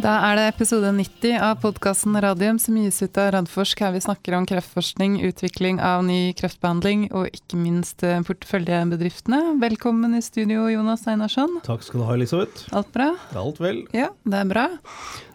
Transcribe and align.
Da 0.00 0.14
er 0.30 0.38
det 0.38 0.44
episode 0.54 0.88
90 0.96 1.34
av 1.44 1.58
podkasten 1.60 2.14
Radium 2.24 2.56
som 2.62 2.76
gis 2.80 3.02
ut 3.02 3.18
av 3.20 3.34
Radforsk, 3.34 3.82
her 3.84 3.90
vi 3.92 4.00
snakker 4.00 4.32
om 4.38 4.46
kreftforskning, 4.48 5.18
utvikling 5.28 5.76
av 5.84 6.06
ny 6.06 6.32
kreftbehandling 6.38 7.02
og 7.12 7.26
ikke 7.36 7.58
minst 7.60 8.00
eh, 8.06 8.22
porteføljebedriftene. 8.24 9.58
Velkommen 9.60 10.16
i 10.16 10.22
studio, 10.24 10.70
Jonas 10.72 11.04
Einarsson. 11.10 11.58
Takk 11.66 11.84
skal 11.84 12.00
du 12.00 12.06
ha, 12.08 12.16
Elisabeth. 12.16 12.64
Alt 12.72 12.88
bra? 12.94 13.10
Alt 13.36 13.60
vel. 13.60 13.82
Ja, 13.92 14.08
det 14.24 14.40
er 14.40 14.48
bra. 14.48 14.64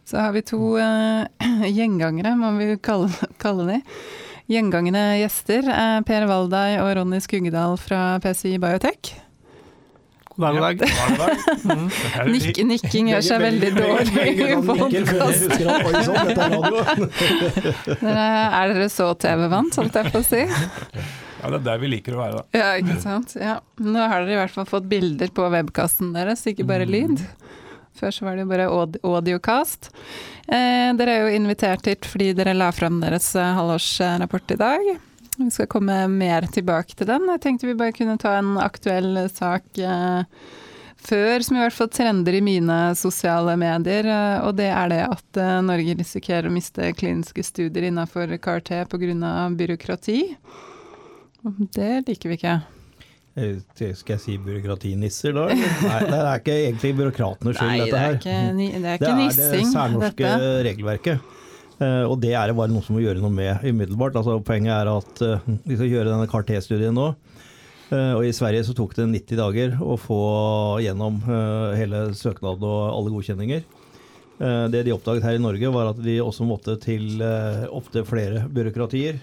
Så 0.09 0.17
har 0.23 0.33
vi 0.33 0.41
to 0.49 0.61
uh, 0.79 1.29
gjengangere, 1.77 2.33
må 2.39 2.55
vi 2.57 2.71
kalle, 2.81 3.11
kalle 3.43 3.67
de. 3.69 3.77
Gjengangende 4.49 5.05
gjester. 5.21 5.69
er 5.69 6.01
per 6.09 6.25
Valdai 6.31 6.79
og 6.79 6.89
Ronny 6.97 7.21
Skuggedal 7.21 7.77
fra 7.81 8.15
PCI 8.25 8.57
Biotech. 8.65 9.13
God 10.35 10.55
dag, 10.59 10.79
god 10.79 11.17
dag. 11.17 11.37
Mm. 11.63 11.85
Nik 12.33 12.57
nikking 12.67 13.11
gjør 13.13 13.21
seg 13.23 13.43
veldig 13.43 13.69
dårlig 13.75 14.23
i 14.35 14.57
podkast. 14.67 15.53
er 18.03 18.73
dere 18.73 18.89
så 18.91 19.07
TV-vant, 19.21 19.79
holdt 19.79 19.95
jeg 20.01 20.11
på 20.11 20.19
å 20.19 20.25
si? 20.27 20.41
Ja, 20.43 21.51
det 21.53 21.59
er 21.61 21.65
der 21.69 21.79
vi 21.79 21.91
liker 21.93 22.17
å 22.17 22.19
være, 22.19 22.41
da. 22.41 22.43
Ja, 22.57 22.67
ikke 22.81 22.97
sant. 23.03 23.35
Ja. 23.39 23.59
Nå 23.79 24.01
har 24.01 24.25
dere 24.25 24.35
i 24.35 24.39
hvert 24.41 24.55
fall 24.57 24.67
fått 24.67 24.91
bilder 24.91 25.31
på 25.35 25.47
webkasten 25.53 26.11
deres, 26.15 26.43
ikke 26.51 26.67
bare 26.67 26.87
lyd. 26.89 27.23
Før 27.95 28.11
så 28.11 28.27
var 28.27 28.35
det 28.35 28.43
jo 28.43 28.51
bare 28.51 28.67
audiocast. 28.67 29.91
Eh, 30.51 30.91
dere 30.99 31.13
er 31.13 31.21
jo 31.23 31.35
invitert 31.39 31.87
hit 31.87 32.07
fordi 32.09 32.33
dere 32.35 32.57
la 32.57 32.73
fram 32.75 32.99
deres 32.99 33.31
eh, 33.39 33.53
halvårsrapport 33.55 34.51
i 34.57 34.59
dag. 34.59 34.89
Vi 35.37 35.49
skal 35.51 35.67
komme 35.67 35.95
mer 36.11 36.47
tilbake 36.51 36.95
til 36.95 37.09
den. 37.09 37.27
Jeg 37.33 37.43
tenkte 37.43 37.67
vi 37.67 37.75
bare 37.79 37.95
kunne 37.95 38.15
ta 38.21 38.37
en 38.39 38.55
aktuell 38.61 39.25
sak 39.33 39.65
eh, 39.77 40.23
før, 41.05 41.43
som 41.43 41.57
i 41.57 41.63
hvert 41.63 41.75
fall 41.75 41.89
trender 41.91 42.37
i 42.37 42.43
mine 42.43 42.77
sosiale 42.97 43.55
medier. 43.59 44.07
Eh, 44.07 44.45
og 44.45 44.55
det 44.59 44.69
er 44.71 44.93
det 44.93 45.01
at 45.07 45.41
eh, 45.41 45.57
Norge 45.65 45.97
risikerer 45.99 46.49
å 46.49 46.53
miste 46.55 46.93
kliniske 46.97 47.43
studier 47.45 47.89
innenfor 47.89 48.31
KRT 48.37 48.85
pga. 48.91 49.35
byråkrati. 49.59 50.21
Det 51.75 51.91
liker 52.07 52.31
vi 52.31 52.39
ikke. 52.39 52.55
Eh, 53.35 53.57
skal 53.75 54.15
jeg 54.15 54.21
si 54.23 54.37
byråkratinisser 54.41 55.35
da? 55.35 55.49
Nei, 55.89 56.01
det 56.07 56.19
er 56.19 56.39
ikke 56.39 56.59
egentlig 56.61 56.93
byråkratenes 57.01 57.59
skyld, 57.59 57.81
dette 57.83 58.03
her. 58.05 58.15
Nei, 58.15 58.21
det 58.23 58.37
er 58.37 58.53
ikke, 58.53 58.77
det 58.85 58.93
er 58.93 59.01
ikke 59.01 59.17
nissing. 59.19 59.41
Det 59.41 59.49
er 59.49 59.57
det 59.59 59.73
særnorske 59.73 60.29
dette. 60.29 60.53
regelverket. 60.69 61.33
Uh, 61.75 62.07
og 62.07 62.19
det 62.23 62.31
er 62.31 62.47
det 62.47 62.55
bare 62.55 62.71
noe 62.71 62.83
som 62.85 62.95
må 62.95 63.03
gjøre 63.03 63.21
noe 63.23 63.33
med 63.33 63.63
umiddelbart. 63.67 64.15
Altså, 64.15 64.39
poenget 64.45 64.75
er 64.77 64.91
at 64.93 65.23
uh, 65.25 65.47
vi 65.67 65.75
skal 65.75 65.91
gjøre 65.91 66.11
denne 66.13 66.29
CAR-T-studien 66.31 66.95
nå. 66.95 67.11
Uh, 67.91 68.13
og 68.15 68.25
I 68.25 68.35
Sverige 68.35 68.63
så 68.67 68.75
tok 68.77 68.95
det 68.97 69.09
90 69.11 69.41
dager 69.41 69.75
å 69.83 69.97
få 69.99 70.19
gjennom 70.83 71.19
hele 71.75 72.07
søknad 72.17 72.63
og 72.63 72.79
alle 72.91 73.11
godkjenninger. 73.13 73.65
Det 74.35 74.81
de 74.83 74.91
oppdaget 74.91 75.23
her 75.23 75.37
i 75.37 75.39
Norge, 75.39 75.69
var 75.71 75.93
at 75.93 75.99
de 76.03 76.17
også 76.19 76.43
måtte 76.43 76.73
til 76.83 77.21
opptil 77.23 78.03
flere 78.03 78.41
byråkratier. 78.51 79.21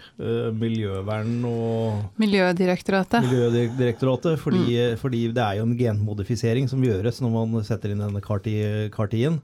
Miljøvern 0.56 1.34
og 1.44 2.22
Miljødirektoratet. 2.22 3.26
Miljødirektoratet 3.26 4.40
fordi, 4.40 4.62
mm. 4.72 4.96
fordi, 5.02 5.20
det 5.36 5.44
er 5.44 5.58
jo 5.58 5.66
en 5.66 5.76
genmodifisering 5.76 6.70
som 6.72 6.80
gjøres 6.80 7.20
når 7.20 7.34
man 7.36 7.68
setter 7.68 7.92
inn 7.92 8.00
denne 8.00 8.24
CAR-T-en. 8.24 9.36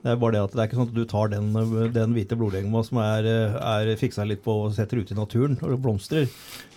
Det 0.00 0.08
er 0.08 0.20
bare 0.20 0.32
det 0.32 0.42
at 0.46 0.54
det 0.54 0.62
er 0.62 0.68
ikke 0.70 0.78
sånn 0.78 0.88
at 0.88 0.96
du 0.96 1.02
tar 1.08 1.28
den, 1.28 1.50
den 1.92 2.14
hvite 2.16 2.36
blodlegema 2.40 2.80
som 2.86 3.02
er, 3.02 3.26
er 3.60 3.90
fiksa 4.00 4.24
litt 4.24 4.40
på 4.44 4.54
og 4.62 4.72
setter 4.72 5.02
ut 5.02 5.12
i 5.12 5.16
naturen 5.18 5.58
og 5.66 5.76
blomstrer. 5.84 6.28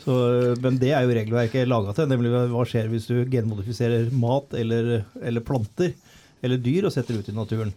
Så, 0.04 0.16
men 0.60 0.80
det 0.82 0.92
er 0.92 1.06
jo 1.06 1.16
regelverket 1.16 1.70
laga 1.72 1.96
til. 1.96 2.10
Nemlig 2.12 2.34
hva 2.52 2.66
skjer 2.68 2.90
hvis 2.92 3.08
du 3.08 3.22
genmodifiserer 3.32 4.12
mat 4.20 4.52
eller, 4.60 5.06
eller, 5.24 5.46
planter 5.46 5.94
eller 6.44 6.60
dyr 6.60 6.90
og 6.90 6.96
setter 6.96 7.16
ut 7.16 7.30
i 7.32 7.38
naturen. 7.38 7.72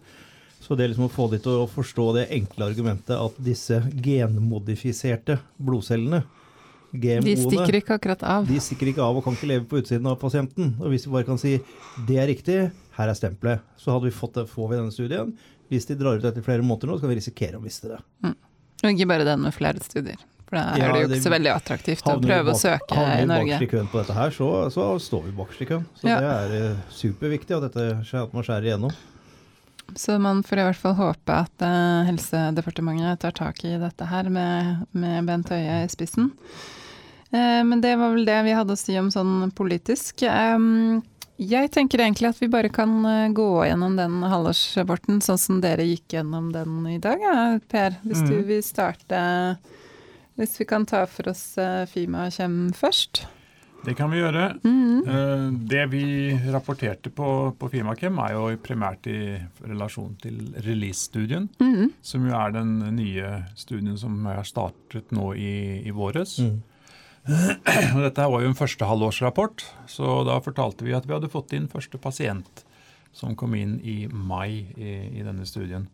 Så 0.58 0.74
det 0.74 0.82
er 0.82 0.90
liksom 0.90 1.06
å 1.06 1.14
få 1.14 1.28
de 1.30 1.38
til 1.44 1.60
å 1.62 1.70
forstå 1.70 2.08
det 2.16 2.26
enkle 2.34 2.66
argumentet 2.66 3.14
at 3.14 3.38
disse 3.46 3.78
genmodifiserte 4.02 5.38
blodcellene 5.62 6.24
de 6.96 7.34
stikker 7.36 7.76
ikke 7.80 7.96
akkurat 7.98 8.22
av. 8.24 8.46
De 8.48 8.58
stikker 8.62 8.90
ikke 8.92 9.04
av 9.04 9.18
og 9.18 9.24
kan 9.26 9.34
ikke 9.36 9.48
leve 9.50 9.66
på 9.68 9.80
utsiden 9.82 10.06
av 10.08 10.16
pasienten. 10.20 10.74
Og 10.80 10.92
hvis 10.92 11.06
vi 11.06 11.12
bare 11.12 11.26
kan 11.28 11.40
si 11.40 11.56
det 12.08 12.18
er 12.22 12.30
riktig, 12.30 12.58
her 12.96 13.12
er 13.12 13.18
stempelet, 13.18 13.64
så 13.80 13.94
hadde 13.94 14.08
vi 14.08 14.14
fått 14.14 14.38
det, 14.38 14.46
får 14.50 14.70
vi 14.70 14.78
denne 14.80 14.94
studien. 14.94 15.34
Hvis 15.72 15.88
de 15.88 15.96
drar 15.98 16.18
ut 16.18 16.24
etter 16.24 16.44
flere 16.44 16.64
måneder 16.64 16.90
nå, 16.92 16.96
så 16.96 17.06
kan 17.06 17.12
vi 17.12 17.18
risikere 17.18 17.58
å 17.58 17.64
miste 17.64 17.90
det. 17.90 18.00
Mm. 18.24 18.36
Og 18.82 18.88
ikke 18.92 19.08
bare 19.10 19.26
den 19.26 19.42
med 19.42 19.54
flere 19.56 19.82
studier. 19.82 20.20
For 20.46 20.60
da 20.60 20.76
er 20.78 20.92
det 20.94 21.00
jo 21.00 21.08
ikke 21.08 21.24
så 21.24 21.32
veldig 21.32 21.50
attraktivt 21.50 22.06
å 22.06 22.14
prøve 22.22 22.52
bak, 22.52 22.54
å 22.54 22.60
søke 22.60 22.94
i 22.94 23.00
Norge. 23.00 23.10
Havner 23.10 23.26
vi 23.26 23.50
bakerst 23.50 23.66
i 23.66 23.70
køen 23.72 23.90
på 23.90 23.98
dette 23.98 24.14
her, 24.14 24.34
så, 24.36 24.50
så 24.70 24.86
står 25.02 25.24
vi 25.26 25.34
bakerst 25.40 25.64
i 25.64 25.68
køen. 25.72 25.84
Så 25.98 26.06
ja. 26.06 26.18
det 26.22 26.30
er 26.36 26.70
uh, 26.76 26.84
superviktig 26.94 27.56
at, 27.56 27.66
dette, 27.66 27.86
at 28.20 28.36
man 28.36 28.46
skjærer 28.46 28.68
igjennom. 28.70 28.94
Så 29.98 30.16
man 30.22 30.44
får 30.46 30.62
i 30.62 30.68
hvert 30.68 30.80
fall 30.82 30.96
håpe 30.98 31.40
at 31.46 31.66
uh, 31.66 32.06
Helsedepartementet 32.06 33.24
tar 33.24 33.34
tak 33.34 33.64
i 33.66 33.74
dette 33.82 34.06
her 34.10 34.30
med, 34.30 34.86
med 34.94 35.26
Bent 35.26 35.50
Høie 35.50 35.82
i 35.82 35.90
spissen. 35.90 36.30
Uh, 37.34 37.66
men 37.66 37.82
det 37.82 37.96
var 37.98 38.14
vel 38.14 38.26
det 38.28 38.38
vi 38.46 38.54
hadde 38.54 38.78
å 38.78 38.78
si 38.78 38.94
om 39.02 39.10
sånn 39.10 39.50
politisk. 39.56 40.22
Um, 40.30 41.02
jeg 41.36 41.70
tenker 41.72 42.00
egentlig 42.00 42.30
at 42.30 42.40
vi 42.40 42.48
bare 42.52 42.70
kan 42.72 42.92
eh, 43.04 43.28
gå 43.36 43.48
gjennom 43.68 43.96
den 43.98 44.22
halvårsrapporten 44.24 45.20
sånn 45.24 45.40
som 45.40 45.60
dere 45.60 45.84
gikk 45.84 46.16
gjennom 46.16 46.50
den 46.54 46.84
i 46.88 46.98
dag, 47.02 47.20
ja, 47.20 47.38
Per. 47.68 47.98
Hvis 48.06 48.24
mm. 48.24 48.28
du 48.30 48.36
vil 48.48 48.62
starte 48.64 49.20
Hvis 50.36 50.58
vi 50.60 50.66
kan 50.68 50.84
ta 50.88 51.04
for 51.08 51.32
oss 51.32 51.56
eh, 51.60 51.84
Fima 51.88 52.30
Kjem 52.32 52.72
først. 52.76 53.26
Det 53.86 53.94
kan 53.94 54.10
vi 54.10 54.18
gjøre. 54.18 54.48
Mm. 54.64 55.60
Det 55.70 55.84
vi 55.92 56.06
rapporterte 56.50 57.12
på, 57.14 57.28
på 57.54 57.68
Fimakem, 57.70 58.16
er 58.18 58.32
jo 58.34 58.56
primært 58.58 59.06
i 59.06 59.36
relasjon 59.62 60.16
til 60.18 60.40
release-studien, 60.64 61.46
mm. 61.60 61.92
som 62.02 62.24
jo 62.26 62.34
er 62.34 62.56
den 62.56 62.72
nye 62.96 63.28
studien 63.54 63.94
som 64.00 64.16
har 64.26 64.42
startet 64.48 65.14
nå 65.14 65.28
i, 65.38 65.84
i 65.86 65.94
våres. 65.94 66.40
Mm. 66.42 66.56
Dette 68.06 68.28
var 68.30 68.42
jo 68.42 68.52
en 68.52 68.58
første 68.58 68.86
halvårsrapport, 68.86 69.64
så 69.90 70.20
da 70.26 70.38
fortalte 70.44 70.86
vi 70.86 70.94
at 70.94 71.08
vi 71.08 71.14
hadde 71.16 71.30
fått 71.32 71.54
inn 71.56 71.70
første 71.70 71.98
pasient 71.98 72.62
som 73.16 73.34
kom 73.38 73.54
inn 73.56 73.78
i 73.80 74.04
mai 74.06 74.68
i, 74.76 74.92
i 75.18 75.24
denne 75.24 75.46
studien. 75.48 75.88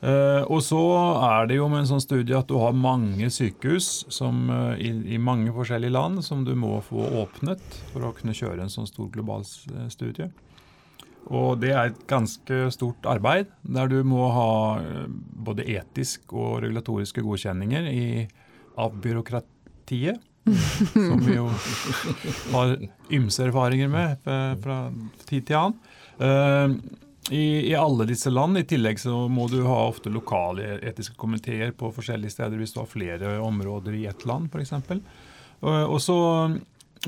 Uh, 0.00 0.46
og 0.48 0.62
så 0.64 0.80
er 1.26 1.48
det 1.50 1.58
jo 1.58 1.66
med 1.68 1.82
en 1.82 1.90
sånn 1.90 2.00
studie 2.00 2.36
at 2.36 2.48
du 2.48 2.56
har 2.56 2.72
mange 2.72 3.28
sykehus 3.28 4.06
som, 4.08 4.46
uh, 4.48 4.72
i, 4.80 4.94
i, 5.12 5.18
mange 5.20 5.52
forskjellige 5.52 5.92
land 5.92 6.22
som 6.24 6.40
du 6.46 6.54
må 6.56 6.78
få 6.86 7.04
åpnet 7.20 7.60
for 7.90 8.08
å 8.08 8.14
kunne 8.16 8.36
kjøre 8.36 8.64
en 8.64 8.72
sånn 8.72 8.88
stor 8.88 9.10
global 9.12 9.44
eh, 9.44 9.90
studie. 9.92 10.30
Og 11.28 11.60
det 11.60 11.74
er 11.74 11.90
et 11.90 12.00
ganske 12.08 12.62
stort 12.72 13.04
arbeid, 13.06 13.52
der 13.62 13.92
du 13.92 14.00
må 14.08 14.24
ha 14.32 14.50
både 15.44 15.68
etisk 15.68 16.32
og 16.32 16.62
regulatoriske 16.64 17.22
godkjenninger 17.22 17.90
i, 17.92 18.06
av 18.80 18.96
byråkratiet 19.04 20.24
som 20.92 21.20
vi 21.26 21.36
jo 21.36 21.48
har 22.52 22.76
ymse 23.12 23.44
erfaringer 23.44 23.90
med 23.92 24.24
fra 24.62 24.78
tid 25.28 25.46
til 25.46 25.58
annen. 25.58 25.78
Eh, 26.20 27.34
I, 27.36 27.70
I, 27.70 27.74
alle 27.78 28.06
disse 28.08 28.30
land. 28.32 28.58
I 28.58 28.64
tillegg 28.66 28.98
så 29.00 29.28
må 29.28 29.46
du 29.48 29.60
ha 29.66 29.78
ofte 29.86 30.10
lokale 30.12 30.78
etiske 30.88 31.14
komiteer 31.20 31.74
på 31.76 31.92
forskjellige 31.94 32.34
steder 32.34 32.58
hvis 32.58 32.74
du 32.74 32.80
har 32.82 32.90
flere 32.90 33.36
områder 33.44 33.96
i 34.00 34.06
ett 34.10 34.24
land, 34.26 34.50
f.eks. 34.50 34.72
Og, 35.60 35.76
og 35.84 36.00
så 36.02 36.18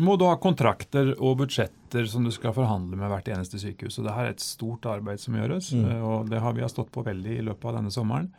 må 0.00 0.16
du 0.16 0.24
ha 0.28 0.36
kontrakter 0.40 1.12
og 1.18 1.40
budsjetter 1.42 2.06
som 2.08 2.24
du 2.24 2.32
skal 2.32 2.54
forhandle 2.56 2.96
med 2.96 3.10
hvert 3.12 3.28
eneste 3.34 3.60
sykehus. 3.60 3.98
Og 3.98 4.06
det 4.06 4.14
her 4.16 4.30
er 4.30 4.36
et 4.36 4.44
stort 4.44 4.86
arbeid 4.88 5.20
som 5.20 5.36
gjøres, 5.36 5.72
mm. 5.76 5.90
og 6.00 6.30
det 6.30 6.40
har 6.40 6.56
vi 6.56 6.64
har 6.64 6.72
stått 6.72 6.92
på 6.94 7.04
veldig 7.04 7.38
i 7.38 7.44
løpet 7.48 7.68
av 7.68 7.80
denne 7.80 7.92
sommeren. 7.92 8.30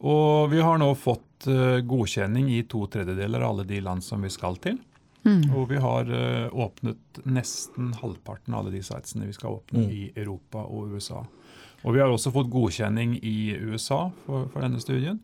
Og 0.00 0.50
vi 0.50 0.60
har 0.64 0.78
nå 0.80 0.92
fått 0.96 1.48
uh, 1.50 1.80
godkjenning 1.84 2.48
i 2.54 2.62
to 2.68 2.86
tredjedeler 2.88 3.42
av 3.42 3.54
alle 3.54 3.66
de 3.68 3.80
land 3.84 4.04
som 4.04 4.22
vi 4.24 4.30
skal 4.32 4.56
til. 4.62 4.78
Mm. 5.26 5.50
Og 5.52 5.66
vi 5.68 5.80
har 5.80 6.08
uh, 6.08 6.48
åpnet 6.52 7.20
nesten 7.28 7.92
halvparten 8.00 8.54
av 8.54 8.62
alle 8.62 8.78
de 8.78 8.84
sitesene 8.84 9.28
vi 9.28 9.36
skal 9.36 9.58
åpne 9.58 9.84
mm. 9.84 9.90
i 9.92 10.06
Europa 10.14 10.64
og 10.64 10.94
USA. 10.96 11.24
Og 11.84 11.96
vi 11.96 12.00
har 12.00 12.12
også 12.12 12.32
fått 12.32 12.52
godkjenning 12.52 13.18
i 13.20 13.52
USA 13.60 14.06
for, 14.24 14.48
for 14.52 14.64
denne 14.64 14.80
studien. 14.80 15.20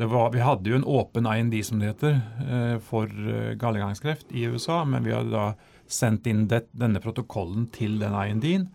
Var, 0.00 0.30
vi 0.32 0.40
hadde 0.40 0.70
jo 0.70 0.78
en 0.78 0.86
åpen 0.88 1.26
IND, 1.28 1.52
som 1.64 1.80
det 1.80 1.90
heter, 1.92 2.22
uh, 2.48 2.76
for 2.80 3.12
gallegangskreft 3.60 4.32
i 4.32 4.46
USA, 4.48 4.80
men 4.88 5.04
vi 5.04 5.12
hadde 5.12 5.34
da 5.34 5.50
sendt 5.90 6.28
inn 6.30 6.46
det, 6.48 6.70
denne 6.72 7.02
protokollen 7.04 7.68
til 7.74 7.98
den 8.00 8.16
IND-en 8.16 8.70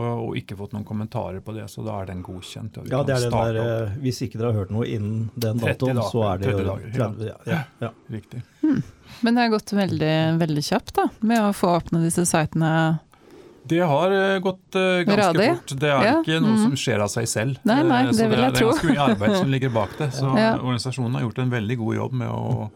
og, 0.00 0.36
ikke 0.38 0.56
fått 0.58 0.72
noen 0.76 0.86
kommentarer 0.86 1.42
på 1.44 1.54
det, 1.56 1.66
så 1.72 1.84
da 1.86 1.98
er 2.02 2.10
den 2.12 2.22
godkjent. 2.26 2.80
ja, 2.90 3.02
det 3.06 3.16
er 3.16 3.26
den 3.26 3.36
der, 3.36 3.60
opp. 3.64 3.98
Hvis 4.04 4.22
ikke 4.26 4.40
dere 4.40 4.52
har 4.52 4.64
hørt 4.64 4.72
noe 4.74 4.88
innen 4.88 5.28
den 5.34 5.60
datoen, 5.62 6.00
så 6.10 6.24
er 6.32 6.40
det 6.40 6.50
jo 6.50 6.56
30 6.58 6.70
dager. 6.70 6.96
Ja, 6.96 7.30
ja, 7.52 7.60
ja. 7.84 7.92
Riktig. 8.12 8.42
Hmm. 8.62 8.82
Men 9.20 9.36
det 9.36 9.46
har 9.46 9.52
gått 9.52 9.72
veldig, 9.76 10.16
veldig 10.40 10.64
kjapt 10.64 10.96
da, 10.96 11.06
med 11.20 11.44
å 11.44 11.52
få 11.56 11.74
åpne 11.76 12.02
disse 12.04 12.24
sitene? 12.28 12.72
Det 13.70 13.80
har 13.86 14.14
eh, 14.16 14.38
gått 14.42 14.76
uh, 14.78 15.02
ganske 15.04 15.20
Radig. 15.20 15.50
fort. 15.52 15.74
Det 15.80 15.90
er 15.92 16.06
ikke 16.14 16.38
noe 16.40 16.56
mm. 16.56 16.62
som 16.64 16.78
skjer 16.80 17.04
av 17.04 17.10
seg 17.12 17.28
selv. 17.28 17.60
Nei, 17.68 17.82
nei, 17.86 18.00
det, 18.08 18.26
vil 18.32 18.40
jeg 18.40 18.56
tro. 18.56 18.70
Det 18.72 18.72
er 18.72 18.72
ganske 18.72 18.88
mye 18.88 19.04
arbeid 19.04 19.36
som 19.36 19.52
ligger 19.52 19.74
bak 19.74 19.92
det. 19.98 20.08
Så 20.18 20.30
organisasjonen 20.32 21.18
har 21.18 21.26
gjort 21.28 21.44
en 21.44 21.52
veldig 21.52 21.76
god 21.82 21.98
jobb 22.00 22.16
med 22.22 22.32
å 22.32 22.70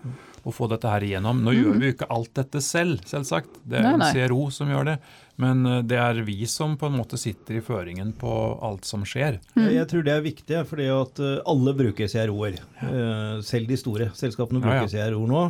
å 0.44 0.52
få 0.52 0.66
dette 0.68 0.90
her 0.92 1.00
igjennom. 1.06 1.38
Nå 1.44 1.52
gjør 1.56 1.78
vi 1.80 1.88
jo 1.88 1.94
ikke 1.94 2.08
alt 2.12 2.30
dette 2.36 2.60
selv, 2.60 3.00
selvsagt. 3.08 3.60
Det 3.64 3.78
er 3.80 3.86
Nei, 3.86 3.96
nei. 4.02 4.10
CRO 4.12 4.50
som 4.52 4.68
gjør 4.68 4.84
det. 4.90 4.96
Men 5.40 5.64
eh, 5.66 5.80
det 5.88 5.96
er 5.98 6.20
vi 6.26 6.36
som 6.50 6.76
på 6.78 6.86
en 6.90 6.98
måte 7.00 7.16
sitter 7.18 7.56
i 7.58 7.62
føringen 7.64 8.12
på 8.20 8.30
alt 8.62 8.84
som 8.84 9.02
skjer. 9.08 9.40
Mm. 9.56 9.68
Jeg 9.72 9.88
tror 9.90 10.04
det 10.06 10.12
er 10.14 10.24
viktig, 10.26 10.60
fordi 10.70 10.88
at 10.92 11.22
eh, 11.24 11.38
alle 11.50 11.74
bruker 11.80 12.10
CRO-er. 12.12 12.58
Eh, 12.84 13.40
Selv 13.42 13.68
de 13.72 13.76
store 13.80 14.10
selskapene 14.14 14.60
Ja, 14.62 14.74
ja. 14.76 14.84
bruker 14.84 14.94
CRO 15.10 15.24
nå. 15.32 15.44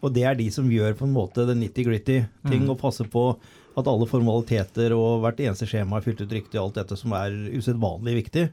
Og 0.00 0.14
det 0.16 0.22
er 0.24 0.38
de 0.38 0.46
som 0.54 0.70
gjør 0.72 0.94
på 0.96 1.04
en 1.04 1.12
måte 1.12 1.44
det 1.50 1.58
nitty-gritty 1.60 2.20
ting, 2.48 2.62
Mm. 2.64 2.70
og 2.72 2.78
passer 2.80 3.04
på 3.10 3.36
at 3.76 3.86
alle 3.86 4.06
formaliteter 4.08 4.92
og 4.96 5.20
hvert 5.22 5.38
eneste 5.44 5.66
skjema 5.68 5.98
er 5.98 6.06
fylt 6.06 6.22
ut 6.24 6.32
riktig, 6.32 6.56
og 6.58 6.70
alt 6.70 6.80
dette 6.80 6.96
som 6.98 7.12
er 7.18 7.30
usedvanlig 7.58 8.14
viktig. 8.24 8.46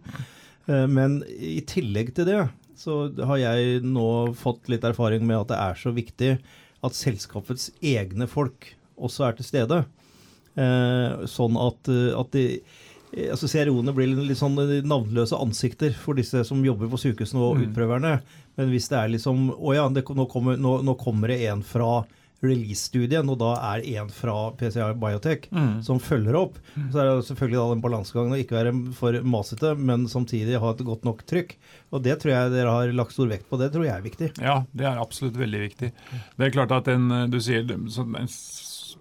Eh, 0.67 0.87
Men 0.87 1.21
i 1.29 1.61
tillegg 1.61 2.13
til 2.17 2.25
det, 2.25 2.41
så 2.77 3.09
har 3.25 3.37
jeg 3.41 3.81
nå 3.83 4.33
fått 4.37 4.69
litt 4.71 4.83
erfaring 4.87 5.25
med 5.27 5.39
at 5.43 5.51
det 5.53 5.57
er 5.59 5.79
så 5.81 5.93
viktig 5.95 6.31
at 6.85 6.93
selskapets 6.97 7.71
egne 7.81 8.27
folk 8.29 8.69
også 9.01 9.27
er 9.27 9.37
til 9.39 9.47
stede. 9.47 9.79
Eh, 10.57 11.25
sånn 11.29 11.57
at, 11.61 11.89
eh, 11.93 12.13
at 12.17 12.31
de, 12.33 12.43
eh, 13.13 13.29
altså 13.33 13.49
CRO-ene 13.49 13.93
blir 13.97 14.09
litt 14.15 14.39
sånn 14.39 14.57
navnløse 14.85 15.37
ansikter 15.37 15.93
for 15.93 16.17
disse 16.17 16.41
som 16.47 16.63
jobber 16.65 16.89
på 16.89 16.97
sykehusene 17.01 17.41
og 17.41 17.57
Mm. 17.57 17.65
utprøverne. 17.67 18.21
Men 18.57 18.69
hvis 18.71 18.89
det 18.89 18.97
er 18.97 19.09
liksom 19.13 19.51
Å 19.53 19.75
ja, 19.75 19.87
det, 19.89 20.03
nå, 20.09 20.25
kommer, 20.29 20.57
nå, 20.57 20.81
nå 20.83 20.97
kommer 20.97 21.27
det 21.29 21.41
en 21.49 21.61
fra 21.61 22.05
release-studien, 22.43 23.27
og 23.31 23.39
da 23.41 23.53
er 23.73 23.83
en 23.97 24.09
fra 24.13 24.51
PCI 24.59 24.91
Biotech 25.01 25.47
Mm. 25.51 25.81
som 25.83 25.97
følger 25.99 26.35
opp. 26.37 26.59
Så 26.91 26.99
er 27.01 27.09
det 27.15 27.25
selvfølgelig 27.25 27.57
da 27.57 27.69
den 27.73 27.81
balansegangen 27.81 28.35
å 28.35 28.39
ikke 28.43 28.57
være 28.59 28.93
for 28.93 29.11
masete, 29.23 29.75
men 29.77 30.05
samtidig 30.07 30.59
ha 30.59 30.69
et 30.71 30.85
godt 30.85 31.03
nok 31.03 31.25
trykk. 31.25 31.55
Og 31.93 32.03
det 32.03 32.19
tror 32.21 32.31
jeg 32.35 32.51
dere 32.51 32.69
har 32.75 32.93
lagt 32.93 33.13
stor 33.13 33.27
vekt 33.27 33.49
på. 33.49 33.57
Det 33.57 33.71
tror 33.73 33.85
jeg 33.85 33.95
er 33.95 34.05
viktig. 34.05 34.31
Ja, 34.41 34.63
det 34.75 34.85
er 34.85 35.01
absolutt 35.01 35.33
veldig 35.39 35.63
viktig. 35.69 35.91
Det 36.37 36.45
er 36.45 36.51
klart 36.53 36.71
at 36.71 36.87
en, 36.93 37.11
eh, 37.11 37.27
du 37.27 37.39
sier 37.39 37.65
en 37.71 37.87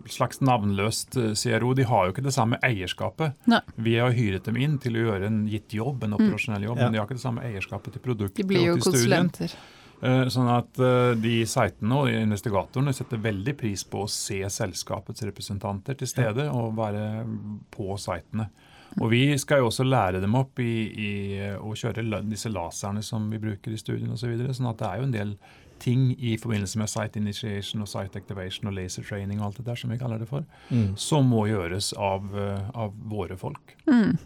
slags 0.06 0.38
navnløst 0.40 1.16
eh, 1.18 1.32
CRO, 1.34 1.74
de 1.74 1.82
har 1.84 2.06
jo 2.06 2.12
ikke 2.14 2.22
det 2.24 2.32
samme 2.34 2.58
eierskapet. 2.62 3.34
Nei. 3.50 3.60
Vi 3.76 3.96
har 3.98 4.12
hyret 4.16 4.44
dem 4.44 4.56
inn 4.56 4.78
til 4.78 4.94
å 4.94 5.04
gjøre 5.10 5.26
en 5.26 5.46
gitt 5.50 5.74
jobb, 5.76 6.04
en 6.04 6.14
operasjonell 6.14 6.62
jobb, 6.62 6.78
Ja. 6.78 6.84
men 6.84 6.92
de 6.92 6.98
har 7.00 7.06
ikke 7.08 7.18
det 7.18 7.24
samme 7.26 7.42
eierskapet 7.42 7.92
til 7.92 8.00
produktet 8.04 8.36
De 8.36 8.44
blir 8.44 8.64
jo 8.66 8.76
konsulenter. 8.76 9.48
studien. 9.50 9.74
Eh, 10.04 10.26
Sånn 10.32 10.48
at 10.52 10.78
eh, 10.82 11.14
de 11.20 11.38
sitene 11.48 12.00
og 12.02 12.12
investigatorene 12.12 12.94
setter 12.96 13.22
veldig 13.22 13.56
pris 13.58 13.84
på 13.88 14.04
å 14.04 14.10
se 14.10 14.42
selskapets 14.52 15.24
representanter 15.24 15.96
til 15.96 16.10
stede 16.10 16.48
og 16.52 16.76
være 16.76 17.24
på 17.72 17.96
sitene. 18.00 18.50
Og 19.00 19.10
vi 19.12 19.22
skal 19.40 19.60
jo 19.60 19.68
også 19.68 19.84
lære 19.84 20.22
dem 20.22 20.36
opp 20.38 20.60
i, 20.62 20.72
i 20.88 21.12
å 21.58 21.74
kjøre 21.76 22.22
disse 22.24 22.48
laserne 22.52 23.02
som 23.04 23.26
vi 23.32 23.40
bruker 23.42 23.74
i 23.74 23.80
studien 23.80 24.12
osv. 24.12 24.24
Så 24.24 24.32
videre. 24.32 24.56
sånn 24.56 24.70
at 24.70 24.80
det 24.80 24.88
er 24.88 25.00
jo 25.00 25.08
en 25.08 25.16
del 25.16 25.34
ting 25.82 26.14
i 26.18 26.36
forbindelse 26.40 26.80
med 26.80 26.88
site 26.88 27.20
initiation 27.20 27.84
og 27.84 27.90
site 27.90 28.16
activation 28.16 28.70
og 28.70 28.76
laser 28.78 29.04
training 29.04 29.40
og 29.40 29.50
alt 29.50 29.58
det 29.60 29.66
der 29.66 29.80
som 29.80 29.92
vi 29.92 29.98
kaller 30.00 30.22
det 30.22 30.28
for, 30.30 30.46
som 30.96 31.28
må 31.28 31.46
gjøres 31.50 31.92
av, 32.00 32.30
eh, 32.32 32.70
av 32.72 32.94
våre 33.10 33.36
folk. 33.36 33.76
Mm. 33.84 34.16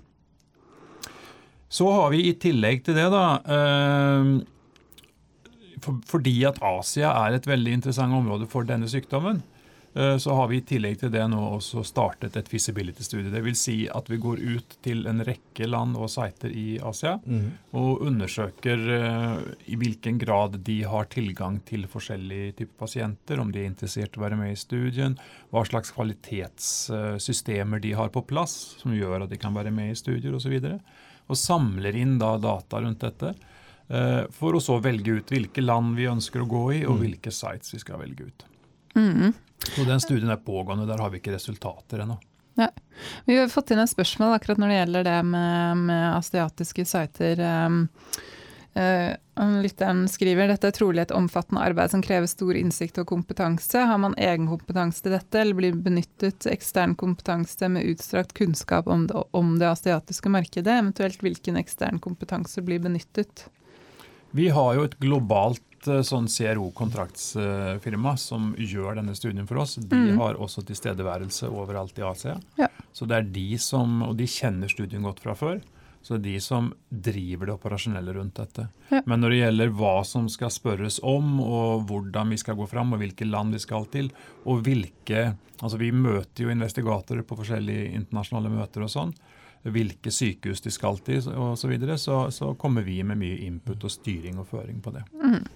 Så 1.70 1.86
har 1.90 2.10
vi 2.10 2.24
i 2.28 2.36
tillegg 2.38 2.84
til 2.86 2.98
det, 2.98 3.08
da 3.10 3.24
eh, 3.42 4.32
for, 5.84 6.02
Fordi 6.08 6.36
at 6.48 6.60
Asia 6.64 7.14
er 7.26 7.38
et 7.38 7.48
veldig 7.48 7.80
interessant 7.80 8.16
område 8.16 8.48
for 8.50 8.66
denne 8.68 8.88
sykdommen, 8.90 9.42
eh, 9.94 10.16
så 10.22 10.34
har 10.38 10.48
vi 10.50 10.60
i 10.60 10.64
tillegg 10.66 11.00
til 11.00 11.12
det 11.12 11.24
nå 11.32 11.40
også 11.56 11.82
startet 11.86 12.36
et 12.38 12.48
feasibility-studie. 12.50 13.32
Det 13.32 13.42
vil 13.44 13.56
si 13.58 13.76
at 13.88 14.10
vi 14.10 14.20
går 14.22 14.42
ut 14.56 14.76
til 14.84 15.06
en 15.10 15.24
rekke 15.26 15.68
land 15.68 15.98
og 15.98 16.10
siter 16.12 16.52
i 16.54 16.78
Asia 16.78 17.16
og 17.72 18.04
undersøker 18.06 18.86
eh, 18.96 19.36
i 19.72 19.78
hvilken 19.80 20.18
grad 20.22 20.60
de 20.66 20.80
har 20.88 21.10
tilgang 21.12 21.60
til 21.68 21.86
forskjellige 21.90 22.56
typer 22.62 22.86
pasienter, 22.86 23.40
om 23.40 23.52
de 23.52 23.64
er 23.64 23.70
interessert 23.72 24.16
i 24.16 24.20
å 24.20 24.26
være 24.26 24.40
med 24.40 24.54
i 24.54 24.60
studien, 24.60 25.18
hva 25.50 25.64
slags 25.66 25.94
kvalitetssystemer 25.96 27.82
de 27.82 27.94
har 27.98 28.12
på 28.14 28.24
plass 28.28 28.76
som 28.80 28.94
gjør 28.94 29.24
at 29.24 29.32
de 29.32 29.40
kan 29.40 29.56
være 29.56 29.74
med 29.74 29.92
i 29.92 29.98
studier 29.98 30.34
osv. 30.36 30.60
Og 31.30 31.38
samler 31.38 31.94
inn 31.94 32.18
da 32.18 32.36
data 32.42 32.80
rundt 32.82 33.06
dette. 33.06 33.34
Eh, 33.90 34.22
For 34.34 34.56
å 34.56 34.62
så 34.62 34.78
velge 34.82 35.18
ut 35.18 35.34
hvilke 35.34 35.64
land 35.64 35.98
vi 35.98 36.08
ønsker 36.10 36.42
å 36.42 36.48
gå 36.48 36.64
i, 36.78 36.80
og 36.86 37.02
hvilke 37.02 37.32
sites 37.34 37.74
vi 37.74 37.82
skal 37.82 38.00
velge 38.02 38.30
ut. 38.30 38.46
Mm. 38.96 39.32
Så 39.60 39.84
Den 39.84 40.02
studien 40.02 40.32
er 40.32 40.40
pågående, 40.42 40.88
der 40.88 41.02
har 41.02 41.12
vi 41.12 41.20
ikke 41.20 41.36
resultater 41.36 42.06
ennå. 42.06 42.18
Vi 43.24 43.36
har 43.38 43.48
fått 43.48 43.70
inn 43.72 43.80
et 43.80 43.88
spørsmål 43.88 44.34
akkurat 44.36 44.58
når 44.60 44.68
det 44.68 44.76
gjelder 44.80 45.06
det 45.06 45.18
med, 45.24 45.84
med 45.86 46.04
asiatiske 46.18 46.84
sider. 46.84 47.40
Eh, 48.74 49.14
lytteren 49.62 50.04
skriver 50.08 50.50
dette 50.50 50.68
er 50.70 50.74
trolig 50.76 51.02
et 51.02 51.14
omfattende 51.14 51.62
arbeid 51.64 51.90
som 51.90 52.02
krever 52.04 52.28
stor 52.30 52.54
innsikt 52.54 53.00
og 53.02 53.08
kompetanse. 53.10 53.82
Har 53.90 53.98
man 54.02 54.14
egen 54.18 54.46
kompetanse 54.50 55.02
til 55.02 55.16
dette, 55.16 55.40
eller 55.40 55.58
blir 55.58 55.78
benyttet 55.78 56.46
ekstern 56.50 56.94
kompetanse 56.98 57.70
med 57.72 57.88
utstrakt 57.90 58.34
kunnskap 58.38 58.86
om 58.86 59.08
det, 59.10 59.24
om 59.34 59.56
det 59.58 59.72
asiatiske 59.72 60.30
markedet? 60.30 60.76
Eventuelt 60.76 61.24
hvilken 61.24 61.58
ekstern 61.58 61.98
kompetanse 62.02 62.62
blir 62.66 62.82
benyttet? 62.84 63.48
Vi 64.36 64.48
har 64.54 64.76
jo 64.76 64.86
et 64.86 64.96
globalt 65.02 65.88
eh, 65.88 66.02
sånn 66.06 66.28
CRO-kontraktsfirma 66.30 68.14
som 68.20 68.52
gjør 68.58 69.00
denne 69.00 69.16
studien 69.18 69.48
for 69.48 69.62
oss. 69.64 69.76
De 69.80 69.98
mm. 70.12 70.20
har 70.20 70.38
også 70.38 70.64
tilstedeværelse 70.68 71.50
overalt 71.50 71.98
i 71.98 72.06
Asia. 72.06 72.38
Ja. 72.60 72.70
Så 72.92 73.08
det 73.10 73.18
er 73.18 73.28
de 73.34 73.50
som, 73.62 74.00
Og 74.06 74.16
de 74.18 74.26
kjenner 74.30 74.70
studien 74.70 75.06
godt 75.06 75.22
fra 75.24 75.36
før. 75.38 75.60
Så 76.02 76.16
det 76.16 76.20
er 76.20 76.24
de 76.32 76.40
som 76.40 76.70
driver 76.88 77.50
det 77.50 77.54
operasjonelle 77.58 78.14
rundt 78.16 78.38
dette. 78.40 78.70
Ja. 78.88 79.02
Men 79.04 79.20
når 79.20 79.34
det 79.34 79.40
gjelder 79.42 79.74
hva 79.76 79.96
som 80.08 80.30
skal 80.32 80.52
spørres 80.54 80.96
om, 81.04 81.34
og 81.44 81.84
hvordan 81.90 82.32
vi 82.32 82.38
skal 82.40 82.56
gå 82.56 82.68
fram, 82.70 82.94
og 82.94 83.02
hvilke 83.02 83.28
land 83.28 83.52
vi 83.52 83.60
skal 83.60 83.88
til, 83.92 84.12
og 84.46 84.66
hvilke 84.66 85.30
Altså 85.60 85.76
vi 85.76 85.90
møter 85.92 86.46
jo 86.46 86.52
investigatorer 86.54 87.20
på 87.28 87.36
forskjellige 87.36 87.90
internasjonale 87.92 88.48
møter 88.48 88.80
og 88.80 88.88
sånn. 88.88 89.10
Hvilke 89.60 90.08
sykehus 90.08 90.62
de 90.64 90.70
skal 90.72 90.96
til 91.04 91.18
osv. 91.20 91.56
Så, 91.60 91.68
videre, 91.68 91.98
så 92.00 92.30
så 92.32 92.54
kommer 92.56 92.80
vi 92.86 93.02
med 93.04 93.18
mye 93.20 93.36
input 93.44 93.84
og 93.84 93.92
styring 93.92 94.38
og 94.40 94.46
føring 94.48 94.78
på 94.80 94.92
det. 94.94 95.02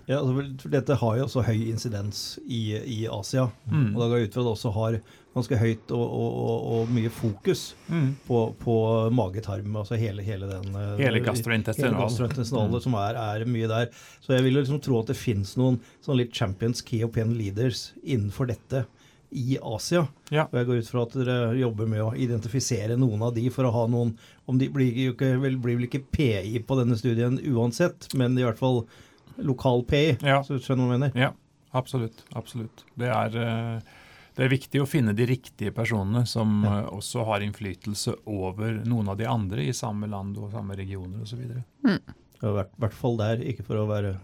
Ja, 0.07 0.19
altså, 0.21 0.45
for 0.61 0.69
dette 0.75 0.99
har 1.01 1.17
jo 1.17 1.25
også 1.25 1.45
høy 1.47 1.71
insidens 1.71 2.39
i, 2.45 2.77
i 2.77 2.99
Asia. 3.09 3.47
Mm. 3.71 3.95
Og 3.95 4.03
da 4.03 4.09
går 4.11 4.19
jeg 4.21 4.29
ut 4.29 4.35
fra 4.37 4.43
at 4.43 4.49
det 4.51 4.53
også 4.59 4.73
har 4.77 4.99
ganske 5.35 5.57
høyt 5.59 5.91
og, 5.97 6.03
og, 6.05 6.35
og, 6.45 6.67
og 6.75 6.93
mye 6.95 7.11
fokus 7.11 7.65
Mm. 7.89 8.15
på, 8.27 8.39
på 8.61 8.75
mage-tarm, 9.13 9.75
altså 9.77 9.97
hele, 10.01 10.23
hele 10.25 10.47
den 10.49 10.71
eh, 10.73 10.95
Hele 11.01 11.19
Hele 11.19 11.21
gastrointestinale 11.25 12.81
som 12.81 12.95
er, 12.97 13.19
er 13.21 13.45
mye 13.49 13.69
der. 13.69 13.91
Så 14.25 14.33
jeg 14.37 14.45
vil 14.47 14.57
liksom 14.57 14.81
tro 14.85 15.01
at 15.03 15.11
det 15.11 15.17
finnes 15.19 15.57
noen 15.61 15.81
sånn 16.05 16.17
litt 16.21 16.33
champions, 16.37 16.81
key 16.85 17.03
opinion 17.05 17.35
leaders 17.37 17.91
innenfor 18.03 18.49
dette 18.53 18.85
i 19.35 19.59
Asia. 19.61 20.05
Ja. 20.31 20.45
Og 20.47 20.55
jeg 20.61 20.67
går 20.69 20.79
ut 20.83 20.91
fra 20.93 21.03
at 21.07 21.17
dere 21.19 21.37
jobber 21.59 21.89
med 21.91 22.03
å 22.05 22.13
identifisere 22.15 22.97
noen 23.01 23.23
av 23.27 23.35
de 23.35 23.49
for 23.51 23.67
å 23.69 23.73
ha 23.75 23.87
noen 23.91 24.13
om 24.47 24.59
De 24.61 24.69
blir 24.71 24.93
jo 24.95 25.13
ikke, 25.15 25.33
vel, 25.43 25.57
blir 25.59 25.79
vel 25.81 25.87
ikke 25.89 26.03
PI 26.15 26.61
på 26.69 26.77
denne 26.79 26.97
studien 27.01 27.39
uansett, 27.55 28.11
men 28.15 28.39
i 28.39 28.45
hvert 28.47 28.59
fall 28.61 28.85
lokal 29.43 29.83
PI. 29.89 30.19
Ja. 30.23 30.43
Så 30.47 30.61
skjønner 30.63 30.85
du 30.85 30.89
hva 30.91 30.95
jeg 30.99 31.03
mener? 31.07 31.19
Ja, 31.19 31.31
absolutt. 31.75 32.23
absolutt. 32.39 32.85
Det 33.01 33.09
er, 33.11 33.39
eh, 33.41 33.81
det 34.37 34.45
er 34.45 34.53
viktig 34.53 34.83
å 34.83 34.87
finne 34.91 35.15
de 35.17 35.27
riktige 35.27 35.73
personene 35.75 36.27
som 36.27 36.63
Ja. 36.65 36.81
eh, 36.85 36.91
også 36.95 37.25
har 37.27 37.41
innflytelse 37.41 38.15
over 38.27 38.83
noen 38.85 39.09
av 39.09 39.17
de 39.19 39.27
andre 39.27 39.63
i 39.67 39.73
samme 39.73 40.07
land 40.11 40.39
og 40.39 40.53
samme 40.53 40.77
regioner 40.77 41.23
osv. 41.23 41.41
I 41.43 41.99
hvert, 42.53 42.71
hvert 42.79 42.93
fall 42.95 43.17
der, 43.17 43.37
ikke 43.43 43.65
for 43.65 43.77
å 43.81 43.89
være, 43.89 44.17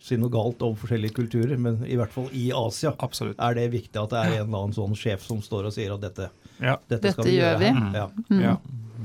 si 0.00 0.16
noe 0.20 0.28
galt 0.32 0.60
om 0.62 0.74
forskjellige 0.76 1.14
kulturer, 1.16 1.56
men 1.58 1.80
i 1.86 1.96
hvert 1.96 2.12
fall 2.12 2.28
i 2.36 2.50
Asia 2.52 2.92
Absolutt. 2.98 3.38
er 3.40 3.54
det 3.54 3.70
viktig 3.72 3.96
at 4.02 4.10
det 4.10 4.18
er 4.18 4.34
en 4.40 4.46
eller 4.48 4.58
annen 4.64 4.76
sånn 4.76 4.96
sjef 4.98 5.22
som 5.26 5.40
står 5.44 5.66
og 5.70 5.72
sier 5.76 5.94
at 5.94 6.00
dette, 6.04 6.30
Ja. 6.60 6.76
dette 6.88 7.12
skal 7.12 7.24
Dette 7.24 7.30
vi 7.30 7.38
gjør 7.38 7.54
gjøre. 7.54 7.58
vi. 7.58 7.72
her. 7.80 7.94
Ja. 7.94 8.08
Mm. 8.30 8.40
ja. 8.42 8.56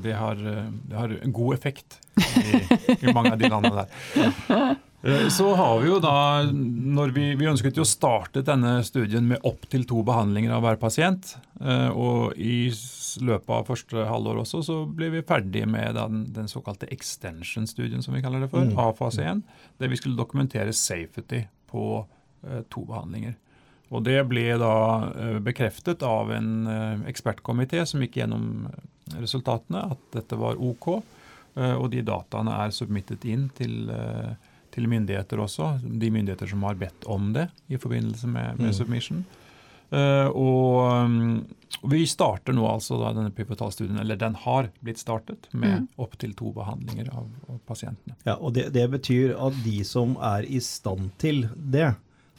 Det, 0.04 0.14
har, 0.20 0.36
eh, 0.36 0.66
det 0.90 0.98
har 0.98 1.10
en 1.24 1.32
god 1.34 1.54
effekt 1.54 2.00
i, 2.18 2.64
i 3.08 3.14
mange 3.14 3.32
av 3.32 3.40
de 3.40 3.48
landene 3.50 3.86
der. 3.86 3.88
Eh, 4.50 4.76
Så 5.04 5.50
har 5.60 5.82
vi 5.84 5.90
jo 5.90 5.98
da, 6.00 6.46
når 6.48 7.12
vi, 7.12 7.24
vi 7.36 7.48
ønsket 7.52 7.76
jo 7.76 7.84
å 7.84 7.90
starte 7.90 8.40
denne 8.48 8.78
studien 8.88 9.26
med 9.28 9.42
opptil 9.44 9.84
to 9.90 10.00
behandlinger 10.08 10.54
av 10.56 10.62
hver 10.64 10.78
pasient. 10.80 11.34
eh, 11.60 11.90
Og 11.92 12.38
i 12.40 12.70
løpet 13.20 13.50
av 13.52 13.68
første 13.68 14.06
halvår 14.08 14.40
også 14.46 14.62
så 14.64 14.78
ble 14.88 15.10
vi 15.12 15.22
ferdige 15.28 15.68
med 15.68 15.98
den, 16.00 16.22
den 16.32 16.48
såkalte 16.48 16.88
extension-studien, 16.88 18.02
som 18.02 18.16
vi 18.16 18.22
kaller 18.24 18.46
det 18.46 18.50
for, 18.54 18.64
Mm. 18.64 18.78
av 18.80 18.96
fase 18.98 19.26
1. 19.28 19.44
Der 19.80 19.92
vi 19.92 20.00
skulle 20.00 20.16
dokumentere 20.16 20.72
safety 20.72 21.44
på 21.68 22.06
eh, 22.48 22.62
to 22.72 22.86
behandlinger. 22.88 23.36
Og 23.92 24.06
det 24.08 24.24
ble 24.30 24.58
da 24.58 25.12
eh, 25.20 25.40
bekreftet 25.44 26.02
av 26.08 26.32
en 26.32 26.66
eh, 26.68 27.12
ekspertkomité 27.12 27.84
som 27.86 28.00
gikk 28.00 28.22
gjennom 28.24 28.70
eh, 28.72 29.20
resultatene, 29.20 29.84
at 29.92 30.00
dette 30.16 30.40
var 30.40 30.56
OK. 30.56 31.04
eh, 31.58 31.76
Og 31.76 31.92
de 31.92 32.02
dataene 32.02 32.56
er 32.64 32.72
submittet 32.72 33.26
inn 33.26 33.50
til, 33.54 33.90
eh, 33.92 34.34
til 34.74 34.88
myndigheter 34.90 35.40
også. 35.44 35.76
De 35.86 36.10
myndigheter 36.12 36.50
som 36.50 36.64
har 36.68 36.76
bedt 36.82 37.06
om 37.08 37.32
det 37.36 37.48
i 37.70 37.78
forbindelse 37.78 38.28
med, 38.28 38.58
med 38.60 38.72
Mm. 38.72 38.78
submission. 38.82 39.24
Uh, 39.94 40.26
og 40.34 41.06
um, 41.06 41.46
vi 41.92 42.00
starter 42.10 42.56
nå 42.58 42.64
altså 42.66 42.98
da 42.98 43.12
denne 43.14 43.30
pivotalstudien, 43.36 44.00
eller 44.02 44.18
den 44.18 44.34
har 44.42 44.72
blitt 44.82 44.98
startet, 44.98 45.46
med 45.54 45.84
Mm. 45.84 45.88
opptil 46.02 46.34
to 46.34 46.50
behandlinger 46.56 47.12
av, 47.14 47.28
av 47.50 47.60
pasientene. 47.70 48.16
Ja, 48.26 48.34
og 48.40 48.54
det, 48.56 48.72
det 48.74 48.88
betyr 48.90 49.36
at 49.38 49.54
de 49.64 49.84
som 49.86 50.16
er 50.18 50.48
i 50.50 50.58
stand 50.66 51.12
til 51.22 51.46
det, 51.54 51.92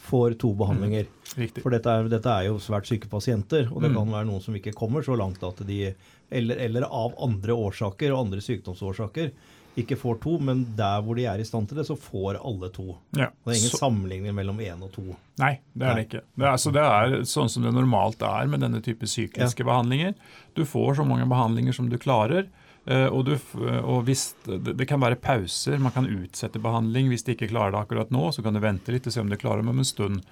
får 0.05 0.35
to 0.37 0.51
behandlinger. 0.53 1.07
Riktig. 1.39 1.63
For 1.65 1.71
dette 1.73 1.89
er, 1.89 2.09
dette 2.13 2.29
er 2.29 2.45
jo 2.51 2.59
svært 2.61 2.85
syke 2.91 3.09
pasienter, 3.09 3.71
og 3.73 3.81
det 3.81 3.89
Mm. 3.91 3.97
kan 4.03 4.11
være 4.19 4.27
noen 4.29 4.43
som 4.45 4.55
ikke 4.59 4.75
kommer 4.77 5.01
så 5.07 5.15
langt 5.17 5.43
at 5.47 5.63
de 5.67 5.95
eller, 6.31 6.57
eller 6.61 6.83
av 6.91 7.15
andre 7.23 7.55
årsaker 7.55 8.13
og 8.13 8.27
andre 8.27 8.41
sykdomsårsaker 8.45 9.31
ikke 9.77 9.97
får 9.99 10.21
to, 10.23 10.37
men 10.39 10.61
der 10.79 11.01
hvor 11.03 11.17
de 11.19 11.25
er 11.27 11.41
i 11.43 11.45
stand 11.47 11.67
til 11.69 11.79
det, 11.81 11.85
så 11.89 11.97
får 11.99 12.37
alle 12.39 12.69
to. 12.71 12.97
Ja. 13.17 13.27
Det 13.45 13.51
er 13.55 13.59
ingen 13.59 13.73
Så- 13.73 13.81
sammenligning 13.81 14.35
mellom 14.35 14.59
én 14.63 14.83
og 14.83 14.93
to. 14.93 15.03
Nei, 15.39 15.59
det 15.75 15.87
er 15.89 15.95
det 15.99 16.05
ikke. 16.09 16.21
Det 16.39 16.47
er, 16.47 16.57
så 16.63 16.73
det 16.73 16.83
er 16.85 17.17
sånn 17.27 17.51
som 17.51 17.63
det 17.67 17.73
normalt 17.75 18.23
er 18.23 18.47
med 18.47 18.61
denne 18.61 18.81
type 18.81 19.03
sykliske 19.11 19.65
behandlinger. 19.67 20.15
Du 20.55 20.63
får 20.65 20.97
så 21.01 21.07
mange 21.07 21.27
behandlinger 21.29 21.75
som 21.75 21.89
du 21.89 21.99
klarer. 21.99 22.47
eh, 22.87 23.07
Og, 23.09 23.25
du, 23.25 23.39
og 23.83 24.05
hvis, 24.05 24.35
det, 24.47 24.87
kan 24.87 25.01
være 25.01 25.17
pauser, 25.17 25.79
man 25.81 25.91
kan 25.93 26.07
utsette 26.07 26.61
behandling. 26.61 27.09
Hvis 27.09 27.25
de 27.25 27.35
ikke 27.35 27.49
klarer 27.51 27.73
det 27.73 27.81
akkurat 27.81 28.11
nå, 28.11 28.31
så 28.33 28.43
kan 28.45 28.53
du 28.55 28.61
vente 28.61 28.93
litt 28.93 29.07
og 29.07 29.13
se 29.13 29.21
om 29.21 29.29
du 29.29 29.37
klarer 29.37 29.63
det 29.63 29.69
om 29.71 29.79
en 29.79 29.85
stund. 29.85 30.23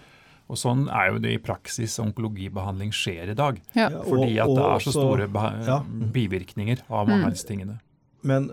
Og 0.51 0.57
Sånn 0.59 0.87
er 0.93 1.13
jo 1.13 1.19
det 1.19 1.33
i 1.33 1.39
praksis 1.39 1.99
onkologibehandling 1.99 2.91
skjer 2.93 3.31
i 3.31 3.35
dag. 3.35 3.59
Ja. 3.75 3.89
Ja, 3.91 4.03
Fordi 4.03 4.39
at 4.39 4.49
det 4.55 4.65
er 4.69 4.79
så 4.85 4.93
store 4.93 5.29
ja. 5.67 5.81
bivirkninger 6.13 6.83
av 6.91 7.09
mange 7.09 7.25
av 7.25 7.31
disse 7.33 7.47
tingene. 7.49 7.81
Men 8.23 8.45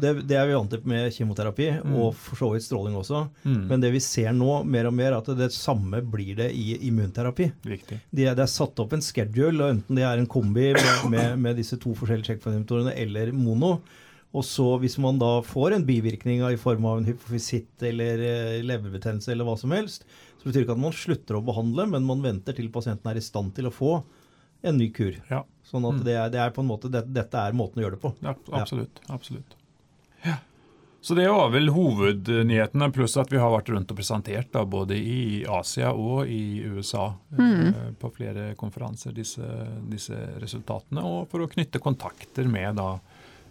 det, 0.00 0.12
det 0.30 0.36
er 0.38 0.46
vi 0.46 0.54
vant 0.54 0.70
til 0.70 0.82
med 0.86 1.08
kjemoterapi, 1.14 1.68
Mm. 1.82 1.94
og 1.98 2.12
for 2.14 2.38
så 2.38 2.48
vidt 2.52 2.62
stråling 2.66 2.94
også. 2.98 3.24
Mm. 3.44 3.60
Men 3.70 3.80
det 3.82 3.90
vi 3.94 4.00
ser 4.04 4.30
nå 4.36 4.60
mer 4.64 4.86
og 4.86 4.94
mer, 4.94 5.16
at 5.18 5.26
det 5.38 5.48
samme 5.54 6.00
blir 6.06 6.36
det 6.38 6.50
i 6.54 6.76
immunterapi. 6.86 7.48
Riktig. 7.66 7.98
De 8.14 8.26
er, 8.30 8.36
det 8.38 8.44
er 8.46 8.52
satt 8.52 8.78
opp 8.78 8.92
en 8.94 9.02
schedule, 9.02 9.58
og 9.64 9.72
enten 9.74 9.98
det 9.98 10.04
er 10.06 10.18
en 10.22 10.26
kombi 10.30 10.68
med, 10.76 11.08
med, 11.10 11.38
med 11.38 11.58
disse 11.58 11.78
to 11.82 11.94
forskjellige 11.98 12.30
checkpoint-inhibitorene 12.32 12.94
eller 12.94 13.32
mono. 13.34 13.80
Og 14.36 14.44
så 14.44 14.68
hvis 14.82 14.98
man 15.00 15.16
da 15.18 15.38
får 15.42 15.72
en 15.78 15.86
bivirkning 15.88 16.42
i 16.44 16.58
form 16.60 16.84
av 16.86 16.98
en 17.00 17.06
hypofysitt 17.08 17.82
eller 17.88 18.20
eh, 18.20 18.58
leverbetennelse 18.62 19.32
eller 19.32 19.48
hva 19.48 19.54
som 19.58 19.72
helst, 19.72 20.04
så 20.38 20.44
betyr 20.46 20.60
det 20.60 20.66
ikke 20.68 20.76
at 20.76 20.82
man 20.84 20.92
slutter 20.94 21.38
å 21.38 21.44
behandle, 21.46 21.86
men 21.90 22.04
man 22.06 22.20
venter 22.22 22.54
til 22.54 22.68
pasienten 22.70 23.08
er 23.10 23.18
i 23.18 23.24
stand 23.24 23.54
til 23.56 23.66
å 23.70 23.74
få 23.74 23.96
en 24.62 24.76
ny 24.80 24.90
kur. 24.92 25.14
Ja, 25.30 25.44
Sånn 25.68 25.84
at 25.84 25.98
Mm. 25.98 26.04
det, 26.04 26.14
er, 26.16 26.30
det 26.32 26.38
er 26.40 26.50
på 26.56 26.62
en 26.64 26.68
måte, 26.70 26.88
det, 26.90 27.02
dette 27.12 27.36
er 27.36 27.52
måten 27.52 27.82
å 27.82 27.84
gjøre 27.84 27.96
det 27.98 28.00
på. 28.00 28.14
ja 28.24 28.34
absolutt. 28.56 29.00
absolutt. 29.12 29.54
Ja. 30.24 30.38
Så 31.00 31.14
det 31.14 31.28
var 31.30 31.50
vel 31.52 31.68
hovednyhetene, 31.70 32.88
pluss 32.92 33.16
at 33.20 33.30
vi 33.30 33.38
har 33.38 33.52
vært 33.52 33.68
rundt 33.70 33.90
og 33.92 33.96
presentert 34.00 34.48
da, 34.52 34.64
både 34.64 34.96
i 34.98 35.44
Asia 35.46 35.92
og 35.92 36.26
i 36.26 36.62
USA 36.66 37.14
eh, 37.38 37.92
på 38.00 38.10
flere 38.16 38.54
konferanser 38.58 39.12
disse, 39.14 39.44
disse 39.88 40.16
resultatene, 40.42 41.04
og 41.04 41.28
for 41.30 41.44
å 41.44 41.48
knytte 41.52 41.78
kontakter 41.84 42.48
med 42.50 42.80
da 42.80 42.88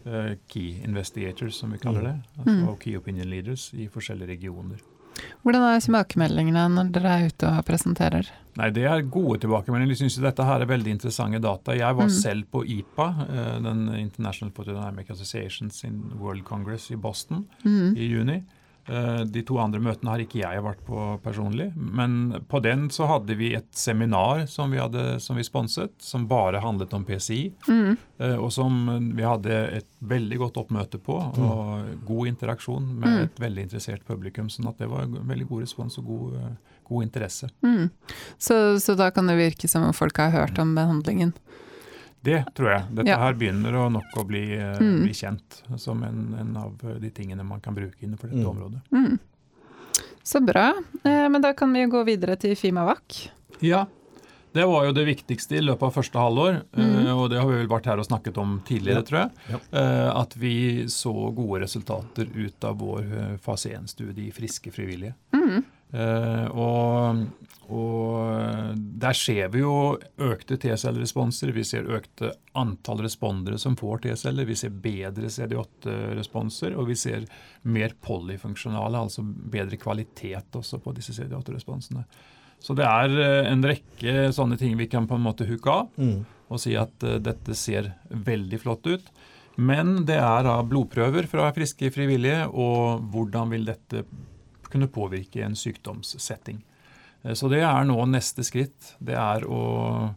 eh, 0.06 0.34
key 0.52 0.82
investigators, 0.84 1.56
som 1.62 1.72
vi 1.72 1.78
kaller 1.80 2.02
det, 2.10 2.16
altså 2.42 2.76
key 2.84 2.98
opinion 2.98 3.30
leaders 3.30 3.70
i 3.74 3.88
forskjellige 3.88 4.28
regioner. 4.36 4.82
Hvordan 5.44 5.64
er 5.68 5.80
tilbakemeldingene 5.84 6.66
når 6.74 6.92
dere 6.96 7.14
er 7.14 7.32
ute 7.32 7.50
og 7.50 7.66
presenterer? 7.68 8.30
Nei, 8.58 8.70
Det 8.74 8.84
er 8.90 9.02
gode 9.06 9.40
tilbakemeldinger. 9.44 9.94
Jeg 9.94 10.02
syns 10.02 10.20
dette 10.22 10.46
her 10.46 10.62
er 10.62 10.70
veldig 10.70 10.96
interessante 10.96 11.40
data. 11.40 11.76
Jeg 11.78 11.98
var 11.98 12.10
selv 12.10 12.48
på 12.52 12.64
IPA, 12.66 13.08
eh, 13.28 13.60
den 13.62 13.84
International 14.00 14.52
Photodynamic 14.52 15.12
Association 15.14 15.70
sin 15.72 16.00
World 16.20 16.44
Congress 16.44 16.90
i 16.92 16.96
Boston 16.96 17.46
i 17.66 18.10
juni. 18.10 18.42
Eh, 18.88 19.22
De 19.28 19.44
to 19.48 19.58
andre 19.60 19.82
møtene 19.84 20.14
har 20.14 20.24
ikke 20.24 20.42
jeg 20.42 20.64
vært 20.64 20.84
på 20.88 21.06
personlig. 21.24 21.70
Men 21.76 22.42
på 22.50 22.62
den 22.64 22.88
så 22.94 23.08
hadde 23.10 23.36
vi 23.40 23.54
et 23.58 23.70
seminar 23.76 24.46
som 24.52 24.72
vi, 24.72 24.80
hadde, 24.82 25.20
som 25.24 25.38
vi 25.40 25.46
sponset, 25.48 25.94
som 26.04 26.28
bare 26.30 26.62
handlet 26.64 26.94
om 26.96 27.06
PCI. 27.08 27.42
Mm. 27.68 27.98
Og 28.42 28.50
som 28.54 28.80
vi 29.14 29.26
hadde 29.26 29.54
et 29.78 29.90
veldig 30.00 30.40
godt 30.42 30.58
oppmøte 30.64 30.98
på, 31.04 31.18
og 31.18 31.92
god 32.08 32.32
interaksjon 32.32 32.88
med 33.02 33.20
et 33.28 33.42
veldig 33.42 33.68
interessert 33.68 34.06
publikum. 34.08 34.50
sånn 34.50 34.70
at 34.72 34.80
det 34.82 34.90
var 34.90 35.06
veldig 35.06 35.48
god 35.50 35.66
respons 35.66 35.98
og 36.02 36.10
god, 36.10 36.34
eh, 36.40 36.82
god 36.88 37.04
interesse. 37.04 37.50
Mm. 37.62 37.90
Så, 38.38 38.80
så 38.80 38.96
da 38.96 39.12
kan 39.12 39.28
det 39.28 39.38
virke 39.38 39.68
som 39.68 39.84
om 39.84 39.94
folk 39.94 40.18
har 40.18 40.34
hørt 40.34 40.60
om 40.60 40.76
behandlingen. 40.78 41.34
Det 42.24 42.46
tror 42.56 42.70
jeg. 42.72 42.84
Dette 42.96 43.08
Ja. 43.10 43.18
her 43.18 43.34
begynner 43.34 43.72
å 43.74 43.92
nok 43.92 44.12
å 44.18 44.24
bli, 44.28 44.54
eh, 44.58 44.78
Mm. 44.80 45.04
bli 45.04 45.14
kjent 45.14 45.62
som 45.78 46.04
en, 46.04 46.36
en 46.40 46.58
av 46.58 46.78
de 47.00 47.10
tingene 47.10 47.44
man 47.46 47.60
kan 47.62 47.74
bruke 47.76 48.02
innenfor 48.04 48.28
dette 48.30 48.44
Mm. 48.44 48.50
området. 48.58 48.82
Mm. 48.92 49.20
Så 50.24 50.42
bra. 50.46 50.74
Eh, 51.04 51.30
men 51.30 51.42
da 51.42 51.54
kan 51.54 51.72
vi 51.74 51.86
gå 51.86 52.04
videre 52.06 52.36
til 52.38 52.56
Fimavac. 52.56 53.30
Ja, 53.62 53.86
det 54.54 54.66
var 54.66 54.86
jo 54.86 54.92
det 54.92 55.06
viktigste 55.06 55.56
i 55.58 55.62
løpet 55.62 55.84
av 55.84 55.94
første 55.94 56.20
halvår, 56.20 56.62
Mm. 56.76 57.06
eh, 57.08 57.14
og 57.18 57.30
det 57.30 57.40
har 57.40 57.48
vi 57.48 57.58
vel 57.66 57.68
vært 57.68 57.86
her 57.86 57.98
og 58.00 58.06
snakket 58.08 58.38
om 58.38 58.62
tidligere, 58.66 58.96
Ja. 58.96 59.02
tror 59.04 59.20
jeg. 59.20 59.32
Ja. 59.50 59.80
eh, 59.80 60.20
At 60.22 60.34
vi 60.36 60.84
så 60.86 61.34
gode 61.34 61.62
resultater 61.62 62.28
ut 62.36 62.64
av 62.64 62.78
vår 62.80 63.04
eh, 63.04 63.38
fase 63.38 63.70
1-studie 63.72 64.28
i 64.28 64.32
friske 64.32 64.72
frivillige. 64.74 65.14
Mm. 65.34 65.64
Eh, 65.94 66.48
og, 66.52 67.22
og 67.72 68.76
der 68.76 69.16
ser 69.16 69.48
vi 69.54 69.62
jo 69.62 69.96
økte 70.20 70.58
T-celleresponser. 70.60 71.54
Vi 71.56 71.64
ser 71.68 71.88
økte 71.96 72.34
antall 72.60 73.04
respondere 73.06 73.60
som 73.62 73.78
får 73.80 74.04
T-celler. 74.06 74.48
Vi 74.50 74.58
ser 74.60 74.76
bedre 74.84 75.32
CD8-responser, 75.32 76.76
og 76.78 76.90
vi 76.92 76.98
ser 77.00 77.28
mer 77.68 77.96
polyfunksjonale, 78.04 79.00
altså 79.08 79.24
bedre 79.24 79.80
kvalitet 79.80 80.58
også 80.60 80.82
på 80.84 80.96
disse 80.98 81.16
CD8-responsene. 81.18 82.04
Så 82.60 82.74
det 82.78 82.88
er 82.90 83.18
eh, 83.22 83.52
en 83.52 83.64
rekke 83.66 84.32
sånne 84.34 84.58
ting 84.60 84.78
vi 84.80 84.90
kan 84.92 85.08
på 85.08 85.18
en 85.18 85.26
måte 85.28 85.48
hooke 85.50 85.70
av 85.72 85.92
Mm. 85.98 86.26
og 86.50 86.60
si 86.64 86.76
at 86.80 87.04
eh, 87.04 87.20
dette 87.22 87.56
ser 87.56 87.94
veldig 88.10 88.60
flott 88.64 88.88
ut. 88.88 89.12
Men 89.58 90.06
det 90.06 90.18
er 90.22 90.44
da 90.46 90.60
blodprøver 90.66 91.26
fra 91.30 91.48
friske 91.54 91.90
frivillige, 91.94 92.46
og 92.50 93.02
hvordan 93.14 93.50
vil 93.54 93.66
dette 93.66 94.04
kunne 94.78 94.88
påvirke 94.94 95.44
en 95.44 95.56
sykdomssetting. 95.58 96.62
Eh, 97.24 97.34
Så 97.34 97.50
det 97.50 97.62
er 97.66 97.84
nå 97.90 97.98
neste 98.08 98.44
skritt. 98.46 98.94
Det 99.00 99.16
er 99.18 99.42
å 99.50 100.14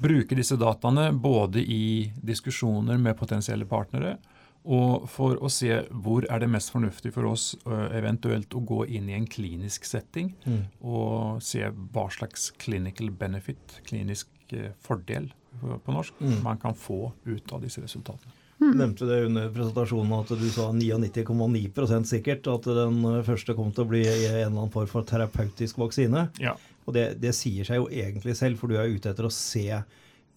bruke 0.00 0.34
disse 0.36 0.56
dataene 0.56 1.10
både 1.12 1.60
i 1.62 2.10
diskusjoner 2.24 2.98
med 2.98 3.16
potensielle 3.18 3.66
partnere, 3.68 4.16
og 4.64 5.06
for 5.08 5.36
å 5.40 5.48
se 5.50 5.86
hvor 5.90 6.24
er 6.30 6.38
det 6.42 6.48
mest 6.52 6.72
fornuftig 6.72 7.12
for 7.14 7.24
oss 7.30 7.54
eventuelt 7.66 8.52
å 8.56 8.60
gå 8.64 8.82
inn 8.88 9.08
i 9.08 9.14
en 9.16 9.26
klinisk 9.26 9.84
setting, 9.84 10.34
Mm. 10.46 10.64
og 10.82 11.42
se 11.42 11.60
hva 11.70 12.08
slags 12.10 12.50
clinical 12.58 13.08
benefit, 13.10 13.80
klinisk 13.86 14.26
eh, 14.52 14.72
fordel 14.80 15.30
på 15.60 15.78
på 15.84 15.92
norsk, 15.92 16.12
Mm. 16.20 16.42
man 16.42 16.58
kan 16.58 16.74
få 16.74 17.12
ut 17.26 17.52
av 17.52 17.60
disse 17.62 17.80
resultatene. 17.80 18.32
Du 18.60 18.74
nevnte 18.76 19.06
det 19.08 19.22
under 19.26 19.48
presentasjonen 19.54 20.12
at 20.20 20.30
du 20.36 20.46
sa 20.52 20.66
99,9% 20.76 22.08
sikkert 22.10 22.46
at 22.52 22.66
den 22.68 22.98
eh, 23.08 23.22
første 23.26 23.54
kom 23.56 23.70
til 23.72 23.86
å 23.86 23.90
bli 23.90 24.02
en 24.04 24.20
eller 24.20 24.46
annen 24.50 24.72
form 24.74 24.88
for 24.90 25.06
terapeutisk 25.08 25.80
vaksine. 25.80 26.26
Ja. 26.42 26.52
Og 26.86 26.94
det, 26.96 27.06
det 27.22 27.32
sier 27.36 27.64
seg 27.68 27.80
jo 27.80 27.88
egentlig 27.88 28.34
selv, 28.38 28.60
for 28.60 28.68
du 28.70 28.76
er 28.80 28.92
ute 28.92 29.12
etter 29.12 29.26
å 29.28 29.32
se 29.32 29.64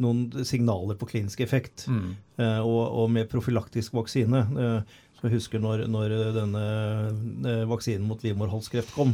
noen 0.03 0.45
signaler 0.47 0.97
på 0.99 1.07
klinisk 1.11 1.43
effekt. 1.45 1.85
Mm. 1.91 2.13
Eh, 2.39 2.59
og, 2.63 2.81
og 3.03 3.11
med 3.13 3.27
profylaktisk 3.31 3.93
vaksine 3.93 4.41
eh, 4.41 4.95
Så 5.19 5.27
jeg 5.27 5.35
husker 5.37 5.61
når, 5.61 5.83
når 5.91 6.15
denne 6.35 6.63
eh, 7.45 7.63
vaksinen 7.69 8.07
mot 8.09 8.23
livmorhalskreft 8.25 8.95
kom. 8.95 9.13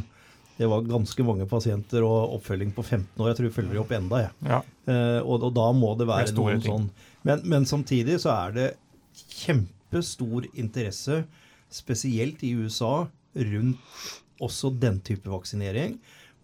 Det 0.60 0.68
var 0.68 0.84
ganske 0.84 1.24
mange 1.24 1.46
pasienter 1.48 2.04
og 2.04 2.36
oppfølging 2.38 2.72
på 2.76 2.84
15 2.84 3.22
år. 3.24 3.30
Jeg 3.32 3.38
tror 3.40 3.48
vi 3.50 3.56
følger 3.58 3.80
opp 3.82 3.92
enda. 3.96 4.22
jeg. 4.26 4.32
ja. 4.54 4.62
Eh, 4.92 5.20
og, 5.24 5.44
og 5.50 5.54
da 5.56 5.68
må 5.76 5.94
det 5.96 6.06
Det 6.06 6.12
være 6.14 6.30
det 6.32 6.38
noen 6.40 6.64
ting. 6.64 6.72
sånn 6.74 6.90
men, 7.28 7.42
men 7.52 7.66
samtidig 7.68 8.16
så 8.24 8.32
er 8.34 8.56
det 8.56 8.68
kjempestor 9.16 10.48
interesse, 10.54 11.24
spesielt 11.70 12.44
i 12.44 12.54
USA, 12.58 13.08
rundt 13.36 13.78
også 14.42 14.72
den 14.80 15.00
type 15.06 15.30
vaksinering. 15.30 15.98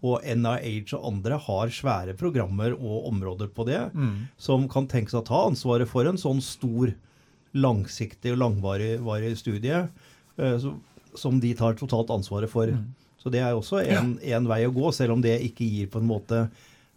Og 0.04 0.20
NIH 0.22 0.92
og 0.98 1.06
andre 1.08 1.38
har 1.40 1.72
svære 1.72 2.14
programmer 2.18 2.74
og 2.76 3.08
områder 3.08 3.48
på 3.48 3.64
det, 3.66 3.80
Mm. 3.94 4.28
som 4.38 4.68
kan 4.68 4.86
tenke 4.86 5.10
seg 5.10 5.22
å 5.22 5.26
ta 5.26 5.46
ansvaret 5.48 5.88
for 5.88 6.06
en 6.06 6.16
sånn 6.20 6.42
stor, 6.42 6.94
langsiktig 7.54 8.32
og 8.32 8.38
langvarig 8.38 9.36
studie, 9.38 9.88
eh, 10.38 10.58
som 11.14 11.40
de 11.40 11.54
tar 11.54 11.74
totalt 11.74 12.10
ansvaret 12.10 12.50
for. 12.50 12.66
Mm. 12.66 12.92
Så 13.18 13.30
det 13.32 13.40
er 13.40 13.54
også 13.54 13.80
en, 13.88 14.18
en 14.22 14.46
vei 14.46 14.66
å 14.66 14.72
gå, 14.74 14.92
selv 14.92 15.12
om 15.12 15.22
det 15.22 15.40
ikke 15.40 15.64
gir 15.64 15.86
på 15.88 15.98
en 15.98 16.06
måte 16.06 16.50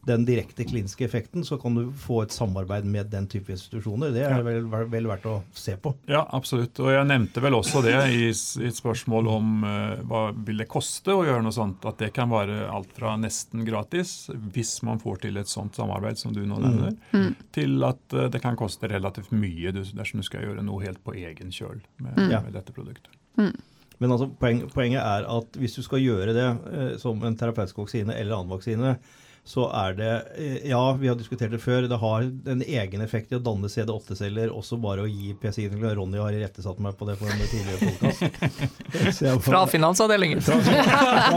den 0.07 0.23
direkte 0.25 0.63
kliniske 0.63 1.03
effekten, 1.05 1.43
så 1.45 1.57
kan 1.59 1.75
du 1.75 1.91
få 1.91 2.21
et 2.23 2.31
samarbeid 2.31 2.85
med 2.87 3.09
den 3.11 3.27
type 3.29 3.51
institusjoner. 3.51 4.13
Det 4.15 4.23
er 4.25 4.41
vel, 4.45 4.63
vel, 4.71 4.85
vel 4.89 5.07
verdt 5.11 5.25
å 5.27 5.33
se 5.53 5.75
på. 5.77 5.91
Ja, 6.09 6.21
absolutt. 6.33 6.79
Og 6.79 6.87
jeg 6.93 7.07
nevnte 7.09 7.43
vel 7.43 7.57
også 7.57 7.81
det 7.83 7.95
i, 8.15 8.29
i 8.31 8.67
et 8.69 8.77
spørsmål 8.79 9.27
om 9.29 9.65
uh, 9.67 9.99
hva 10.07 10.21
vil 10.33 10.63
det 10.63 10.69
koste 10.71 11.13
å 11.13 11.25
gjøre 11.27 11.43
noe 11.45 11.53
sånt. 11.55 11.83
At 11.89 11.99
det 12.01 12.13
kan 12.15 12.31
være 12.31 12.61
alt 12.71 12.95
fra 12.95 13.17
nesten 13.19 13.65
gratis, 13.67 14.29
hvis 14.55 14.77
man 14.87 15.03
får 15.03 15.21
til 15.27 15.37
et 15.43 15.51
sånt 15.51 15.75
samarbeid 15.77 16.17
som 16.21 16.33
du 16.35 16.41
nå 16.47 16.57
nevner, 16.63 16.95
Mm. 17.11 17.33
til 17.55 17.83
at 17.83 18.13
uh, 18.15 18.27
det 18.31 18.39
kan 18.41 18.55
koste 18.57 18.87
relativt 18.89 19.31
mye 19.35 19.71
dersom 19.75 20.21
du 20.21 20.25
skal 20.25 20.45
gjøre 20.47 20.63
noe 20.65 20.83
helt 20.85 21.03
på 21.03 21.13
egen 21.19 21.51
kjøl 21.53 21.81
med, 21.99 22.15
Mm. 22.15 22.43
Med 22.47 22.53
dette 22.55 22.73
produktet. 22.73 23.11
Men 23.99 24.11
altså, 24.15 24.29
poen, 24.39 24.61
poenget 24.71 25.03
er 25.03 25.25
at 25.27 25.57
hvis 25.59 25.75
du 25.75 25.81
skal 25.83 25.99
gjøre 25.99 26.33
det 26.35 26.47
uh, 26.49 26.93
som 27.01 27.19
en 27.27 27.35
terapeutisk 27.35 27.81
vaksine 27.83 28.15
eller 28.15 28.37
annen 28.37 28.53
vaksine, 28.55 28.95
så 29.47 29.65
er 29.73 29.95
det 29.97 30.09
eh, 30.37 30.69
Ja, 30.69 30.93
vi 30.93 31.07
har 31.09 31.15
diskutert 31.17 31.51
det 31.51 31.59
før. 31.63 31.87
Det 31.89 31.97
har 31.97 32.21
en 32.53 32.61
egen 32.61 33.01
effekt 33.01 33.31
i 33.33 33.37
å 33.37 33.41
danne 33.41 33.67
CD8-celler, 33.71 34.51
også 34.53 34.77
bare 34.81 35.01
å 35.05 35.09
gi 35.09 35.33
PCI 35.41 35.69
til 35.71 35.85
Ronny 35.97 36.19
har 36.21 36.35
irettesatt 36.37 36.79
meg 36.83 36.97
på 36.99 37.07
det 37.09 37.15
på 37.19 37.25
en 37.25 37.41
tidligere 37.49 37.79
podkast. 37.89 38.21
Fra 39.49 39.63
finansavdelingen! 39.71 40.41
Fra, 40.45 40.59
fra, 40.61 40.83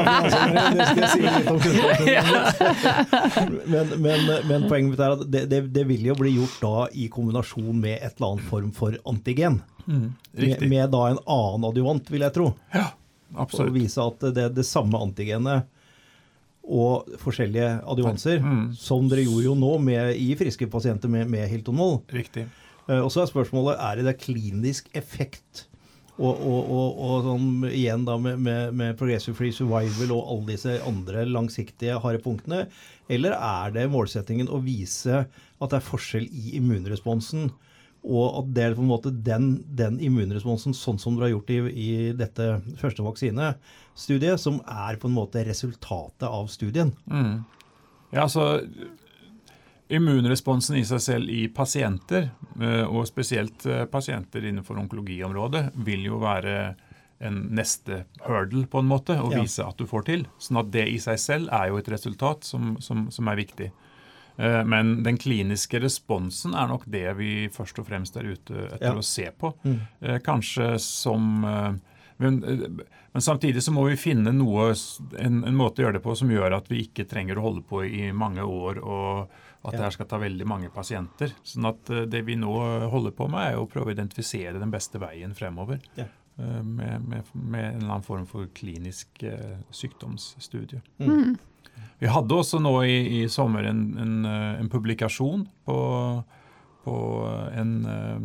finansavdelingen, 0.03 0.77
det 0.77 0.87
skal 0.91 1.03
jeg 1.03 1.13
si 1.15 1.23
litt 1.25 1.51
om 1.53 1.59
kunnskapen. 1.65 3.61
Men, 3.73 3.97
men, 4.05 4.21
men, 4.51 4.69
poenget 4.69 4.91
mitt 4.93 5.03
er 5.03 5.17
at 5.17 5.27
det, 5.27 5.47
det, 5.49 5.65
det, 5.73 5.85
vil 5.89 6.13
jo 6.13 6.19
bli 6.19 6.37
gjort 6.37 6.59
da 6.63 6.87
i 6.93 7.09
kombinasjon 7.13 7.77
med 7.81 7.97
et 7.97 8.13
eller 8.19 8.35
annet 8.35 8.49
form 8.51 8.73
for 8.77 8.97
antigen. 9.09 9.63
Mm, 9.87 10.09
med, 10.37 10.69
med, 10.69 10.85
da 10.93 11.07
en 11.11 11.23
annen 11.25 11.71
adjuvant, 11.71 12.13
vil 12.13 12.29
jeg 12.29 12.37
tro. 12.37 12.53
Ja, 12.75 12.91
absolutt. 13.35 13.73
Og 13.73 13.79
vise 13.81 14.05
at 14.05 14.33
det, 14.37 14.51
det 14.59 14.67
samme 14.69 15.01
antigenet 15.01 15.72
og 16.63 17.11
forskjellige 17.23 17.71
adjuvanser, 17.91 18.39
mm. 18.43 18.65
som 18.79 19.09
dere 19.11 19.27
gjorde 19.27 19.49
jo 19.49 19.57
nå 19.59 19.73
med, 19.83 20.15
i 20.15 20.33
friske 20.39 20.69
pasienter 20.71 21.11
med, 21.11 21.27
med 21.31 21.49
Hilton-mål. 21.51 22.01
Riktig. 22.15 22.47
Uh, 22.87 23.01
og 23.01 23.11
så 23.15 23.23
er 23.23 23.31
spørsmålet 23.31 23.83
er 23.83 24.03
det 24.03 24.19
klinisk 24.23 24.91
effekt. 24.99 25.67
Og, 26.21 26.37
og, 26.37 26.69
og, 26.69 26.99
og 27.03 27.27
sånn, 27.27 27.47
igjen 27.73 28.05
da 28.07 28.19
med, 28.21 28.39
med, 28.45 28.75
med, 28.77 28.97
progressive 29.01 29.35
free 29.35 29.55
survival 29.55 30.13
og 30.15 30.27
alle 30.35 30.53
disse 30.53 30.77
andre 30.87 31.25
langsiktige 31.27 31.97
harde 32.03 32.21
punktene. 32.23 32.67
Eller 33.11 33.35
er 33.35 33.73
det 33.75 33.89
målsettingen 33.91 34.51
å 34.53 34.61
vise 34.63 35.25
at 35.25 35.73
det 35.73 35.79
er 35.79 35.87
forskjell 35.87 36.29
i 36.29 36.59
immunresponsen? 36.61 37.49
Og 38.03 38.41
at 38.41 38.49
det 38.57 38.65
er 38.65 38.75
på 38.75 38.83
en 38.83 38.91
måte 38.91 39.13
den, 39.15 39.53
den 39.79 40.01
immunresponsen, 40.03 40.75
sånn 40.75 40.99
som 40.99 41.15
dere 41.15 41.29
har 41.29 41.37
gjort 41.37 41.53
i, 41.55 41.59
i 41.71 41.91
dette 42.19 42.49
første 42.81 43.05
vaksinestudiet, 43.07 44.43
som 44.43 44.59
er 44.67 44.99
på 44.99 45.11
en 45.11 45.15
måte 45.21 45.45
resultatet 45.47 46.27
av 46.27 46.51
studien. 46.51 46.91
Mm. 47.07 47.45
Ja, 48.13 48.27
altså 48.27 48.65
Immunresponsen 49.93 50.79
i 50.79 50.87
seg 50.89 51.03
selv 51.05 51.29
i 51.29 51.43
pasienter, 51.53 52.31
eh, 52.63 52.85
og 52.87 53.05
spesielt 53.11 53.67
eh, 53.69 53.85
pasienter 53.91 54.47
innenfor 54.49 54.79
onkologiområdet, 54.81 55.67
vil 55.85 56.07
jo 56.07 56.21
være 56.23 56.55
en 57.23 57.39
neste 57.55 58.07
hurdle, 58.25 58.65
på 58.71 58.81
en 58.81 58.89
måte, 58.89 59.19
å 59.21 59.29
vise 59.31 59.61
ja. 59.61 59.69
at 59.69 59.79
du 59.79 59.85
får 59.87 60.07
til. 60.09 60.25
Sånn 60.43 60.63
at 60.63 60.73
det 60.75 60.87
i 60.91 60.97
seg 61.03 61.21
selv 61.21 61.53
er 61.55 61.69
jo 61.71 61.79
et 61.79 61.91
resultat 61.93 62.49
som, 62.49 62.75
som, 62.83 63.05
som 63.15 63.29
er 63.31 63.39
viktig. 63.43 63.69
Eh, 64.37 64.65
men 64.65 65.03
den 65.03 65.19
kliniske 65.19 65.81
responsen 65.81 66.55
er 66.55 66.69
nok 66.71 66.87
det 66.91 67.07
vi 67.19 67.33
først 67.53 67.79
og 67.83 67.89
fremst 67.89 68.17
er 68.17 68.33
ute 68.33 68.67
etter 68.71 68.93
ja. 68.93 68.97
å 68.99 69.05
se 69.05 69.29
på. 69.37 69.53
Mm. 69.65 69.79
Eh, 70.01 70.19
kanskje 70.25 70.75
som 70.83 71.47
eh, 71.49 71.73
men, 72.23 72.37
men, 73.13 73.23
samtidig 73.25 73.65
så 73.65 73.73
må 73.75 73.89
vi 73.89 73.97
finne 73.99 74.31
noe, 74.37 74.69
en, 75.19 75.41
en, 75.43 75.57
måte 75.59 75.83
å 75.83 75.87
gjøre 75.87 75.97
det 75.97 76.05
på 76.05 76.15
som 76.15 76.31
gjør 76.31 76.55
at 76.55 76.69
vi 76.71 76.85
ikke 76.85 77.09
trenger 77.11 77.41
å 77.41 77.47
holde 77.49 77.65
på 77.67 77.81
i 77.83 78.13
mange 78.15 78.45
år 78.47 78.79
og 78.79 79.33
at 79.63 79.73
ja. 79.73 79.79
det 79.79 79.83
her 79.89 79.95
skal 79.97 80.09
ta 80.11 80.21
veldig 80.23 80.47
mange 80.47 80.71
pasienter. 80.75 81.35
Sånn 81.47 81.67
at 81.67 81.91
det 82.11 82.21
vi 82.27 82.37
nå 82.39 82.53
holder 82.93 83.15
på 83.17 83.27
med, 83.33 83.49
er 83.49 83.59
å 83.59 83.67
prøve 83.71 83.91
å 83.91 83.95
identifisere 83.97 84.61
den 84.61 84.71
beste 84.71 85.03
veien 85.03 85.35
fremover. 85.39 85.83
Ja. 85.99 86.07
Med, 86.37 87.03
med, 87.09 87.33
med, 87.33 87.65
en 87.65 87.81
eller 87.81 87.89
annen 87.89 88.07
form 88.07 88.29
for 88.31 88.47
klinisk 88.55 89.23
sykdomsstudie. 89.75 90.83
Mm. 91.03 91.37
Vi 92.03 92.11
hadde 92.11 92.35
også 92.35 92.59
nå 92.59 92.73
i, 92.83 92.97
i 93.21 93.25
sommer 93.31 93.69
en, 93.71 93.83
en, 94.03 94.15
eh, 94.27 94.55
en, 94.59 94.71
publikasjon 94.73 95.45
på, 95.69 95.77
på 96.83 96.97
en 97.55 97.75
uh, 97.87 98.25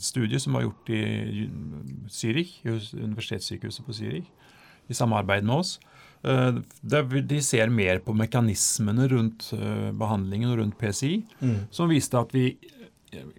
studie 0.00 0.40
som 0.40 0.56
var 0.56 0.64
gjort 0.64 0.92
i 0.96 1.02
Zürich, 2.08 2.56
universitetssykehuset 2.64 3.84
på 3.84 3.96
Zürich, 3.98 4.30
i 4.88 4.96
samarbeid 4.96 5.44
med 5.44 5.60
oss. 5.60 5.76
Uh, 6.24 6.62
der 6.80 7.04
de 7.04 7.42
ser 7.44 7.68
mer 7.68 8.00
på 8.00 8.16
mekanismene 8.16 9.10
rundt 9.12 9.50
behandlingen 10.00 10.54
og 10.54 10.62
rundt 10.62 10.80
PCI, 10.80 11.18
mm. 11.44 11.58
som 11.76 11.92
viste 11.92 12.16
at 12.24 12.32
vi 12.32 12.54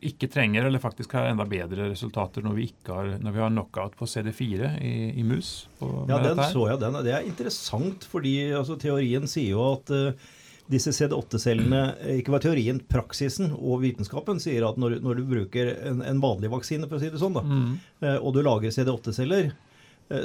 ikke 0.09 0.29
trenger, 0.31 0.67
eller 0.67 0.81
faktisk 0.81 1.15
har 1.17 1.29
enda 1.29 1.45
bedre 1.49 1.89
resultater 1.91 2.45
når 2.45 2.55
vi, 2.57 2.69
har, 2.87 3.11
når 3.21 3.35
vi 3.35 3.43
har 3.43 3.53
knockout 3.53 3.97
på 3.99 4.07
CD4 4.09 4.71
i, 4.81 4.95
i 5.19 5.25
mus. 5.27 5.67
ja, 5.81 6.21
den 6.23 6.41
så 6.51 6.65
jeg. 6.71 6.81
Den. 6.81 6.97
Det 7.05 7.13
er 7.15 7.27
interessant, 7.27 8.07
fordi 8.11 8.35
altså, 8.55 8.79
teorien 8.81 9.27
sier 9.29 9.55
jo 9.55 9.67
at 9.73 9.93
uh, 9.93 10.33
disse 10.71 10.89
CD8-cellene 10.97 11.81
eh, 12.01 12.15
Ikke 12.23 12.33
bare 12.33 12.47
teorien, 12.47 12.79
praksisen 12.89 13.51
og 13.53 13.83
vitenskapen 13.83 14.39
sier 14.41 14.65
at 14.65 14.79
når, 14.81 14.97
når 15.05 15.19
du 15.19 15.27
bruker 15.29 15.75
en, 15.75 16.01
en, 16.01 16.23
vanlig 16.23 16.49
vaksine, 16.53 16.89
for 16.89 16.97
å 16.97 17.03
si 17.03 17.11
det 17.13 17.21
sånn, 17.21 17.37
da, 17.37 17.45
mm. 17.45 17.69
uh, 18.01 18.17
og 18.17 18.33
du 18.33 18.41
lager 18.45 18.73
CD8-celler, 18.73 19.53
Eh, 19.53 19.64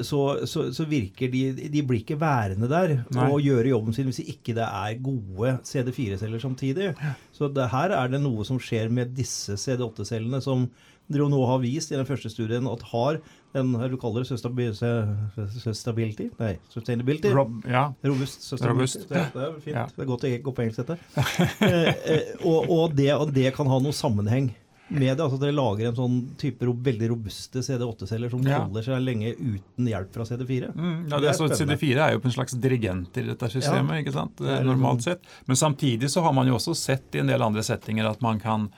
så, 0.04 0.20
så, 0.44 0.66
så, 0.76 0.84
virker 0.84 1.30
de 1.32 1.68
De 1.72 1.82
blir 1.88 2.02
ikke 2.02 2.18
værende 2.20 2.68
der 2.68 2.98
Nei. 3.16 3.30
og 3.32 3.40
gjøre 3.40 3.70
jobben 3.72 3.94
sin 3.96 4.10
hvis 4.10 4.20
ikke 4.26 4.52
det 4.58 4.66
er 4.66 4.98
gode 5.00 5.54
CD4-celler 5.64 6.42
samtidig. 6.42 6.90
Så 7.32 7.48
det, 7.48 7.70
her 7.72 7.94
er 7.96 8.12
det 8.12 8.20
noe 8.20 8.44
som 8.44 8.60
skjer 8.60 8.92
med 8.92 9.14
disse 9.16 9.56
CD8-cellene, 9.56 10.42
som 10.44 10.68
dere 11.10 11.26
nå 11.30 11.40
har 11.48 11.62
vist 11.62 11.90
i 11.90 11.98
den 11.98 12.06
første 12.06 12.30
studien 12.30 12.68
at 12.70 12.84
har 12.92 13.18
den 13.54 13.72
du 13.90 13.96
kaller 13.98 14.22
det 14.22 14.30
sustainability? 14.30 16.28
Nei, 16.38 16.52
sustainability. 16.70 17.32
Rob, 17.34 17.56
ja. 17.66 17.88
Robust. 18.06 18.46
Robust. 18.62 19.08
Det, 19.08 19.24
det, 19.34 19.42
er 19.42 19.56
fint. 19.58 19.74
Ja. 19.74 19.86
Det 19.90 20.04
er 20.04 20.10
godt 20.12 20.26
gå 20.44 20.54
på 20.54 20.62
engelsk, 20.62 20.84
dette. 20.84 20.98
eh, 21.66 21.88
eh, 21.88 22.34
og, 22.44 22.70
og, 22.70 22.94
det, 22.94 23.10
og 23.16 23.32
det 23.34 23.50
kan 23.56 23.70
ha 23.70 23.80
noen 23.82 23.96
sammenheng 23.96 24.52
med 24.90 25.16
det. 25.16 25.24
altså 25.24 25.38
Dere 25.40 25.57
lager 25.57 25.88
en 25.90 25.96
sånn 25.96 26.18
type 26.40 26.68
veldig 26.90 27.11
robuste 27.12 27.62
CD8-celler 27.64 28.33
som 28.33 28.44
ja. 28.46 28.61
holder 28.64 28.87
seg 28.87 29.03
lenge 29.07 29.33
uten 29.38 29.88
hjelp 29.90 30.12
fra 30.14 30.26
CD4. 30.29 30.70
Mm, 30.74 30.98
ja, 31.11 31.22
det 31.22 31.33
er, 31.33 31.38
så 31.38 31.48
CD4 31.50 32.05
er 32.07 32.14
jo 32.16 32.22
på 32.22 32.31
en 32.31 32.37
slags 32.37 32.59
dirigent 32.61 33.20
i 33.22 33.26
dette 33.31 33.50
systemet, 33.53 33.96
ja. 33.96 34.05
ikke 34.05 34.16
sant? 34.16 34.44
normalt 34.66 35.07
sett. 35.07 35.26
Men 35.48 35.59
samtidig 35.59 36.12
så 36.12 36.24
har 36.26 36.37
man 36.37 36.50
jo 36.50 36.59
også 36.59 36.76
sett 36.79 37.18
i 37.18 37.24
en 37.24 37.31
del 37.31 37.42
andre 37.42 37.64
settinger 37.66 38.11
at 38.11 38.24
man 38.24 38.42
kan 38.42 38.70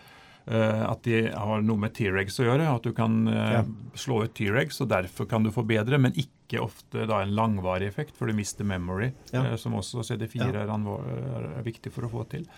Uh, 0.50 0.90
at 0.90 1.04
de 1.06 1.28
har 1.30 1.60
noe 1.62 1.78
med 1.78 1.92
T-regs 1.94 2.40
å 2.42 2.46
gjøre. 2.48 2.66
At 2.66 2.86
du 2.86 2.90
kan 2.96 3.20
uh, 3.30 3.58
ja. 3.60 3.62
slå 3.98 4.24
ut 4.26 4.34
T-regs, 4.34 4.80
og 4.82 4.90
derfor 4.90 5.28
kan 5.30 5.46
du 5.46 5.52
få 5.54 5.62
bedre, 5.66 6.00
men 6.02 6.16
ikke 6.18 6.64
ofte 6.64 7.06
da 7.08 7.20
en 7.22 7.34
langvarig 7.36 7.86
effekt, 7.86 8.16
for 8.18 8.26
du 8.26 8.34
mister 8.36 8.66
memory, 8.66 9.12
ja. 9.30 9.44
uh, 9.52 9.54
som 9.60 9.76
også 9.78 10.02
CD4 10.10 10.48
ja. 10.50 10.64
er, 10.66 11.48
er, 11.52 11.62
viktig 11.66 11.94
for 11.94 12.08
å 12.08 12.10
få 12.10 12.26
til. 12.32 12.48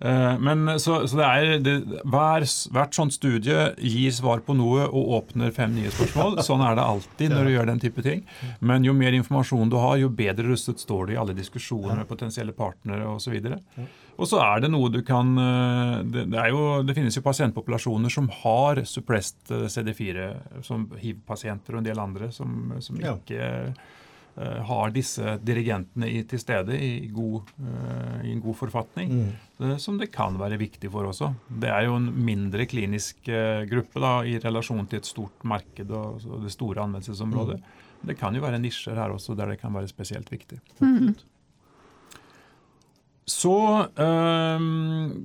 Eh, 0.00 0.38
men 0.38 0.80
så, 0.80 1.02
så 1.06 1.18
det 1.18 1.26
er, 1.26 1.52
det, 1.62 1.74
hver, 2.10 2.46
Hvert 2.74 2.96
sånt 2.96 3.14
studie 3.14 3.68
gir 3.78 4.14
svar 4.14 4.42
på 4.46 4.56
noe 4.58 4.88
og 4.88 5.12
åpner 5.18 5.52
fem 5.54 5.74
nye 5.76 5.92
spørsmål. 5.94 6.40
Sånn 6.48 6.64
er 6.64 6.78
det 6.78 6.86
alltid 6.86 7.34
når 7.34 7.48
du 7.48 7.54
gjør 7.54 7.70
den 7.70 7.82
type 7.82 8.04
ting. 8.04 8.24
Men 8.60 8.86
jo 8.86 8.94
mer 8.96 9.14
informasjon 9.18 9.70
du 9.72 9.78
har, 9.78 9.98
jo 10.02 10.10
bedre 10.12 10.48
rustet 10.50 10.82
står 10.82 11.08
du 11.08 11.14
i 11.14 11.20
alle 11.22 11.36
diskusjoner 11.38 12.00
med 12.00 12.10
potensielle 12.10 12.54
partnere 12.56 13.06
osv. 13.12 13.38
Og 14.20 14.28
så 14.28 14.42
er 14.44 14.64
det 14.64 14.72
noe 14.72 14.90
du 14.92 15.00
kan 15.06 15.32
eh, 15.40 15.96
det, 16.04 16.26
det, 16.34 16.44
jo, 16.52 16.66
det, 16.86 16.96
finnes 16.98 17.16
jo 17.16 17.24
pasientpopulasjoner 17.24 18.12
som 18.12 18.28
har 18.42 18.82
suppressed 18.88 19.54
eh, 19.54 19.68
CD4, 19.72 20.28
som 20.66 20.88
hiv-pasienter 21.00 21.76
og 21.76 21.82
en 21.82 21.90
del 21.90 22.02
andre, 22.02 22.32
som, 22.34 22.74
som 22.82 22.98
ikke 23.00 23.74
har 24.34 24.92
disse 24.94 25.34
dirigentene 25.44 26.08
i, 26.08 26.22
til 26.24 26.40
stede 26.40 26.78
i, 26.80 27.08
god, 27.12 27.50
uh, 27.60 28.20
i, 28.24 28.30
en 28.32 28.40
god 28.40 28.56
forfatning, 28.56 29.10
mm. 29.12 29.26
uh, 29.60 29.74
som 29.76 29.98
det 30.00 30.08
kan 30.14 30.38
være 30.40 30.56
viktig 30.60 30.88
for 30.92 31.04
også. 31.10 31.32
Det 31.62 31.68
er 31.68 31.84
jo 31.84 31.98
en 31.98 32.08
mindre 32.24 32.64
klinisk 32.70 33.28
uh, 33.28 33.66
gruppe 33.68 34.00
da, 34.00 34.14
i 34.24 34.38
relasjon 34.40 34.88
til 34.88 35.02
et 35.02 35.10
stort 35.10 35.44
marked 35.44 35.92
og, 35.92 36.24
og 36.24 36.46
det 36.46 36.54
store 36.54 36.86
anvendelsesområdet. 36.86 37.60
Mm. 37.60 38.08
Det 38.08 38.16
kan 38.18 38.34
jo 38.34 38.42
være 38.42 38.62
nisjer 38.62 38.96
her 38.98 39.12
også 39.14 39.36
der 39.38 39.52
det 39.52 39.60
kan 39.60 39.74
være 39.74 39.90
spesielt 39.92 40.32
viktig. 40.32 40.58
Mm. 40.80 41.12
Så 43.28 43.54
um, 43.86 45.22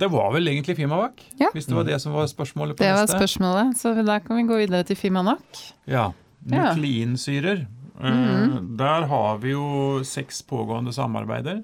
det 0.00 0.08
var 0.12 0.32
vel 0.34 0.50
egentlig 0.52 0.76
Fimavac, 0.76 1.22
ja. 1.40 1.48
hvis 1.54 1.66
det 1.66 1.76
var 1.76 1.86
det 1.88 1.96
som 2.02 2.12
var 2.12 2.28
spørsmålet 2.28 2.76
på 2.76 2.84
det 2.84 2.90
neste. 2.92 3.06
Det 3.06 3.14
var 3.14 3.22
spørsmålet, 3.22 3.78
så 3.80 3.94
da 4.04 4.18
kan 4.24 4.36
vi 4.36 4.44
gå 4.48 4.58
videre 4.60 4.82
til 4.84 4.96
Fimanak. 4.96 5.62
Ja. 5.88 6.10
Nukleinsyrer. 6.50 7.64
Mm. 8.00 8.76
Der 8.80 9.06
har 9.10 9.38
vi 9.42 9.52
jo 9.52 10.00
seks 10.06 10.42
pågående 10.48 10.92
samarbeider 10.96 11.62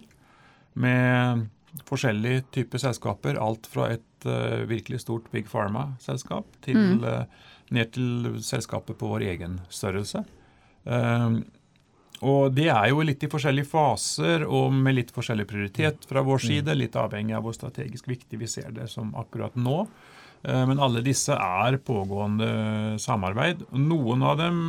med 0.77 1.47
forskjellige 1.89 2.47
typer 2.55 2.81
selskaper. 2.81 3.41
Alt 3.41 3.69
fra 3.71 3.91
et 3.95 4.29
uh, 4.29 4.65
virkelig 4.69 5.03
stort 5.05 5.31
Big 5.33 5.49
Pharma-selskap 5.51 6.49
til 6.65 6.79
mm. 6.79 7.05
uh, 7.05 7.53
ned 7.75 7.93
til 7.97 8.41
selskapet 8.45 8.99
på 8.99 9.13
vår 9.15 9.27
egen 9.33 9.61
størrelse. 9.73 10.25
Uh, 10.87 11.41
og 12.25 12.55
de 12.57 12.69
er 12.73 12.89
jo 12.89 13.05
litt 13.05 13.25
i 13.27 13.29
forskjellige 13.29 13.69
faser 13.69 14.47
og 14.49 14.71
med 14.73 14.97
litt 14.97 15.11
forskjellig 15.13 15.45
prioritet 15.51 16.07
fra 16.09 16.23
vår 16.25 16.41
mm. 16.41 16.47
side. 16.49 16.77
Litt 16.79 16.97
avhengig 16.97 17.37
av 17.37 17.45
hvor 17.45 17.57
strategisk 17.57 18.09
viktig 18.09 18.41
vi 18.41 18.49
ser 18.49 18.71
det 18.73 18.89
som 18.89 19.11
akkurat 19.21 19.57
nå. 19.61 19.83
Men 20.47 20.81
alle 20.81 21.03
disse 21.05 21.35
er 21.35 21.77
pågående 21.83 22.49
samarbeid. 23.03 23.67
Noen 23.77 24.25
av 24.25 24.39
dem 24.39 24.61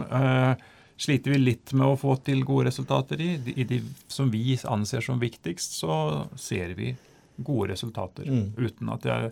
sliter 0.98 1.32
vi 1.32 1.38
litt 1.38 1.74
med 1.78 1.94
å 1.94 2.00
få 2.00 2.16
til 2.26 2.42
gode 2.46 2.68
resultater 2.72 3.22
i. 3.22 3.30
I 3.56 3.66
de 3.70 3.82
som 4.10 4.32
vi 4.34 4.58
anser 4.66 5.06
som 5.06 5.20
viktigst, 5.22 5.78
så 5.82 6.26
ser 6.36 6.74
vi 6.78 6.96
gode 7.38 7.72
resultater. 7.74 8.26
Mm. 8.26 8.50
Uten 8.58 8.92
at 8.94 9.06
jeg 9.06 9.32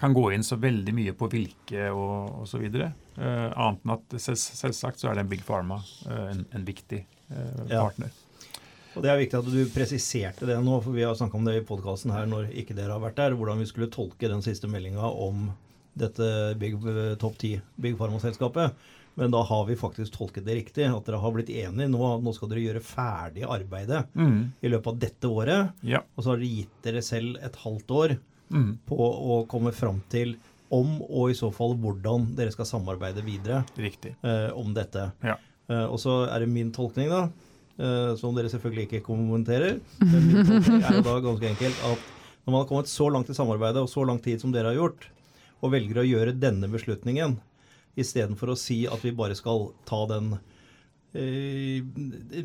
kan 0.00 0.14
gå 0.16 0.30
inn 0.32 0.44
så 0.46 0.56
veldig 0.56 0.94
mye 0.96 1.12
på 1.16 1.28
hvilke 1.28 1.90
og 1.92 2.44
osv. 2.46 2.64
Eh, 2.64 2.88
annet 3.20 3.84
enn 3.84 3.94
at 3.96 4.16
selv, 4.22 4.38
selvsagt 4.40 5.02
så 5.02 5.10
er 5.10 5.18
det 5.18 5.26
en 5.26 5.32
Big 5.32 5.42
Pharma 5.44 5.80
eh, 6.08 6.26
en, 6.30 6.44
en, 6.56 6.64
viktig 6.64 7.02
eh, 7.02 7.64
partner. 7.68 8.08
Ja. 8.08 8.26
Og 8.96 9.04
Det 9.04 9.10
er 9.10 9.20
viktig 9.20 9.38
at 9.38 9.50
du 9.50 9.58
presiserte 9.70 10.48
det 10.48 10.56
nå, 10.64 10.78
for 10.82 10.96
vi 10.96 11.04
har 11.06 11.18
snakka 11.18 11.36
om 11.38 11.44
det 11.46 11.58
i 11.60 11.66
podkasten 11.66 12.14
her 12.14 12.24
når 12.30 12.48
ikke 12.62 12.74
dere 12.78 12.96
har 12.96 13.02
vært 13.02 13.20
der, 13.20 13.36
hvordan 13.38 13.60
vi 13.62 13.68
skulle 13.70 13.90
tolke 13.92 14.30
den 14.30 14.42
siste 14.42 14.70
meldinga 14.70 15.10
om 15.10 15.50
dette 16.00 16.30
Big 16.58 16.78
eh, 16.80 17.14
Top 17.20 17.36
10 17.38 17.60
Big 17.76 17.98
Pharma-selskapet. 17.98 18.74
Men 19.18 19.30
da 19.34 19.42
har 19.42 19.64
vi 19.66 19.74
faktisk 19.76 20.12
tolket 20.14 20.44
det 20.46 20.54
riktig. 20.54 20.84
At 20.86 21.04
dere 21.04 21.18
har 21.20 21.32
blitt 21.34 21.50
enige. 21.50 21.88
Nå, 21.90 22.20
nå 22.22 22.32
skal 22.34 22.48
dere 22.52 22.62
gjøre 22.62 22.82
ferdig 22.84 23.42
arbeidet 23.44 24.06
Mm. 24.14 24.52
i 24.62 24.68
løpet 24.68 24.86
av 24.86 24.98
dette 24.98 25.28
året. 25.28 25.72
Ja. 25.82 26.00
Og 26.16 26.24
så 26.24 26.30
har 26.30 26.36
dere 26.38 26.54
gitt 26.54 26.82
dere 26.82 27.02
selv 27.02 27.36
et 27.42 27.56
halvt 27.56 27.90
år 27.90 28.18
Mm. 28.50 28.78
på 28.86 28.96
å 28.96 29.46
komme 29.46 29.72
fram 29.72 30.00
til 30.10 30.36
om 30.70 31.00
og 31.02 31.30
i 31.30 31.34
så 31.34 31.52
fall 31.52 31.74
hvordan 31.76 32.34
dere 32.36 32.50
skal 32.54 32.64
samarbeide 32.64 33.22
videre 33.26 33.64
eh, 34.22 34.50
om 34.54 34.72
dette. 34.74 35.12
Ja. 35.22 35.36
Eh, 35.68 35.84
og 35.86 35.98
så 35.98 36.28
er 36.30 36.40
det 36.40 36.48
min 36.48 36.70
tolkning, 36.72 37.08
da, 37.10 37.28
eh, 37.78 38.14
som 38.16 38.34
dere 38.34 38.48
selvfølgelig 38.48 38.86
ikke 38.88 39.02
kommenterer. 39.06 39.80
Men 40.00 40.26
min 40.32 40.46
tolkning 40.46 40.82
er 40.82 40.94
jo 40.96 41.02
da 41.02 41.20
ganske 41.20 41.50
enkelt 41.50 41.84
at 41.92 41.98
når 42.46 42.52
man 42.52 42.60
har 42.62 42.68
kommet 42.70 42.86
så 42.90 43.10
langt 43.12 43.28
i 43.30 43.34
samarbeidet 43.34 43.82
og 43.82 43.88
så 43.90 44.06
lang 44.06 44.18
tid 44.22 44.40
som 44.40 44.50
dere 44.52 44.70
har 44.72 44.78
gjort, 44.78 45.08
og 45.62 45.72
velger 45.72 46.00
å 46.00 46.06
gjøre 46.08 46.38
denne 46.40 46.70
beslutningen 46.72 47.36
istedenfor 47.98 48.52
å 48.52 48.58
si 48.58 48.84
at 48.90 49.02
vi 49.04 49.12
bare 49.16 49.36
skal 49.38 49.70
ta 49.88 50.04
den 50.10 50.34
eh, 51.14 51.82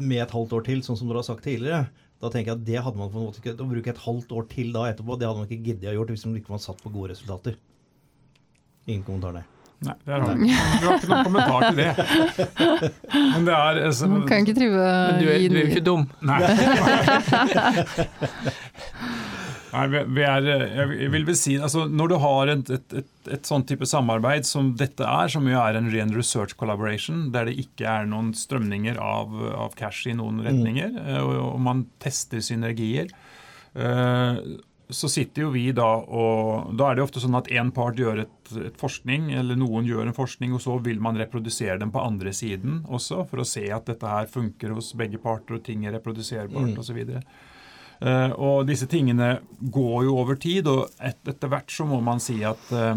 med 0.02 0.22
et 0.24 0.34
halvt 0.34 0.56
år 0.58 0.66
til, 0.68 0.84
sånn 0.86 0.98
som 1.00 1.10
dere 1.10 1.22
har 1.22 1.28
sagt 1.28 1.46
tidligere, 1.46 1.86
da 2.24 2.32
tenker 2.32 2.54
jeg 2.54 2.60
at 2.60 2.68
det 2.68 2.84
hadde 2.86 3.00
man 3.00 3.12
på 3.12 3.20
en 3.20 3.28
måte 3.28 3.42
ikke, 3.42 3.58
Å 3.60 3.68
bruke 3.70 3.92
et 3.92 4.06
halvt 4.06 4.32
år 4.34 4.46
til 4.52 4.72
da 4.76 4.88
etterpå, 4.90 5.18
det 5.20 5.28
hadde 5.28 5.42
man 5.42 5.50
ikke 5.50 5.68
giddet 5.68 5.92
å 5.92 5.98
gjort 5.98 6.14
hvis 6.16 6.26
man 6.30 6.40
ikke 6.40 6.56
var 6.56 6.64
satt 6.64 6.80
på 6.82 6.94
gode 6.94 7.12
resultater. 7.14 7.60
Ingen 8.88 9.06
kommentar, 9.06 9.34
nei. 9.36 9.46
Nei, 9.86 9.94
det 10.08 10.14
er 10.16 10.22
rart. 10.24 10.40
Du 10.40 10.86
har 10.88 10.96
ikke 10.96 11.10
noen 11.12 11.28
kommentar 11.28 11.60
til 11.66 11.76
det. 11.82 11.92
Men 13.36 13.42
det 13.46 13.56
er 13.58 13.82
altså, 13.90 14.08
Man 14.10 14.24
kan 14.30 14.46
ikke 14.46 14.56
drive 14.56 14.80
Men 14.80 15.20
du 15.20 15.28
er, 15.28 15.36
du 15.52 15.58
er 15.60 15.60
jo 15.60 15.68
ikke 15.74 15.84
dum. 15.84 16.04
Nei. 16.26 16.40
Nei, 19.76 20.02
vi, 20.16 20.24
er, 20.24 20.46
jeg 20.48 21.12
vil 21.12 21.26
vel 21.28 21.38
si, 21.38 21.56
altså 21.60 21.86
Når 21.92 22.12
du 22.12 22.16
har 22.24 22.52
et, 22.54 22.70
et, 22.78 22.94
et, 23.02 23.10
et 23.36 23.50
sånn 23.50 23.66
type 23.68 23.88
samarbeid 23.90 24.48
som 24.48 24.72
dette 24.80 25.04
er, 25.04 25.32
som 25.32 25.48
jo 25.50 25.58
er 25.60 25.80
en 25.80 25.90
ren 25.92 26.14
research 26.16 26.56
collaboration, 26.60 27.28
der 27.34 27.50
det 27.50 27.58
ikke 27.66 27.90
er 27.90 28.08
noen 28.10 28.32
strømninger 28.38 29.00
av, 29.02 29.34
av 29.56 29.76
cash 29.80 30.08
i 30.12 30.16
noen 30.16 30.40
retninger, 30.46 30.94
mm. 30.96 31.10
og, 31.24 31.34
og 31.50 31.60
man 31.66 31.84
tester 32.04 32.44
synergier, 32.46 33.12
uh, 33.76 34.40
så 34.86 35.10
sitter 35.10 35.48
jo 35.48 35.48
vi 35.50 35.64
da 35.74 35.88
og 35.98 36.76
Da 36.78 36.92
er 36.92 37.00
det 37.00 37.04
ofte 37.08 37.22
sånn 37.24 37.34
at 37.40 37.48
én 37.50 37.72
part 37.74 37.98
gjør 37.98 38.22
et, 38.22 38.52
et 38.62 38.76
forskning, 38.78 39.32
eller 39.34 39.58
noen 39.58 39.88
gjør 39.90 40.06
en 40.06 40.16
forskning, 40.16 40.54
og 40.54 40.62
så 40.62 40.78
vil 40.86 41.02
man 41.02 41.18
reprodusere 41.18 41.80
den 41.82 41.92
på 41.92 42.04
andre 42.06 42.32
siden 42.38 42.84
også, 42.86 43.24
for 43.32 43.42
å 43.42 43.48
se 43.50 43.66
at 43.74 43.90
dette 43.90 44.14
her 44.14 44.30
funker 44.30 44.78
hos 44.78 44.94
begge 44.98 45.20
parter, 45.24 45.58
og 45.58 45.66
ting 45.66 45.84
er 45.88 45.98
reproduserbart 45.98 46.76
Mm. 46.76 46.80
osv. 46.80 47.02
Uh, 47.18 47.45
og 48.36 48.66
disse 48.68 48.88
tingene 48.88 49.40
går 49.62 50.04
jo 50.06 50.18
over 50.18 50.36
tid, 50.36 50.68
og 50.68 50.90
et, 51.00 51.18
etter 51.28 51.48
hvert 51.48 51.72
så 51.72 51.86
må 51.88 52.02
man 52.04 52.20
si 52.20 52.44
at 52.44 52.72
eh, 52.72 52.96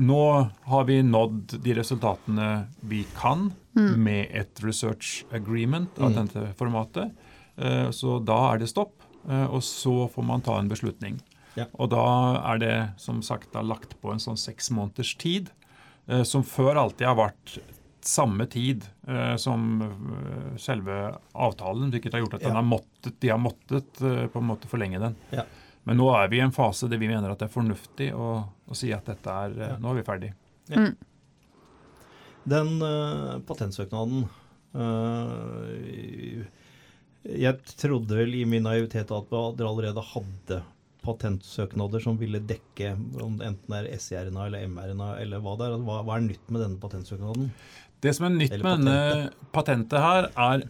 nå 0.00 0.50
har 0.66 0.84
vi 0.84 1.02
nådd 1.02 1.56
de 1.64 1.74
resultatene 1.74 2.66
vi 2.82 3.04
kan 3.18 3.50
med 3.74 4.28
et 4.34 4.60
research 4.64 5.24
agreement 5.32 5.88
av 5.98 6.10
Mm. 6.10 6.26
dette 6.26 6.54
formatet. 6.58 7.12
Eh, 7.56 7.90
så 7.90 8.18
da 8.24 8.52
er 8.52 8.58
det 8.58 8.68
stopp, 8.68 8.92
eh, 9.28 9.46
og 9.46 9.62
så 9.62 10.08
får 10.10 10.24
man 10.26 10.40
ta 10.42 10.58
en 10.58 10.68
beslutning. 10.68 11.20
Ja. 11.56 11.64
Og 11.74 11.90
da 11.90 12.42
er 12.52 12.58
det 12.58 12.90
som 12.98 13.22
sagt 13.22 13.52
da 13.52 13.62
lagt 13.62 14.00
på 14.02 14.12
en 14.12 14.18
sånn 14.18 14.36
seks 14.38 14.70
måneders 14.70 15.16
tid, 15.16 15.50
eh, 16.08 16.22
som 16.22 16.42
før 16.42 16.76
alltid 16.76 17.06
har 17.06 17.16
vært 17.16 17.58
samme 18.02 18.46
tid 18.48 18.84
eh, 18.99 18.99
som 19.36 19.64
eh, 19.86 20.56
selve 20.60 20.96
avtalen, 21.32 21.90
hvilket 21.90 22.12
har 22.14 22.20
gjort 22.24 22.34
at 22.38 22.44
den 22.44 22.52
Ja. 22.54 22.60
har 22.60 22.66
måttet, 22.66 23.14
de 23.20 23.28
har 23.32 23.38
måttet 23.38 24.00
eh, 24.02 24.26
på 24.30 24.38
en 24.38 24.48
måte 24.50 24.68
forlenge 24.70 25.00
den. 25.02 25.16
Ja. 25.30 25.44
Men 25.88 25.96
nå 25.96 26.10
er 26.14 26.28
vi 26.28 26.36
i 26.36 26.44
en 26.44 26.52
fase 26.52 26.88
der 26.88 27.00
vi 27.00 27.08
mener 27.08 27.30
at 27.32 27.38
det 27.40 27.48
er 27.48 27.54
fornuftig 27.54 28.10
å, 28.14 28.44
å 28.68 28.76
si 28.76 28.92
at 28.92 29.06
dette 29.08 29.30
er, 29.30 29.56
eh, 29.58 29.70
Ja. 29.74 29.78
nå 29.80 29.90
er 29.90 30.00
vi 30.00 30.06
ferdig. 30.06 30.32
Den 32.50 32.80
uh, 32.82 33.38
patentsøknaden 33.44 34.22
uh, 34.74 36.44
Jeg 37.28 37.58
trodde 37.76 38.16
vel 38.16 38.32
i 38.38 38.44
min 38.48 38.64
naivitet 38.64 39.10
at 39.12 39.28
dere 39.30 39.68
allerede 39.68 40.00
hadde 40.14 40.62
patentsøknader 41.04 42.00
som 42.04 42.18
ville 42.20 42.40
dekke 42.44 42.94
om 43.24 43.36
det 43.40 43.46
enten 43.50 43.76
er 43.76 43.90
SRNA 43.96 44.46
eller 44.46 44.66
mRNA 44.68 45.10
eller 45.22 45.40
hva 45.44 45.54
det 45.58 45.68
er. 45.68 45.76
Hva, 45.84 46.00
hva 46.04 46.16
er 46.16 46.26
nytt 46.26 46.50
med 46.52 46.60
denne 46.64 46.80
patentsøknaden? 46.80 47.50
Det 48.00 48.14
som 48.16 48.26
er 48.26 48.36
nytt 48.36 48.54
med 48.62 48.84
denne 48.86 49.30
patentet 49.52 50.00
her, 50.00 50.30
er 50.40 50.62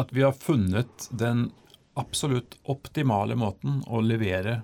at 0.00 0.10
vi 0.14 0.24
har 0.26 0.32
funnet 0.34 1.08
den 1.14 1.50
absolutt 1.96 2.56
optimale 2.68 3.36
måten 3.38 3.82
å 3.86 4.00
levere 4.04 4.60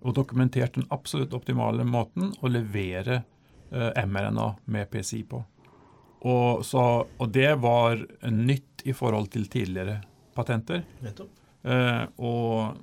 og 0.00 0.14
dokumentert 0.16 0.76
den 0.76 0.86
absolutt 0.92 1.32
optimale 1.36 1.84
måten 1.84 2.34
å 2.40 2.48
levere 2.52 3.22
mRNA 3.70 4.46
med 4.64 4.90
PCI 4.92 5.22
på. 5.30 5.40
Og, 6.20 6.64
så, 6.66 6.84
og 7.16 7.32
det 7.32 7.54
var 7.62 8.00
nytt 8.28 8.84
i 8.84 8.92
forhold 8.96 9.30
til 9.32 9.46
tidligere 9.48 10.00
patenter. 10.36 10.82
Nettopp. 11.04 11.30
Eh, 11.62 12.04
og 12.20 12.76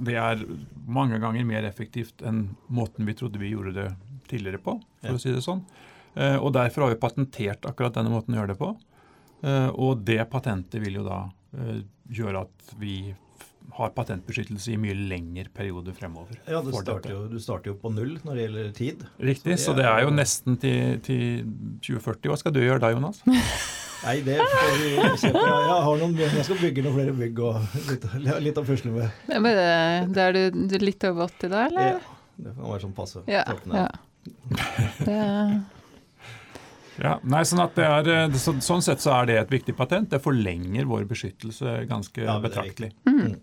det 0.00 0.16
er 0.18 0.42
mange 0.90 1.18
ganger 1.22 1.46
mer 1.46 1.66
effektivt 1.68 2.22
enn 2.26 2.48
måten 2.70 3.06
vi 3.06 3.14
trodde 3.18 3.40
vi 3.42 3.52
gjorde 3.52 3.74
det 3.76 3.88
tidligere 4.30 4.62
på, 4.62 4.76
for 5.02 5.12
Ja. 5.12 5.16
å 5.18 5.22
si 5.22 5.32
det 5.34 5.42
sånn. 5.46 5.62
Eh, 6.16 6.36
og 6.42 6.52
derfor 6.56 6.86
har 6.86 6.94
vi 6.94 7.00
patentert 7.00 7.66
akkurat 7.68 7.94
denne 7.94 8.10
måten 8.12 8.34
å 8.34 8.40
gjøre 8.40 8.54
det 8.54 8.58
på. 8.60 8.72
Eh, 9.46 9.68
og 9.72 10.02
det 10.04 10.20
patentet 10.32 10.82
vil 10.82 11.00
jo 11.00 11.04
da 11.06 11.22
eh, 11.56 11.82
gjøre 12.10 12.42
at 12.46 12.72
vi 12.80 13.14
har 13.76 13.92
patentbeskyttelse 13.94 14.72
i 14.74 14.78
mye 14.82 14.96
lengre 14.98 15.46
periode 15.54 15.92
fremover. 15.94 16.40
Ja, 16.50 16.58
du 16.64 16.72
starter, 16.74 17.12
jo, 17.14 17.20
du 17.30 17.38
starter 17.40 17.70
jo 17.70 17.76
på 17.78 17.92
null 17.94 18.16
når 18.26 18.34
det 18.34 18.42
gjelder 18.46 18.72
tid. 18.74 19.04
Riktig, 19.22 19.58
Så 19.60 19.70
så 19.70 19.74
det 19.76 19.84
det 19.84 19.90
er 19.92 20.00
er 20.00 20.08
jo 20.08 20.14
nesten 20.16 20.56
til, 20.58 20.98
til 21.06 21.44
2040. 21.86 22.32
Hva 22.32 22.38
skal 22.40 22.56
du 22.56 22.60
gjøre 22.64 22.82
da, 22.82 22.90
Jonas? 22.96 23.22
Nei, 24.00 24.16
det 24.26 24.38
får 24.40 24.76
vi 24.80 24.90
se 25.20 25.30
på. 25.30 25.40
Jeg, 25.44 25.80
har 25.86 25.98
noen, 26.02 26.14
jeg 26.18 26.44
skal 26.48 26.56
bygge 26.64 26.82
noen 26.86 26.94
flere 26.96 27.14
bygg 27.20 27.40
og 27.46 27.74
litt, 27.92 28.06
litt 28.48 28.58
å 28.58 28.64
pusle 28.66 28.92
med. 28.96 29.10
Ja, 29.28 29.38
men 29.44 29.58
det- 29.60 30.14
det 30.16 30.22
er 30.26 30.32
du, 30.38 30.62
du 30.72 30.74
er 30.80 30.84
litt 30.88 31.04
over 31.04 31.28
80 31.28 31.52
da, 31.52 31.64
eller? 31.68 31.90
Ja, 31.92 31.98
det 32.40 32.54
kan 32.56 32.64
være 32.72 32.82
sånn 32.86 32.94
passe. 32.96 33.22
Ja. 33.30 33.44
Ja. 33.70 33.86
Det, 35.04 35.18
Ja, 37.00 37.14
nei, 37.24 37.42
sånn, 37.48 37.62
at 37.64 37.74
det 37.78 37.84
er, 37.86 38.08
eh, 38.26 38.34
så, 38.36 38.52
sånn 38.60 38.82
sett 38.84 39.00
så 39.00 39.14
er 39.22 39.26
det 39.30 39.38
et 39.40 39.52
viktig 39.54 39.74
patent. 39.78 40.10
Det 40.12 40.20
forlenger 40.22 40.84
vår 40.90 41.06
beskyttelse 41.08 41.86
ganske 41.88 42.26
Ja, 42.26 42.38
betraktelig. 42.42 42.92
betraktelig. 43.06 43.38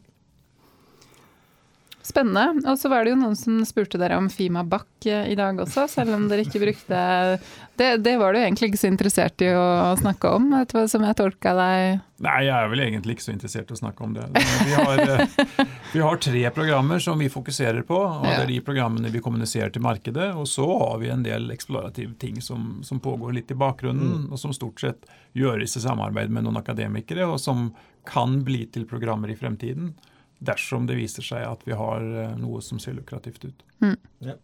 Spennende. 2.18 2.64
Og 2.66 2.80
så 2.82 2.90
var 2.90 3.06
det 3.06 3.12
jo 3.12 3.20
noen 3.20 3.36
som 3.38 3.60
spurte 3.68 4.00
dere 4.02 4.18
om 4.18 4.26
Fima 4.34 4.64
Back 4.66 5.06
eh, 5.06 5.28
i 5.30 5.36
dag 5.38 5.60
også, 5.62 5.84
selv 5.92 6.16
om 6.16 6.24
dere 6.26 6.48
ikke 6.48 6.64
brukte 6.64 7.02
Det, 7.78 8.00
det 8.02 8.16
var 8.18 8.34
du 8.34 8.40
egentlig 8.40 8.72
ikke 8.72 8.80
så 8.82 8.90
interessert 8.90 9.42
i 9.46 9.52
å 9.54 9.94
snakke 10.00 10.32
om, 10.34 10.48
vet 10.56 10.72
du 10.74 10.88
som 10.90 11.04
jeg 11.06 11.18
tolka 11.20 11.54
deg 11.54 12.00
Nei, 12.26 12.40
jeg 12.48 12.56
er 12.56 12.72
vel 12.72 12.82
egentlig 12.88 13.14
ikke 13.14 13.26
så 13.28 13.36
interessert 13.36 13.70
i 13.70 13.76
å 13.76 13.78
snakke 13.78 14.02
om 14.02 14.16
det. 14.16 14.24
Vi 14.66 14.74
har, 14.74 15.02
eh, 15.04 15.44
vi 15.94 16.02
har 16.02 16.18
tre 16.26 16.42
programmer 16.56 17.04
som 17.06 17.22
vi 17.22 17.30
fokuserer 17.30 17.86
på, 17.86 18.00
og 18.02 18.26
det 18.26 18.40
er 18.40 18.50
de 18.50 18.58
programmene 18.66 19.14
vi 19.14 19.22
kommuniserer 19.22 19.70
til 19.70 19.86
markedet. 19.86 20.32
Og 20.34 20.50
så 20.50 20.66
har 20.66 20.98
vi 21.04 21.14
en 21.14 21.22
del 21.22 21.46
eksplorative 21.54 22.18
ting 22.18 22.42
som, 22.42 22.80
som 22.82 22.98
pågår 23.06 23.38
litt 23.38 23.54
i 23.54 23.60
bakgrunnen, 23.62 24.26
og 24.32 24.42
som 24.42 24.58
stort 24.58 24.82
sett 24.82 25.06
gjøres 25.38 25.78
i 25.78 25.86
samarbeid 25.86 26.34
med 26.34 26.48
noen 26.48 26.58
akademikere, 26.58 27.30
og 27.30 27.38
som 27.44 27.70
kan 28.10 28.40
bli 28.48 28.66
til 28.74 28.90
programmer 28.90 29.30
i 29.30 29.38
fremtiden. 29.38 29.94
Dersom 30.40 30.86
det 30.86 30.96
viser 31.00 31.26
seg 31.26 31.42
at 31.48 31.64
vi 31.66 31.74
har 31.74 32.02
eh, 32.04 32.36
noe 32.38 32.62
som 32.62 32.78
ser 32.80 32.94
lukrativt 32.94 33.46
ut. 33.50 33.64
Mm. 33.82 33.96
Ja. 34.20 34.36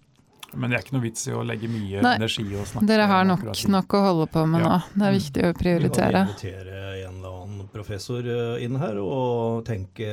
Men 0.53 0.69
det 0.69 0.77
er 0.77 0.83
ikke 0.85 0.93
noe 0.93 1.03
vits 1.07 1.23
i 1.25 1.33
å 1.33 1.41
legge 1.45 1.65
mye 1.65 2.01
Nei, 2.05 2.11
energi 2.19 2.43
og 2.53 2.67
snakke 2.69 2.85
Dere 2.85 3.07
har 3.09 3.23
nok, 3.25 3.41
nok 3.73 3.93
å 3.97 4.01
holde 4.05 4.27
på 4.29 4.43
med 4.45 4.61
Ja. 4.61 4.67
nå. 4.75 4.99
Det 5.01 5.07
er 5.07 5.15
viktig 5.15 5.43
å 5.47 5.49
Vi 5.49 5.57
prioritere. 5.63 6.11
kan 6.11 6.29
invitere 6.29 6.81
en 7.07 7.15
eller 7.17 7.37
annen 7.43 7.67
professor 7.73 8.21
eh, 8.29 8.63
inn 8.65 8.77
her 8.77 8.99
og 9.01 9.63
tenke 9.65 10.09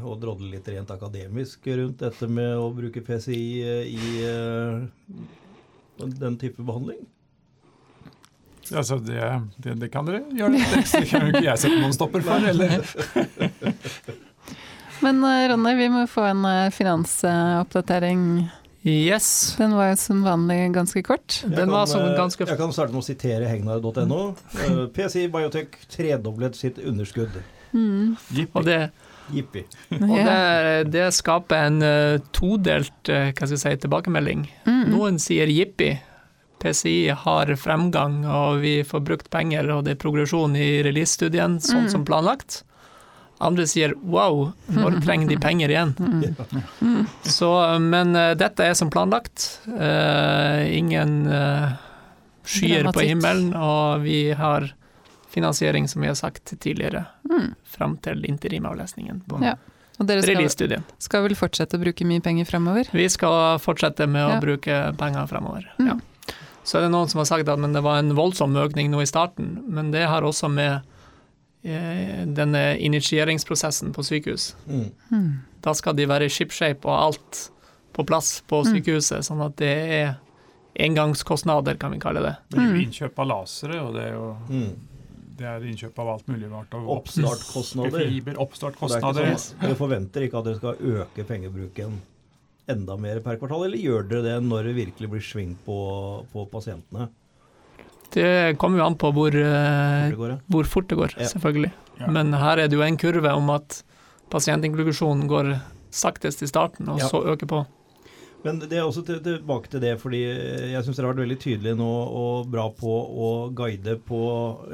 og 0.00 0.16
drodle 0.22 0.48
litt 0.54 0.68
rent 0.72 0.90
akademisk 0.94 1.66
rundt 1.66 1.98
dette 2.00 2.28
med 2.28 2.56
å 2.56 2.70
bruke 2.72 3.04
PCI 3.04 3.42
i 3.92 4.24
eh, 4.24 4.88
den 6.24 6.38
type 6.40 6.62
behandling. 6.64 7.04
Altså, 8.72 8.96
det, 9.02 9.20
det, 9.58 9.74
det 9.80 9.88
kan 9.92 10.06
dere 10.08 10.22
gjøre. 10.32 10.56
Det 10.56 11.08
kan 11.10 11.26
jo 11.26 11.32
ikke 11.34 11.46
jeg 11.50 11.58
sette 11.66 11.80
noen 11.82 11.92
stopper 11.92 12.22
for. 12.24 12.48
Eller? 12.48 12.80
Men 15.02 15.22
eh, 15.26 15.48
Ronny, 15.50 15.74
vi 15.78 15.88
må 15.92 16.06
få 16.10 16.24
en 16.30 16.44
eh, 16.48 16.70
finansoppdatering. 16.74 18.48
Yes. 18.82 19.54
Den 19.58 19.76
var 19.78 19.92
jo 19.92 19.96
som 20.00 20.24
vanlig 20.26 20.72
ganske 20.74 21.02
kort. 21.06 21.40
Jeg 21.44 21.54
Den 21.54 21.70
var 21.70 21.84
kan, 21.86 21.92
som 21.92 22.02
eh, 22.06 22.16
ganske 22.18 22.46
Jeg 22.48 22.58
kan 22.58 22.72
starte 22.74 22.94
med 22.94 23.02
å 23.02 23.06
sitere 23.06 23.50
hegnar.no. 23.50 24.20
PCI 24.94 25.28
Biotech 25.30 25.76
tredoblet 25.92 26.58
sitt 26.58 26.78
underskudd. 26.82 27.36
Mm. 27.72 28.16
Og 28.52 28.64
det, 28.66 28.80
Jippi. 29.32 29.62
og 29.96 30.16
det, 30.18 30.90
det 30.92 31.06
skaper 31.14 31.68
en 31.70 31.78
todelt 32.34 33.06
hva 33.08 33.30
skal 33.32 33.54
jeg 33.54 33.62
si, 33.62 33.76
tilbakemelding. 33.86 34.48
Mm. 34.66 34.82
Noen 34.92 35.20
sier 35.22 35.50
jippi. 35.50 35.94
PCI 36.62 37.14
har 37.24 37.50
fremgang, 37.58 38.20
og 38.30 38.60
vi 38.62 38.74
får 38.86 39.00
brukt 39.02 39.30
penger, 39.34 39.66
og 39.74 39.86
det 39.86 39.96
er 39.96 40.02
progresjon 40.02 40.54
i 40.58 40.68
release-studien, 40.86 41.56
sånn 41.62 41.88
Mm. 41.88 41.90
som 41.90 42.04
planlagt. 42.06 42.60
Andre 43.42 43.66
sier 43.66 43.94
wow, 44.02 44.52
når 44.72 45.00
trenger 45.04 45.28
de 45.32 45.38
penger 45.42 45.72
igjen? 45.74 45.94
Så, 47.26 47.50
men 47.82 48.14
uh, 48.16 48.32
dette 48.38 48.66
er 48.66 48.74
som 48.78 48.90
planlagt. 48.92 49.48
Uh, 49.66 50.62
ingen 50.70 51.26
uh, 51.30 51.74
skyer 52.44 52.88
på 52.92 53.04
himmelen, 53.06 53.52
og 53.54 54.02
vi 54.06 54.30
har 54.36 54.70
finansiering, 55.32 55.88
som 55.88 56.02
vi 56.04 56.10
har 56.12 56.18
sagt 56.18 56.52
tidligere, 56.60 57.06
Mm. 57.32 57.54
fram 57.64 57.94
til 58.04 58.26
interimavlesningen 58.28 59.22
på 59.24 59.38
Ja. 59.40 59.54
Og 60.00 60.06
dere 60.08 60.20
skal, 60.20 60.82
skal 61.00 61.22
vel 61.24 61.34
fortsette 61.38 61.78
å 61.78 61.80
bruke 61.80 62.04
mye 62.04 62.20
penger 62.20 62.44
framover? 62.44 62.88
Vi 62.92 63.06
skal 63.08 63.58
fortsette 63.62 64.06
med 64.08 64.20
å 64.26 64.30
Ja. 64.34 64.40
bruke 64.40 64.96
penger 64.98 65.26
fremover. 65.30 65.64
Mm. 65.78 65.86
Ja. 65.86 66.34
Så 66.64 66.78
er 66.78 66.82
det 66.82 66.90
noen 66.92 67.08
som 67.08 67.18
har 67.18 67.24
sagt 67.26 67.48
at 67.48 67.58
men 67.58 67.72
det 67.72 67.82
var 67.82 67.98
en 67.98 68.12
voldsom 68.14 68.54
økning 68.56 68.90
nå 68.90 69.00
i 69.00 69.06
starten, 69.08 69.62
men 69.66 69.90
det 69.92 70.06
har 70.08 70.22
også 70.22 70.50
med 70.50 70.82
denne 71.62 72.76
initieringsprosessen 72.82 73.92
på 73.94 74.02
sykehus. 74.02 74.54
Mm. 74.66 74.90
Mm. 75.12 75.32
Da 75.62 75.72
skal 75.78 75.94
de 75.94 76.06
være 76.10 76.28
shipshape 76.28 76.84
og 76.88 76.96
alt 77.06 77.50
på 77.94 78.04
plass 78.08 78.40
på 78.48 78.62
Mm. 78.64 78.72
sykehuset, 78.74 79.22
sånn 79.24 79.44
at 79.44 79.56
det 79.56 79.76
er 80.00 80.16
engangskostnader, 80.80 81.76
kan 81.78 81.92
vi 81.92 81.98
kalle 81.98 82.22
det. 82.22 82.36
Det 82.50 82.58
er 82.58 82.64
jo 82.64 82.72
Mm. 82.72 82.80
innkjøp 82.86 83.18
av 83.18 83.26
lasere, 83.28 83.80
og 83.86 83.94
det 83.94 84.02
er 84.02 84.12
jo 84.12 84.36
Mm. 84.48 84.76
det 85.36 85.46
er 85.46 85.60
innkjøp 85.60 85.98
av 85.98 86.08
alt 86.08 86.26
mulig 86.28 86.50
rart. 86.50 86.70
Oppstartkostnader. 86.72 88.08
Fiber, 88.08 88.32
er 88.32 88.36
oppstartkostnader. 88.36 89.34
sånn, 89.34 89.60
dere 89.60 89.74
forventer 89.74 90.22
ikke 90.28 90.38
at 90.38 90.44
dere 90.44 90.56
skal 90.56 90.74
øke 90.76 91.24
pengebruken 91.26 92.00
enda 92.68 92.96
mer 92.96 93.20
per 93.20 93.36
kvartal, 93.36 93.64
eller 93.66 93.76
gjør 93.78 94.08
dere 94.08 94.22
det 94.22 94.42
når 94.42 94.62
det 94.64 94.76
virkelig 94.76 95.10
blir 95.10 95.20
sving 95.20 95.56
på, 95.66 96.24
på 96.32 96.48
pasientene? 96.50 97.08
Det 98.12 98.58
kommer 98.60 98.78
jo 98.82 98.86
an 98.86 98.96
på 99.00 99.10
hvor, 99.16 99.34
eh, 99.34 100.10
Hvor 100.12 100.18
går, 100.22 100.28
ja. 100.34 100.38
hvor 100.52 100.64
fort 100.68 100.88
det 100.88 100.98
går, 100.98 101.14
Ja. 101.18 101.28
selvfølgelig. 101.30 101.72
Ja. 102.00 102.06
Men 102.12 102.32
her 102.32 102.58
er 102.58 102.68
det 102.68 102.76
jo 102.76 102.82
en 102.84 102.96
kurve 103.00 103.32
om 103.34 103.48
at 103.50 103.82
pasientinklusjonen 104.32 105.28
går 105.30 105.54
saktest 105.92 106.42
i 106.42 106.48
starten, 106.50 106.88
og 106.88 106.98
Ja. 106.98 107.08
så 107.08 107.22
øker 107.24 107.46
på. 107.46 107.66
Men 108.44 108.58
det 108.58 108.72
er 108.72 108.82
også 108.82 109.04
tilbake 109.06 109.68
til 109.70 109.80
det, 109.80 110.00
fordi 110.00 110.18
jeg 110.72 110.82
syns 110.82 110.96
dere 110.96 111.06
har 111.06 111.14
vært 111.14 111.28
veldig 111.28 111.38
tydelige 111.38 111.76
nå 111.78 111.90
og 112.10 112.50
bra 112.50 112.68
på 112.70 112.90
å 112.90 113.54
guide 113.54 114.00
på, 114.04 114.20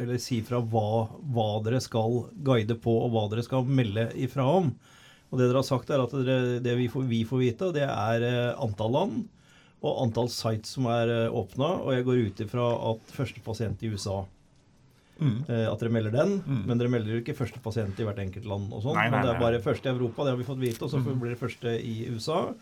eller 0.01 0.17
si 0.17 0.41
fra 0.41 0.61
hva, 0.63 1.09
hva 1.35 1.63
dere 1.63 1.79
skal 1.81 2.31
guide 2.43 2.81
på, 2.81 2.89
og 3.05 3.13
hva 3.13 3.29
dere 3.29 3.43
skal 3.45 3.65
melde 3.65 4.07
ifra 4.17 4.47
om. 4.47 4.75
Og 5.31 5.39
det 5.39 5.49
dere 5.51 5.61
har 5.61 5.69
sagt, 5.69 5.91
er 5.91 6.01
at 6.01 6.11
dere, 6.17 6.61
det 6.65 6.77
vi 6.79 6.89
får, 6.89 7.07
vi 7.07 7.25
får 7.25 7.39
vite, 7.45 7.73
det 7.75 7.83
er 7.85 8.23
eh, 8.25 8.55
antall 8.59 8.91
land 8.91 9.29
og 9.83 10.03
antall 10.03 10.29
sites 10.29 10.75
som 10.75 10.87
er 10.87 11.07
åpna. 11.31 11.69
Og 11.85 11.93
jeg 11.95 12.05
går 12.05 12.27
ut 12.27 12.41
ifra 12.47 12.67
at 12.91 13.13
første 13.15 13.41
pasient 13.45 13.83
i 13.83 13.93
USA 13.95 14.25
Mm. 15.21 15.51
eh, 15.51 15.67
At 15.67 15.81
dere 15.81 15.91
melder 15.91 16.13
den, 16.13 16.41
Mm. 16.47 16.65
men 16.67 16.79
dere 16.79 16.89
melder 16.89 17.11
jo 17.11 17.21
ikke 17.21 17.35
første 17.35 17.59
pasient 17.61 17.99
i 17.99 18.05
hvert 18.05 18.19
enkelt 18.23 18.45
land. 18.47 18.73
og 18.73 18.83
sånn, 18.85 18.95
Nei, 18.95 19.09
nei, 19.11 19.19
men 19.19 19.27
Det 19.27 19.35
er 19.35 19.41
bare 19.41 19.59
første 19.61 19.87
i 19.87 19.91
Europa, 19.93 20.23
det 20.23 20.31
har 20.31 20.37
vi 20.37 20.45
fått 20.45 20.61
vite, 20.61 20.83
og 20.85 20.91
så 20.91 21.03
Mm. 21.05 21.19
blir 21.21 21.31
det 21.35 21.41
første 21.41 21.83
i 21.83 22.07
USA. 22.09 22.55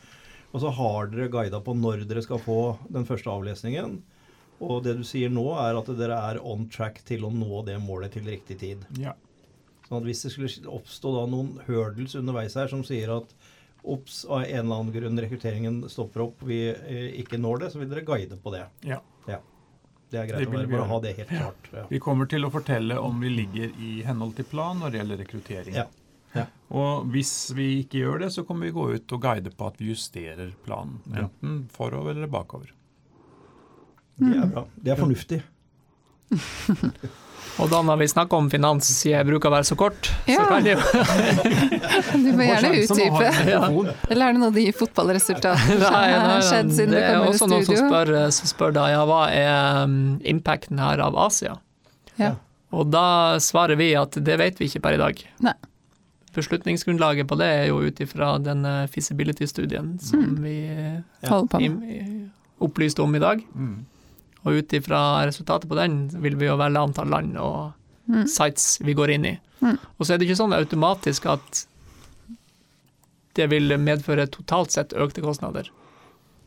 Og 0.54 0.60
så 0.62 0.72
har 0.72 1.06
dere 1.08 1.28
guida 1.28 1.60
på 1.60 1.74
når 1.76 2.08
dere 2.08 2.22
skal 2.22 2.38
få 2.38 2.78
den 2.90 3.04
første 3.04 3.26
avlesningen. 3.28 4.00
Og 4.58 4.82
det 4.84 4.96
du 4.96 5.02
sier 5.04 5.28
nå, 5.28 5.52
er 5.54 5.76
at 5.76 5.84
dere 5.98 6.16
er 6.16 6.40
on 6.42 6.66
track 6.70 7.04
til 7.04 7.20
å 7.24 7.30
nå 7.30 7.62
det 7.66 7.78
målet 7.78 8.12
til 8.12 8.22
riktig 8.22 8.58
tid. 8.58 8.78
Ja. 8.98 9.12
Sånn 9.90 9.98
at 9.98 10.04
hvis 10.04 10.22
det 10.22 10.32
skulle 10.32 10.72
oppstå 10.80 11.12
da 11.12 11.26
noen 11.30 11.60
hurdles 11.66 12.14
underveis 12.14 12.54
her 12.54 12.68
som 12.68 12.82
sier 12.82 13.14
at 13.14 13.34
ops, 13.86 14.24
av 14.24 14.42
en 14.42 14.62
eller 14.64 14.80
annen 14.80 14.94
grunn 14.94 15.20
rekrutteringen 15.22 15.82
stopper 15.92 16.24
opp, 16.26 16.42
vi 16.46 16.60
eh, 16.70 17.20
ikke 17.22 17.38
når 17.38 17.64
det, 17.64 17.70
så 17.72 17.82
vil 17.82 17.92
dere 17.92 18.06
guide 18.06 18.38
på 18.42 18.54
det. 18.54 18.64
Ja. 18.86 19.02
Det 20.06 20.20
er 20.20 20.26
greit 20.28 20.44
Det 20.44 20.46
å 20.46 20.52
bare, 20.54 20.68
bare 20.70 20.86
ha 20.86 20.98
det 21.02 21.12
helt 21.18 21.30
klart. 21.32 21.68
Ja. 21.74 21.84
Vi 21.90 21.98
kommer 22.02 22.28
til 22.30 22.46
å 22.46 22.50
fortelle 22.54 22.98
om 23.02 23.18
vi 23.20 23.30
ligger 23.32 23.72
i 23.82 23.92
henhold 24.06 24.36
til 24.38 24.46
plan 24.46 24.78
når 24.78 24.92
det 24.92 25.00
gjelder 25.00 25.18
rekruttering. 25.24 25.78
Ja. 25.80 25.86
Ja. 26.36 26.44
Og 26.76 27.08
hvis 27.14 27.32
vi 27.56 27.66
ikke 27.80 28.02
gjør 28.02 28.22
det, 28.22 28.30
så 28.34 28.44
kommer 28.46 28.68
vi 28.68 28.74
gå 28.76 28.86
ut 28.94 29.14
og 29.16 29.22
guide 29.24 29.50
på 29.56 29.70
at 29.70 29.80
vi 29.80 29.90
justerer 29.90 30.52
planen. 30.66 31.00
Ja. 31.10 31.24
Enten 31.26 31.64
forover 31.72 32.14
eller 32.14 32.30
bakover. 32.30 32.70
Det 34.16 34.32
er 34.32 34.50
bra. 34.52 34.64
Det 34.76 34.94
er 34.94 35.00
fornuftig. 35.00 35.40
Og 37.56 37.70
da 37.72 37.78
når 37.80 37.96
vi 38.02 38.06
snakker 38.12 38.36
om 38.36 38.50
finans, 38.52 38.84
sier 38.98 39.14
jeg 39.16 39.26
bruker 39.30 39.48
å 39.48 39.52
være 39.54 39.64
så 39.64 39.76
kort, 39.80 40.10
Ja. 40.28 40.42
så 40.42 40.48
kan 40.50 40.66
de 40.66 40.74
jo 40.74 40.80
Du 42.26 42.26
må 42.36 42.44
gjerne 42.44 42.72
utdype. 42.82 43.30
Eller 44.12 44.26
er 44.26 44.34
det 44.36 44.40
noe 44.42 44.52
de 44.52 44.64
fotballresultatene 44.76 45.78
som 45.86 45.94
Nei, 45.96 46.02
nei, 46.12 46.18
har 46.34 46.44
skjedd 46.44 46.74
siden 46.76 46.92
du 46.92 46.96
det 46.98 47.04
er 47.06 47.14
kom 47.14 47.22
inn 47.22 47.30
i 47.30 47.32
også 47.32 47.48
noen 47.48 47.64
som 47.70 47.78
spør, 47.80 48.12
som 48.36 48.50
spør 48.52 48.76
da, 48.76 48.84
ja, 48.92 49.00
hva 49.08 49.22
er 49.32 49.86
um, 49.86 49.96
impacten 50.28 50.82
her 50.84 51.00
av 51.06 51.16
Asia? 51.24 51.56
Ja. 52.20 52.34
Og 52.76 52.90
da 52.92 53.06
svarer 53.40 53.78
vi 53.80 53.88
at 53.96 54.18
det 54.20 54.36
vet 54.42 54.60
vi 54.60 54.68
ikke 54.68 54.82
per 54.84 54.98
i 54.98 55.00
dag. 55.00 55.24
Nei. 55.48 55.56
Beslutningsgrunnlaget 56.36 57.24
på 57.30 57.38
det 57.40 57.46
er 57.48 57.66
jo 57.70 57.78
ut 57.80 58.00
ifra 58.04 58.34
den 58.42 58.66
feasibility-studien 58.92 59.94
som 60.04 60.20
Mm. 60.20 60.42
vi 60.44 60.56
ja. 61.24 61.38
på 61.48 61.60
opplyste 62.66 63.00
om 63.00 63.14
i 63.16 63.22
dag. 63.22 63.40
Mm. 63.56 63.86
Og 64.46 64.60
ut 64.60 64.72
ifra 64.78 65.00
resultatet 65.26 65.68
på 65.68 65.74
den 65.78 65.96
vil 66.22 66.36
vi 66.38 66.46
jo 66.46 66.56
velge 66.60 66.78
antall 66.86 67.10
land 67.10 67.36
og 67.42 67.72
Mm. 68.06 68.22
sites 68.30 68.78
vi 68.86 68.94
går 68.94 69.10
inn 69.16 69.24
i. 69.26 69.32
Mm. 69.60 69.78
Og 69.98 70.06
så 70.06 70.14
er 70.14 70.18
det 70.18 70.28
ikke 70.28 70.38
sånn 70.38 70.54
automatisk 70.54 71.24
at 71.26 71.64
det 73.34 73.48
vil 73.50 73.74
medføre 73.82 74.28
totalt 74.30 74.70
sett 74.70 74.94
økte 74.96 75.24
kostnader. 75.24 75.66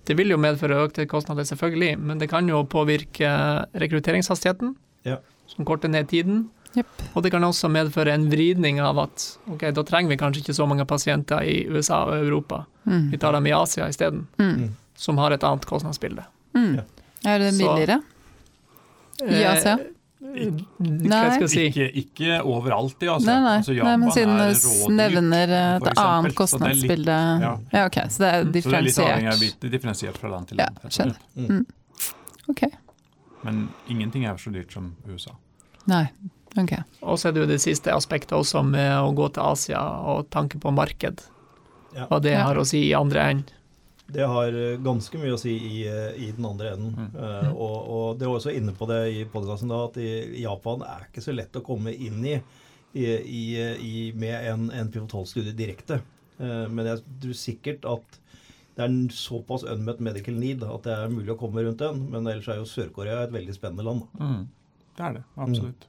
Det 0.08 0.16
vil 0.18 0.32
jo 0.32 0.38
medføre 0.42 0.78
økte 0.88 1.06
kostnader, 1.06 1.44
selvfølgelig, 1.46 1.98
men 2.00 2.18
det 2.18 2.30
kan 2.32 2.48
jo 2.50 2.64
påvirke 2.64 3.28
rekrutteringshastigheten, 3.76 4.76
Ja. 5.06 5.18
som 5.48 5.66
korter 5.66 5.90
ned 5.90 6.08
tiden. 6.08 6.50
Yep. 6.78 6.86
Og 7.16 7.24
det 7.24 7.32
kan 7.32 7.42
også 7.44 7.68
medføre 7.70 8.14
en 8.14 8.30
vridning 8.30 8.80
av 8.80 8.98
at 9.00 9.38
ok, 9.52 9.72
da 9.74 9.84
trenger 9.84 10.10
vi 10.10 10.18
kanskje 10.18 10.42
ikke 10.44 10.56
så 10.56 10.68
mange 10.68 10.86
pasienter 10.86 11.42
i 11.44 11.66
USA 11.68 12.06
og 12.06 12.14
Europa. 12.24 12.66
Mm. 12.88 13.12
Vi 13.12 13.18
tar 13.18 13.32
dem 13.34 13.48
i 13.48 13.52
Asia 13.52 13.88
isteden, 13.88 14.28
Mm. 14.38 14.70
som 14.96 15.18
har 15.18 15.32
et 15.34 15.42
annet 15.44 15.66
kostnadsbilde. 15.66 16.24
Mm. 16.56 16.76
Ja. 16.76 16.82
Er 17.26 17.40
det 17.40 17.54
Så- 17.54 17.58
billigere 17.60 18.02
i 19.28 19.44
Asia? 19.44 19.78
Eh, 20.22 20.52
Hva 20.80 21.48
si? 21.48 21.66
Ikke, 21.70 21.86
ikke 21.96 22.40
overalt 22.44 23.02
i 23.04 23.08
Asia. 23.08 23.26
Nei, 23.26 23.40
nei. 23.44 23.58
Altså, 23.60 23.76
nei, 23.84 23.96
men 23.98 24.12
siden 24.12 24.36
du 24.38 24.92
nevner 24.92 25.54
et 25.78 25.88
annet 25.98 26.36
kostnadsbilde 26.36 27.16
ja. 27.42 27.54
Ja, 27.74 27.86
ok, 27.88 28.00
så 28.12 28.20
det 28.20 28.30
er 28.34 28.44
Så 28.44 28.52
det 28.52 28.74
er 28.74 28.82
litt 29.40 29.64
av 29.64 29.72
differensiert. 29.72 30.18
fra 30.18 30.30
land 30.30 30.48
til 30.48 30.58
land. 30.58 30.78
Ja, 30.84 30.90
skjønner. 30.90 31.18
Mm. 31.38 31.66
Ok. 32.50 32.64
Men 33.44 33.70
ingenting 33.90 34.26
er 34.26 34.36
så 34.36 34.52
dyrt 34.52 34.72
som 34.74 34.96
USA. 35.08 35.32
Nei. 35.88 36.10
Ok. 36.58 36.74
Og 37.04 37.18
så 37.18 37.30
er 37.30 37.32
det 37.34 37.42
jo 37.42 37.48
det 37.48 37.62
siste 37.62 37.92
aspektet 37.94 38.32
også 38.36 38.64
med 38.66 38.92
å 39.00 39.14
gå 39.16 39.32
til 39.34 39.44
Asia 39.44 39.80
og 39.80 40.30
tanke 40.30 40.60
på 40.60 40.72
marked. 40.74 41.22
Ja. 41.96 42.08
Hva 42.08 42.20
det 42.22 42.32
Ja. 42.34 42.44
har 42.44 42.56
å 42.56 42.66
si 42.68 42.90
i 42.90 42.94
andre 42.94 43.20
enden. 43.22 43.46
Det 44.14 44.26
har 44.26 44.56
eh, 44.58 44.78
ganske 44.82 45.20
mye 45.22 45.36
å 45.36 45.40
si 45.40 45.54
i, 45.54 45.82
eh, 45.88 46.16
i 46.18 46.32
den 46.36 46.48
andre 46.50 46.74
enden. 46.74 46.96
Mm. 46.98 47.18
Eh, 47.24 47.50
og, 47.54 47.76
og 47.96 48.08
det 48.20 48.30
var 48.30 48.40
også 48.40 48.54
inne 48.56 48.74
på 48.78 48.88
det 48.90 49.02
i 49.14 49.26
podkasten 49.30 49.70
da, 49.70 49.84
at 49.86 50.00
i 50.02 50.44
Japan 50.44 50.86
er 50.88 51.06
ikke 51.10 51.24
så 51.26 51.36
lett 51.36 51.60
å 51.60 51.66
komme 51.66 51.94
inn 51.94 52.24
i, 52.26 52.40
i, 52.98 53.06
i, 53.06 53.44
i 53.86 53.94
med 54.18 54.50
en, 54.54 54.72
en 54.74 54.90
pivotalstudie 54.94 55.54
direkte. 55.58 56.02
Eh, 56.40 56.66
men 56.72 56.90
jeg 56.90 57.04
tror 57.22 57.38
sikkert 57.38 57.86
at 57.90 58.20
det 58.80 58.86
er 58.86 58.94
en 58.94 59.10
såpass 59.12 59.66
unmet 59.68 60.00
medical 60.00 60.38
need 60.40 60.64
at 60.64 60.86
det 60.88 60.94
er 60.96 61.12
mulig 61.12 61.34
å 61.34 61.38
komme 61.40 61.66
rundt 61.66 61.84
den. 61.84 62.06
Men 62.14 62.26
ellers 62.26 62.48
er 62.48 62.62
jo 62.62 62.68
Sør-Korea 62.70 63.26
et 63.26 63.36
veldig 63.36 63.56
spennende 63.58 63.86
land. 63.86 64.06
Mm. 64.18 64.46
Det 64.96 65.06
er 65.06 65.18
det, 65.20 65.24
absolutt. 65.36 65.88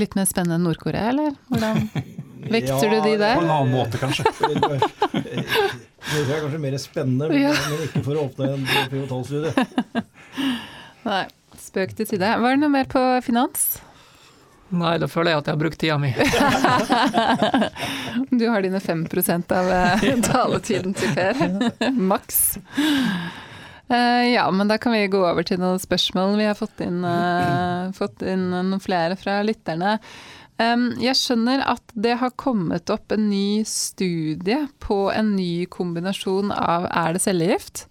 Litt 0.00 0.16
mer 0.16 0.24
spennende 0.24 0.56
enn 0.56 0.64
Nord-Korea, 0.64 1.10
eller? 1.12 1.36
Hvordan 1.52 1.82
vekter 2.56 2.88
du 2.88 2.98
de 3.04 3.16
der? 3.20 3.36
På 3.36 3.44
en 3.44 3.54
annen 3.58 3.74
måte, 3.76 4.00
kanskje. 4.00 4.24
Det 6.08 6.24
er 6.26 6.42
kanskje 6.42 6.60
mer 6.62 6.76
spennende, 6.82 7.28
men, 7.30 7.42
Ja. 7.42 7.52
men 7.70 7.86
ikke 7.86 8.02
for 8.06 8.18
å 8.18 8.26
åpne 8.26 8.50
en 8.56 8.66
pivotalstudie. 8.90 9.66
Nei, 11.08 11.24
spøk 11.60 11.94
til 11.98 12.08
side. 12.10 12.34
Var 12.42 12.56
det 12.56 12.62
noe 12.62 12.72
mer 12.72 12.90
på 12.90 13.02
finans? 13.26 13.72
Nei, 14.72 14.94
da 14.96 15.04
føler 15.10 15.34
jeg 15.34 15.42
at 15.42 15.48
jeg 15.48 15.56
har 15.56 15.60
brukt 15.60 15.80
tida 15.82 15.98
mi. 16.00 16.10
Du 18.32 18.46
har 18.48 18.64
dine 18.64 18.80
5 18.80 19.04
av 19.52 19.68
eh, 19.72 20.04
taletiden 20.24 20.94
til 20.96 21.12
Per. 21.16 21.34
Maks. 21.92 22.38
Eh, 23.92 24.24
ja, 24.32 24.46
men 24.50 24.68
da 24.68 24.78
kan 24.80 24.92
vi 24.96 25.06
gå 25.12 25.20
over 25.20 25.44
til 25.44 25.60
noen 25.60 25.80
spørsmål. 25.80 26.38
Vi 26.40 26.46
har 26.48 26.56
fått 26.56 26.80
inn, 26.84 27.04
eh, 27.04 27.92
fått 27.96 28.22
inn 28.24 28.48
noen 28.52 28.80
flere 28.80 29.16
fra 29.20 29.42
lytterne. 29.44 29.98
Um, 30.60 30.90
jeg 31.00 31.16
skjønner 31.18 31.62
at 31.64 31.94
det 31.98 32.18
har 32.20 32.34
kommet 32.38 32.90
opp 32.92 33.14
en 33.14 33.24
ny 33.30 33.62
studie 33.66 34.66
på 34.84 34.98
en 35.10 35.32
ny 35.34 35.64
kombinasjon 35.72 36.52
av 36.54 36.86
Er 36.90 37.16
det 37.16 37.22
cellegift? 37.24 37.86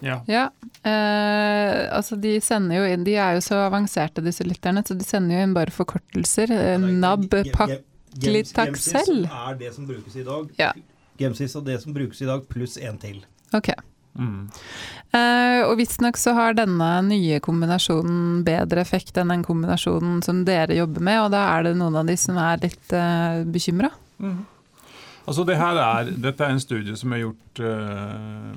Ja. 0.00 0.20
Ja. 0.26 0.44
Eh, 0.90 1.96
altså 1.96 2.16
de 2.16 2.36
sender 2.40 2.78
jo 2.78 2.84
inn 2.88 3.04
De 3.04 3.16
er 3.20 3.36
jo 3.36 3.42
så 3.44 3.58
avanserte, 3.66 4.22
disse 4.24 4.46
lytterne, 4.46 4.84
så 4.86 4.96
de 4.96 5.04
sender 5.06 5.38
jo 5.38 5.46
inn 5.48 5.56
bare 5.56 5.74
forkortelser. 5.74 6.52
Eh, 6.54 6.78
NAB, 6.78 7.28
Paklitaxel. 7.52 9.24
Gemsys 9.24 9.32
er 9.32 9.58
det 9.60 9.72
som 9.74 9.88
brukes 9.88 10.16
i 10.16 10.26
dag. 10.26 10.52
Ja. 10.60 10.70
Gemsys 11.20 11.56
er 11.58 11.66
det 11.66 11.80
som 11.82 11.96
brukes 11.96 12.22
i 12.22 12.30
dag, 12.30 12.46
pluss 12.50 12.78
en 12.78 13.00
til. 13.02 13.24
Ok. 13.54 13.72
Mm. 14.14 14.46
Eh, 15.14 15.60
og 15.66 15.76
visstnok 15.78 16.18
så 16.20 16.34
har 16.36 16.56
denne 16.58 16.88
nye 17.08 17.40
kombinasjonen 17.42 18.44
bedre 18.46 18.82
effekt 18.84 19.18
enn 19.18 19.32
den 19.32 19.44
kombinasjonen 19.46 20.22
som 20.26 20.44
dere 20.46 20.76
jobber 20.78 21.04
med, 21.04 21.20
og 21.24 21.32
da 21.34 21.44
er 21.56 21.68
det 21.68 21.76
noen 21.78 21.98
av 21.98 22.08
de 22.08 22.16
som 22.18 22.38
er 22.40 22.62
litt 22.62 22.94
uh, 22.94 23.42
bekymra. 23.46 23.90
Altså 25.24 25.44
det 25.48 25.56
her 25.58 25.78
er, 25.80 26.14
Dette 26.20 26.46
er 26.46 26.54
en 26.54 26.62
studie 26.62 26.96
som 27.00 27.12
er 27.14 27.24
gjort 27.24 27.62
uh, 27.64 28.54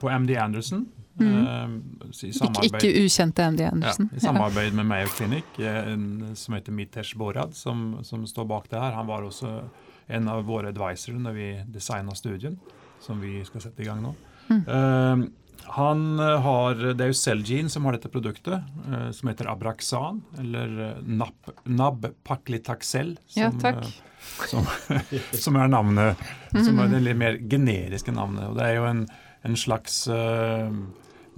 på 0.00 0.10
MD 0.12 0.36
Anderson. 0.40 0.84
Mm. 1.20 1.28
Uh, 1.28 2.10
i 2.24 2.30
ikke, 2.32 2.66
ikke 2.70 2.92
ukjente 3.04 3.44
MD 3.52 3.64
Anderson. 3.68 4.08
Ja, 4.12 4.16
I 4.16 4.24
samarbeid 4.24 4.76
med 4.76 4.88
Mayo 4.92 5.12
Clinic, 5.12 5.56
en, 5.58 6.32
som 6.38 6.56
heter 6.56 6.72
Mitesh 6.72 7.18
Borad, 7.18 7.56
som, 7.58 8.00
som, 8.02 8.26
står 8.26 8.48
bak 8.48 8.70
det 8.70 8.80
her. 8.80 8.96
Han 8.96 9.08
var 9.10 9.26
også 9.28 9.58
en 10.12 10.28
av 10.28 10.44
våre 10.48 10.72
advisorer 10.72 11.20
når 11.20 11.36
vi 11.36 11.48
designa 11.72 12.14
studien, 12.16 12.56
som 13.00 13.20
vi 13.20 13.40
skal 13.44 13.64
sette 13.64 13.84
i 13.84 13.88
gang 13.88 14.00
nå. 14.04 14.14
Mm. 14.48 15.28
Han 15.72 16.00
har, 16.18 16.80
Det 16.92 17.04
er 17.04 17.12
jo 17.12 17.16
Celgene 17.16 17.72
som 17.72 17.86
har 17.88 17.96
dette 17.96 18.10
produktet, 18.12 18.66
som 19.16 19.30
heter 19.30 19.48
Abraxan, 19.48 20.18
eller 20.42 20.98
Nab, 21.06 21.52
Nabpaclitaxel. 21.64 23.14
ja, 23.38 23.48
takk 23.62 23.86
som, 24.22 24.66
som, 25.32 25.56
er 25.56 25.68
navnet, 25.68 26.18
som 26.50 26.78
er 26.80 26.90
det 26.92 27.02
litt 27.04 27.18
mer 27.18 27.38
generiske 27.48 28.14
navnet. 28.14 28.50
Og 28.50 28.58
det 28.58 28.68
er 28.68 28.78
jo 28.78 28.88
en, 28.88 29.04
en 29.48 29.58
slags 29.58 30.02
uh, 30.10 30.70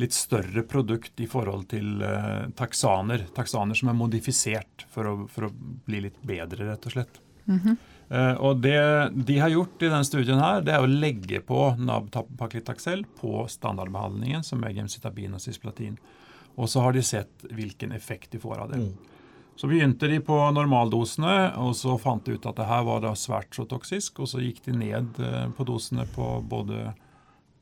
litt 0.01 0.17
større 0.17 0.65
produkt 0.69 1.21
i 1.23 1.29
forhold 1.31 1.69
til 1.73 2.05
uh, 2.05 2.51
taksaner. 2.59 3.27
Taksaner 3.37 3.79
som 3.79 3.93
er 3.93 3.99
modifisert 3.99 4.87
for 4.93 5.11
å, 5.11 5.17
for 5.31 5.49
å, 5.49 5.53
bli 5.89 6.05
litt 6.09 6.21
bedre, 6.27 6.69
rett 6.71 6.91
og 6.91 6.97
slett. 6.97 7.21
Mm 7.47 7.59
-hmm. 7.61 7.77
Uh, 8.11 8.35
og 8.39 8.61
det 8.65 8.81
de 9.29 9.39
har 9.41 9.53
gjort 9.53 9.83
i 9.83 9.89
denne 9.91 10.05
studien, 10.09 10.43
her, 10.43 10.65
det 10.65 10.75
er 10.75 10.85
å 10.85 10.91
legge 10.91 11.41
på 11.45 11.71
nab-paklitaxel 11.79 13.07
på 13.21 13.47
standardbehandlingen, 13.51 14.45
som 14.47 14.65
er 14.65 14.77
gemcitabin 14.77 15.37
og 15.37 15.43
cisplatin. 15.45 15.99
Og 16.55 16.71
så 16.71 16.85
har 16.85 16.95
de 16.95 17.03
sett 17.03 17.49
hvilken 17.51 17.93
effekt 17.93 18.35
de 18.35 18.43
får 18.43 18.61
av 18.63 18.73
det. 18.75 18.85
Mm. 18.85 19.15
Så 19.57 19.71
begynte 19.71 20.09
de 20.11 20.19
på 20.23 20.37
normaldosene, 20.51 21.55
og 21.63 21.77
så 21.79 21.95
fant 22.03 22.25
de 22.27 22.35
ut 22.35 22.47
at 22.51 22.59
det 22.59 22.67
her 22.67 22.83
var 22.87 23.07
svært 23.19 23.55
så 23.55 23.67
toksisk. 23.71 24.19
Og 24.23 24.31
så 24.31 24.43
gikk 24.43 24.65
de 24.67 24.75
ned 24.75 25.21
eh, 25.23 25.47
på 25.55 25.67
dosene 25.69 26.07
på 26.11 26.27
både 26.51 26.89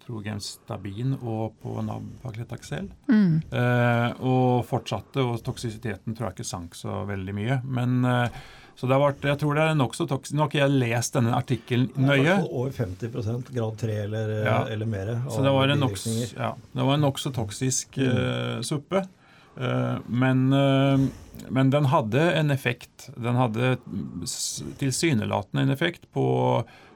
Trogemstabin 0.02 1.14
og 1.20 1.58
på 1.62 1.76
Nabpaclitaxel. 1.84 2.88
Mm. 3.12 3.36
Eh, 3.44 4.08
og 4.24 4.64
fortsatte, 4.68 5.20
og 5.20 5.44
toksisiteten 5.44 6.16
tror 6.16 6.30
jeg 6.30 6.40
ikke 6.40 6.48
sank 6.48 6.78
så 6.78 7.02
veldig 7.08 7.36
mye. 7.36 7.60
Men 7.68 8.00
eh, 8.08 8.40
så 8.76 8.88
det 8.88 8.96
har 8.96 9.02
vært, 9.02 9.24
jeg 9.28 9.38
tror 9.38 9.58
det 9.58 9.64
er 9.68 9.74
nokså 9.78 10.06
toksisk. 10.10 10.34
Nå 10.34 10.44
har 10.44 10.50
ikke 10.50 10.60
jeg 10.62 10.76
lest 10.82 11.16
denne 11.16 11.32
artikkelen 11.36 12.06
nøye. 12.08 12.36
Over 12.48 12.72
50% 12.74 13.50
grad 13.54 13.80
3 13.82 13.98
eller, 14.06 14.36
ja. 14.46 14.60
eller 14.72 14.88
mer. 14.88 15.10
Så 15.30 15.42
det 15.44 15.52
var 15.54 15.72
en 15.72 15.84
nokså 15.84 16.14
ja, 16.32 16.54
nok 16.74 17.20
toksisk 17.36 18.00
mm. 18.00 18.14
uh, 18.16 18.62
suppe. 18.66 19.04
Uh, 19.52 20.00
men 20.08 20.48
uh, 20.56 21.04
men 21.48 21.70
den 21.70 21.84
hadde 21.84 22.32
en 22.32 22.50
effekt. 22.50 23.10
Den 23.16 23.34
hadde 23.34 23.76
tilsynelatende 24.78 25.62
en 25.62 25.70
effekt 25.70 26.12
på 26.12 26.26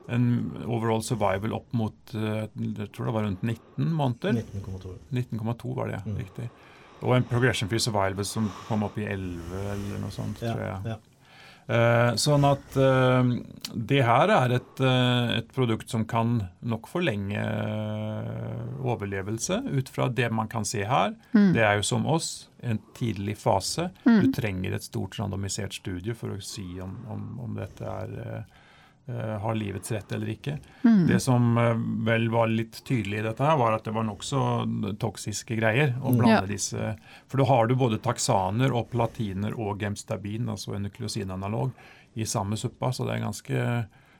en 0.09 0.53
overall 0.67 1.03
survival 1.03 1.57
opp 1.57 1.73
mot 1.75 2.15
eh, 2.15 2.45
jeg 2.47 2.91
tror 2.95 3.09
det 3.09 3.15
var 3.17 3.27
rundt 3.27 3.43
19 3.43 3.93
måneder. 3.93 4.39
19,2 4.55 4.95
19,2 5.11 5.75
var 5.75 5.91
det, 5.91 6.03
mm. 6.07 6.17
riktig. 6.21 6.49
Og 7.03 7.17
en 7.17 7.27
progression 7.27 7.69
free 7.69 7.83
survival 7.83 8.25
som 8.25 8.47
kom 8.69 8.87
opp 8.87 8.97
i 8.99 9.09
11 9.09 9.57
eller 9.73 10.01
noe 10.05 10.15
sånt. 10.15 10.41
Ja, 10.45 10.55
tror 10.55 10.65
jeg. 10.65 10.95
Ja. 10.95 11.16
Uh, 11.67 12.13
sånn 12.15 12.45
at 12.47 12.77
uh, 12.79 13.27
det 13.75 14.05
her 14.07 14.31
er 14.31 14.53
et, 14.61 14.83
uh, 14.85 15.33
et, 15.35 15.49
produkt 15.51 15.91
som 15.91 16.05
kan 16.07 16.37
nok 16.63 16.87
forlenge 16.87 17.43
overlevelse 18.87 19.59
ut 19.75 19.91
fra 19.91 20.07
det 20.07 20.29
man 20.31 20.51
kan 20.53 20.67
se 20.69 20.85
her. 20.87 21.17
Mm. 21.35 21.51
Det 21.57 21.65
er 21.67 21.81
jo 21.81 21.89
som 21.89 22.07
oss, 22.07 22.31
en 22.63 22.79
tidlig 22.95 23.35
fase. 23.41 23.89
Mm. 24.07 24.21
Du 24.23 24.31
trenger 24.37 24.77
et 24.77 24.87
stort 24.87 25.19
randomisert 25.19 25.75
studie 25.75 26.15
for 26.15 26.37
å 26.37 26.45
si 26.45 26.69
om, 26.83 27.01
om, 27.11 27.27
om 27.49 27.59
dette 27.59 27.83
er 27.83 28.47
har 29.15 29.55
livets 29.55 29.93
rett 29.93 30.13
eller 30.13 30.29
ikke. 30.33 30.57
Mm. 30.83 31.03
Det 31.07 31.21
som 31.23 31.59
uh, 31.59 31.77
vel 32.07 32.29
var 32.33 32.51
litt 32.51 32.81
tydelig 32.85 33.21
i 33.21 33.27
dette, 33.29 33.45
her 33.45 33.59
var 33.61 33.77
at 33.77 33.85
det 33.87 33.95
var 33.95 34.07
nokså 34.09 34.41
toksiske 34.99 35.59
greier. 35.59 35.95
å 36.01 36.11
mm. 36.11 36.19
blande 36.19 36.41
ja. 36.41 36.49
disse, 36.51 36.95
For 37.31 37.43
da 37.43 37.47
har 37.53 37.71
du 37.71 37.77
både 37.79 38.01
taksaner 38.03 38.75
og 38.75 38.91
platiner 38.91 39.55
og 39.55 39.83
gemstabin, 39.83 40.51
altså 40.51 40.75
en 40.75 40.89
nukleosinanalog, 40.89 41.71
i 42.17 42.27
samme 42.27 42.59
suppa. 42.59 42.91
Så 42.93 43.07
det 43.07 43.15
er 43.15 43.27
ganske 43.27 43.63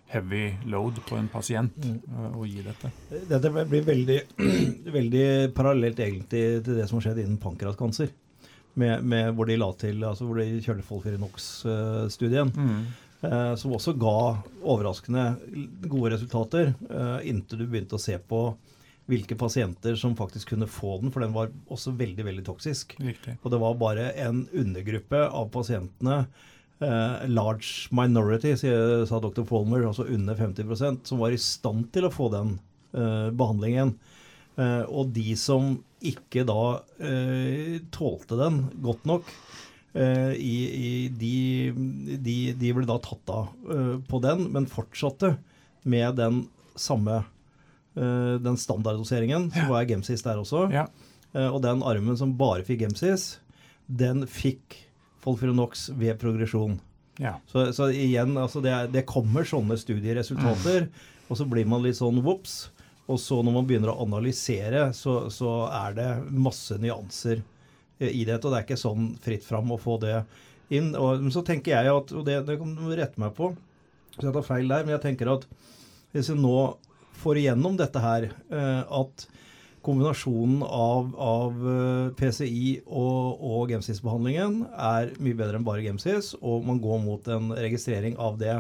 heavy 0.09 0.55
load 0.71 1.01
på 1.09 1.17
en 1.19 1.27
pasient 1.29 1.77
mm. 1.83 1.97
uh, 2.13 2.39
å 2.39 2.47
gi 2.47 2.63
dette. 2.63 2.93
Dette 3.27 3.51
blir 3.57 3.83
veldig, 3.87 4.21
veldig 4.99 5.27
parallelt 5.57 5.99
egentlig 5.99 6.45
til 6.63 6.79
det 6.79 6.87
som 6.87 7.01
har 7.01 7.09
skjedd 7.09 7.25
innen 7.25 7.43
pankreaskancer. 7.43 8.15
Med, 8.77 9.03
med, 9.09 9.31
hvor 9.33 9.49
de 9.49 9.57
la 9.57 9.71
til, 9.81 10.03
altså 10.05 10.27
hvor 10.29 10.37
de 10.37 10.61
kjørte 10.61 10.85
Folfirinox-studien. 10.85 12.51
Mm. 12.53 12.81
Eh, 13.25 13.55
som 13.57 13.73
også 13.73 13.95
ga 13.97 14.37
overraskende 14.61 15.25
gode 15.89 16.13
resultater, 16.13 16.75
eh, 16.91 17.29
inntil 17.31 17.63
du 17.63 17.67
begynte 17.67 17.97
å 17.97 18.03
se 18.03 18.19
på 18.19 18.51
hvilke 19.07 19.39
pasienter 19.39 19.95
som 19.97 20.17
faktisk 20.19 20.53
kunne 20.53 20.69
få 20.69 20.99
den, 21.01 21.13
for 21.15 21.23
den 21.23 21.33
var 21.33 21.53
også 21.71 21.95
veldig 21.97 22.27
veldig 22.27 22.45
toksisk. 22.49 22.97
Riktig. 23.01 23.39
Og 23.43 23.53
det 23.55 23.61
var 23.63 23.79
bare 23.81 24.11
en 24.19 24.45
undergruppe 24.53 25.23
av 25.31 25.49
pasientene, 25.55 26.27
eh, 26.81 27.27
large 27.31 27.89
minority, 27.91 28.55
sa 28.57 29.21
dr. 29.21 29.45
Folmer, 29.45 29.87
altså 29.87 30.09
under 30.11 30.35
50% 30.35 31.07
som 31.07 31.19
var 31.19 31.31
i 31.31 31.41
stand 31.41 31.93
til 31.93 32.05
å 32.09 32.13
få 32.13 32.31
den 32.35 32.59
eh, 32.93 33.31
behandlingen. 33.31 33.95
Eh, 34.57 34.85
og 34.89 35.13
de 35.15 35.35
som 35.37 35.77
ikke 36.07 36.45
da 36.49 36.81
eh, 36.99 37.79
tålte 37.95 38.39
den 38.41 38.67
godt 38.85 39.05
nok, 39.09 39.31
i, 39.97 40.57
i 40.77 40.91
de, 41.09 41.73
de, 42.21 42.37
de, 42.59 42.73
ble 42.77 42.85
da 42.89 42.99
tatt 43.01 43.33
av 43.33 43.49
uh, 43.71 43.97
på 44.05 44.21
den, 44.25 44.47
men 44.53 44.69
fortsatte 44.69 45.37
med 45.89 46.19
den 46.21 46.43
samme 46.77 47.23
uh, 47.23 48.35
den 48.43 48.59
standarddoseringen, 48.61 49.49
som 49.55 49.71
var 49.73 49.89
Gemsis 49.89 50.27
der 50.27 50.43
også. 50.43 50.67
Ja. 50.75 50.89
Og 51.37 51.59
den 51.61 51.83
armen 51.85 52.17
som 52.17 52.31
bare 52.39 52.65
fikk 52.65 52.81
Gemsis, 52.85 53.35
den 53.87 54.25
fikk 54.31 54.79
Folfironox 55.25 55.91
ved 55.99 56.17
progresjon. 56.23 56.79
Ja. 57.19 57.35
Så, 57.51 57.73
så, 57.73 57.91
igjen, 57.91 58.37
altså 58.39 58.61
det, 58.65 58.75
det, 58.95 59.07
kommer 59.09 59.45
sånne 59.49 59.79
studieresultater, 59.81 60.87
mm. 60.87 61.27
og 61.29 61.41
så 61.41 61.47
blir 61.49 61.69
man 61.69 61.85
litt 61.85 61.99
sånn 61.99 62.23
vops. 62.25 62.67
Og 63.07 63.21
så 63.23 63.39
når 63.45 63.55
man 63.55 63.67
begynner 63.69 63.93
å 63.93 64.01
analysere, 64.03 64.89
så, 64.97 65.29
så 65.31 65.51
er 65.71 65.95
det 65.99 66.09
masse 66.31 66.79
nyanser 66.83 67.43
i 67.99 68.25
det. 68.29 68.41
Og 68.43 68.51
det 68.51 68.59
er 68.59 68.67
ikke 68.67 68.81
sånn 68.81 69.15
fritt 69.23 69.47
fram 69.47 69.73
å 69.73 69.81
få 69.81 69.99
det 70.03 70.19
inn. 70.75 70.93
Og 70.99 71.29
så 71.35 71.45
tenker 71.47 71.77
jeg 71.77 71.93
at, 71.93 72.13
og 72.13 72.27
det, 72.27 72.41
det 72.49 72.59
kan 72.61 72.75
du 72.77 72.91
rette 72.91 73.21
meg 73.23 73.35
på, 73.37 73.53
så 74.17 74.29
jeg 74.29 74.37
tar 74.37 74.47
feil 74.47 74.71
der, 74.71 74.85
men 74.85 74.97
jeg 74.97 75.05
tenker 75.05 75.33
at 75.35 75.49
hvis 76.15 76.31
vi 76.33 76.39
nå 76.41 76.59
får 77.17 77.41
igjennom 77.43 77.77
dette 77.79 78.01
her, 78.01 78.31
eh, 78.53 78.83
at 79.01 79.27
kombinasjonen 79.87 80.65
av, 80.67 81.13
av 81.21 81.67
eh, 81.71 82.09
PCI 82.19 82.71
og, 82.87 83.45
og 83.45 83.73
Gemsis-behandlingen 83.73 84.63
er 84.73 85.13
mye 85.23 85.39
bedre 85.39 85.61
enn 85.61 85.67
bare 85.67 85.85
Gemsis, 85.85 86.33
og 86.41 86.67
man 86.67 86.81
går 86.83 87.03
mot 87.05 87.31
en 87.33 87.53
registrering 87.55 88.17
av 88.21 88.41
det. 88.41 88.59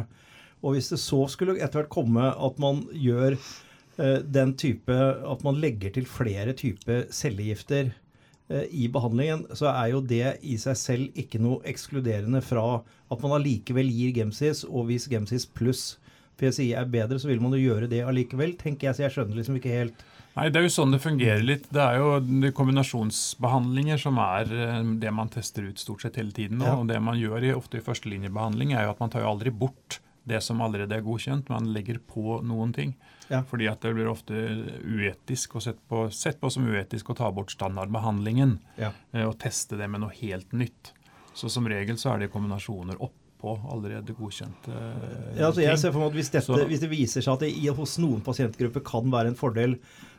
Og 0.62 0.76
hvis 0.76 0.92
det 0.92 1.00
så 1.02 1.24
skulle 1.30 1.58
etter 1.58 1.82
hvert 1.82 1.92
komme 1.92 2.30
at 2.30 2.60
man 2.62 2.84
gjør 2.94 3.34
eh, 3.36 4.20
den 4.24 4.54
type 4.56 4.94
At 5.28 5.42
man 5.44 5.58
legger 5.60 5.92
til 5.92 6.06
flere 6.08 6.54
typer 6.56 7.04
cellegifter 7.12 7.92
Eh, 7.92 8.05
i 8.46 8.86
behandlingen, 8.92 9.44
så 9.58 9.72
er 9.72 9.88
jo 9.90 10.00
det 10.06 10.36
i 10.46 10.54
seg 10.60 10.76
selv 10.78 11.18
ikke 11.18 11.40
noe 11.42 11.58
ekskluderende 11.66 12.38
fra 12.46 12.80
at 13.10 13.22
man 13.22 13.36
allikevel 13.40 13.88
gir 13.90 14.12
Gemsis, 14.14 14.64
og 14.66 14.86
hvis 14.90 15.08
Gemsis 15.10 15.48
pluss 15.50 15.96
PCI 16.38 16.72
er 16.76 16.86
bedre, 16.90 17.18
så 17.18 17.30
vil 17.30 17.40
man 17.42 17.54
jo 17.56 17.62
gjøre 17.64 17.88
det 17.90 18.04
allikevel, 18.06 18.54
tenker 18.60 18.90
jeg. 18.90 18.96
Så 18.96 19.06
jeg 19.06 19.14
skjønner 19.14 19.40
liksom 19.40 19.58
ikke 19.60 19.74
helt 19.74 20.06
Nei, 20.36 20.50
Det 20.52 20.60
er 20.60 20.66
jo 20.66 20.72
sånn 20.74 20.92
det 20.92 21.00
fungerer 21.00 21.40
litt. 21.40 21.64
Det 21.72 21.80
er 21.80 21.96
jo 21.96 22.50
kombinasjonsbehandlinger 22.58 24.00
som 24.00 24.18
er 24.20 24.50
eh, 24.52 24.90
det 25.00 25.12
man 25.16 25.30
tester 25.32 25.64
ut 25.64 25.80
stort 25.80 26.04
sett 26.04 26.18
hele 26.20 26.34
tiden. 26.36 26.60
Ja. 26.60 26.74
Og 26.76 26.90
det 26.90 26.98
man 27.00 27.16
gjør 27.16 27.40
i, 27.40 27.54
ofte 27.56 27.80
i 27.80 27.84
førstelinjebehandling, 27.84 28.74
er 28.76 28.84
jo 28.84 28.92
at 28.92 29.00
man 29.00 29.14
tar 29.14 29.24
jo 29.24 29.30
aldri 29.32 29.48
bort 29.64 29.96
det 30.26 30.40
som 30.42 30.60
allerede 30.60 30.96
er 30.96 31.04
godkjent. 31.06 31.50
Man 31.52 31.70
legger 31.74 32.00
på 32.02 32.40
noen 32.46 32.72
ting. 32.74 32.96
Ja. 33.28 33.42
Fordi 33.46 33.68
at 33.70 33.82
det 33.82 33.92
blir 33.94 34.08
ofte 34.10 34.34
uetisk 34.82 35.56
og 35.58 35.64
sett 35.64 35.78
på, 35.90 36.06
sett 36.14 36.40
på 36.42 36.50
som 36.52 36.66
uetisk 36.66 37.10
å 37.10 37.18
ta 37.18 37.30
bort 37.34 37.54
standardbehandlingen 37.54 38.56
ja. 38.78 38.92
Eh, 39.12 39.26
og 39.26 39.38
teste 39.42 39.78
det 39.78 39.88
med 39.90 40.02
noe 40.02 40.14
helt 40.18 40.54
nytt. 40.54 40.92
Så 41.36 41.50
som 41.52 41.66
regel 41.68 41.98
så 42.00 42.14
er 42.14 42.24
det 42.24 42.32
kombinasjoner 42.34 42.98
oppå 43.02 43.56
allerede 43.70 44.14
godkjente 44.16 44.72
eh, 44.72 45.34
ja, 45.36 45.50
altså 45.50 45.60
jeg 45.60 45.78
ser 45.78 45.92
for 45.92 46.00
meg 46.00 46.14
at 46.14 46.16
hvis, 46.16 46.30
dette, 46.32 46.60
hvis, 46.70 46.82
det 46.82 46.88
viser 46.90 47.22
seg 47.22 47.34
at 47.34 47.44
det 47.44 47.50
i, 47.52 47.66
hos 47.68 47.98
noen 48.02 48.22
pasientgrupper 48.24 48.82
kan 48.86 49.10
være 49.12 49.34
en 49.34 49.38
fordel 49.38 49.76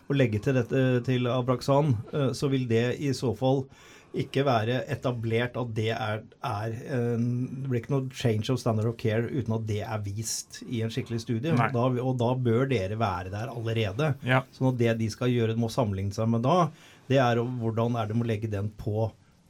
å 0.08 0.16
legge 0.16 0.40
til 0.44 0.56
dette 0.56 0.84
til 1.08 1.28
Abraxan, 1.32 1.96
eh, 2.14 2.30
så 2.38 2.52
vil 2.52 2.68
det 2.70 2.86
i 3.04 3.12
så 3.18 3.34
fall 3.36 3.66
ikke 4.18 4.44
være 4.48 4.80
etablert 4.92 5.58
at 5.60 5.74
det 5.76 5.90
er, 5.94 6.22
er 6.46 6.76
Det 6.78 7.68
blir 7.68 7.82
ikke 7.82 7.94
noe 7.94 8.16
change 8.16 8.52
of 8.54 8.60
standard 8.62 8.88
of 8.90 8.98
care 9.00 9.28
uten 9.28 9.56
at 9.58 9.68
det 9.68 9.82
er 9.84 10.04
vist 10.06 10.62
i 10.68 10.82
en 10.86 10.94
skikkelig 10.94 11.22
studie. 11.26 11.54
Og 11.54 11.76
da, 11.76 11.86
og 12.04 12.18
da, 12.22 12.32
bør 12.48 12.70
dere 12.72 12.98
være 13.00 13.34
der 13.34 13.52
allerede. 13.52 14.14
Ja. 14.26 14.44
Sånn 14.56 14.72
at 14.72 14.80
det 14.80 14.98
de 15.02 15.10
skal 15.14 15.34
gjøre, 15.34 15.58
må 15.60 15.70
sammenligne 15.74 16.16
seg 16.16 16.30
med 16.32 16.46
da, 16.48 16.70
det 17.12 17.20
er 17.24 17.42
hvordan 17.42 17.98
er 18.00 18.10
det 18.10 18.18
å 18.18 18.28
legge 18.28 18.52
den 18.52 18.72
på 18.80 19.10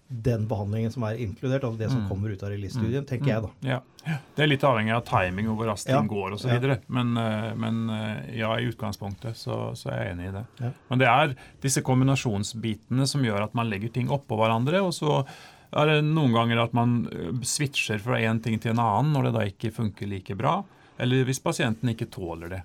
den 0.10 0.46
behandlingen 0.48 0.92
som 0.94 1.04
er 1.04 1.18
inkludert, 1.20 1.64
altså 1.68 1.78
det 1.82 1.90
som 1.92 2.02
Mm. 2.04 2.10
kommer 2.10 2.30
ut 2.32 2.44
av 2.44 2.50
release-studien, 2.54 3.06
tenker 3.06 3.28
jeg 3.28 3.42
da. 3.44 3.50
Ja. 3.62 3.80
Det 4.38 4.44
er 4.44 4.48
litt 4.48 4.62
avhengig 4.64 4.94
av 4.96 5.04
timing 5.04 5.50
og 5.50 5.58
hvor 5.58 5.68
raskt 5.68 5.90
Ja. 5.92 6.02
går 6.02 6.32
osv. 6.38 6.48
Ja. 6.64 6.78
Men, 6.88 7.18
eh, 7.18 7.54
men 7.56 7.90
eh, 7.90 8.38
ja, 8.40 8.54
i 8.56 8.70
utgangspunktet 8.72 9.36
så, 9.36 9.76
så 9.76 9.90
er 9.92 10.04
jeg 10.06 10.14
enig 10.16 10.30
i 10.30 10.32
det. 10.38 10.46
Ja. 10.62 10.72
Men 10.90 11.00
det 11.00 11.08
er 11.12 11.36
disse 11.62 11.82
kombinasjonsbitene 11.82 13.06
som 13.08 13.22
gjør 13.24 13.44
at 13.44 13.54
man 13.54 13.70
legger 13.70 13.92
ting 13.92 14.08
oppå 14.08 14.38
hverandre. 14.40 14.80
Og 14.86 14.94
så 14.94 15.26
er 15.74 15.86
det 15.92 16.06
noen 16.06 16.32
ganger 16.32 16.64
at 16.64 16.74
man 16.74 17.10
eh, 17.12 17.32
switcher 17.44 18.00
fra 18.00 18.16
én 18.24 18.42
ting 18.42 18.60
til 18.60 18.72
en 18.72 18.80
annen 18.80 19.12
når 19.14 19.24
det 19.28 19.34
da 19.34 19.46
ikke 19.52 19.74
funker 19.76 20.08
like 20.08 20.38
bra. 20.38 20.64
Eller 20.98 21.26
hvis 21.26 21.40
pasienten 21.44 21.90
ikke 21.92 22.08
tåler 22.10 22.50
det. 22.50 22.64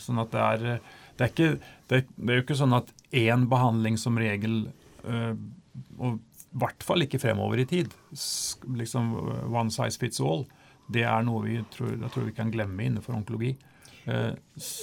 Sånn 0.00 0.18
at 0.18 0.30
det 0.32 0.40
er, 0.40 0.80
det 1.18 1.20
er, 1.20 1.28
ikke, 1.28 1.60
det, 1.92 2.06
det 2.16 2.30
er 2.32 2.38
jo 2.40 2.42
ikke 2.46 2.56
sånn 2.56 2.72
at 2.74 2.88
én 3.12 3.44
behandling 3.46 3.98
som 4.00 4.16
regel 4.16 4.70
og 5.98 6.18
i 6.48 6.58
hvert 6.62 6.82
fall 6.86 7.04
ikke 7.04 7.20
fremover 7.20 7.60
i 7.60 7.66
tid. 7.68 7.92
Liksom 8.78 9.10
uh, 9.16 9.42
One 9.52 9.70
size 9.74 10.00
fits 10.00 10.20
all. 10.20 10.46
Det 10.88 11.04
er 11.04 11.24
noe 11.26 11.42
vi 11.44 11.58
tror, 11.74 11.92
jeg 11.98 12.12
tror 12.14 12.28
vi 12.30 12.36
kan 12.36 12.52
glemme 12.52 12.86
innenfor 12.86 13.16
onkologi. 13.18 13.56
Eh, 14.08 14.30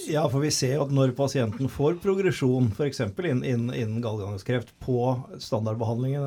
Ja, 0.07 0.28
for 0.30 0.43
vi 0.43 0.51
ser 0.53 0.78
at 0.84 0.91
når 0.93 1.16
pasienten 1.18 1.70
får 1.72 1.97
progresjon, 2.03 2.68
f.eks. 2.76 2.99
Innen, 3.01 3.41
innen, 3.43 3.72
inn 3.74 3.95
gallgangskreft, 4.03 4.76
på 4.86 4.99
standardbehandlingen, 5.41 6.22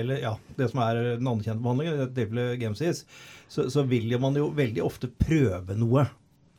eller, 0.00 0.20
ja, 0.20 0.34
det 0.58 0.68
som 0.70 0.82
er 0.84 1.00
den 1.14 1.30
anerkjente 1.30 1.64
behandlingen, 1.64 2.02
dette 2.02 2.18
tilfellet 2.20 3.06
så, 3.48 3.64
så 3.70 3.86
vil 3.88 4.12
man 4.20 4.36
jo 4.36 4.50
veldig 4.52 4.84
ofte 4.84 5.08
prøve 5.08 5.76
noe 5.78 6.04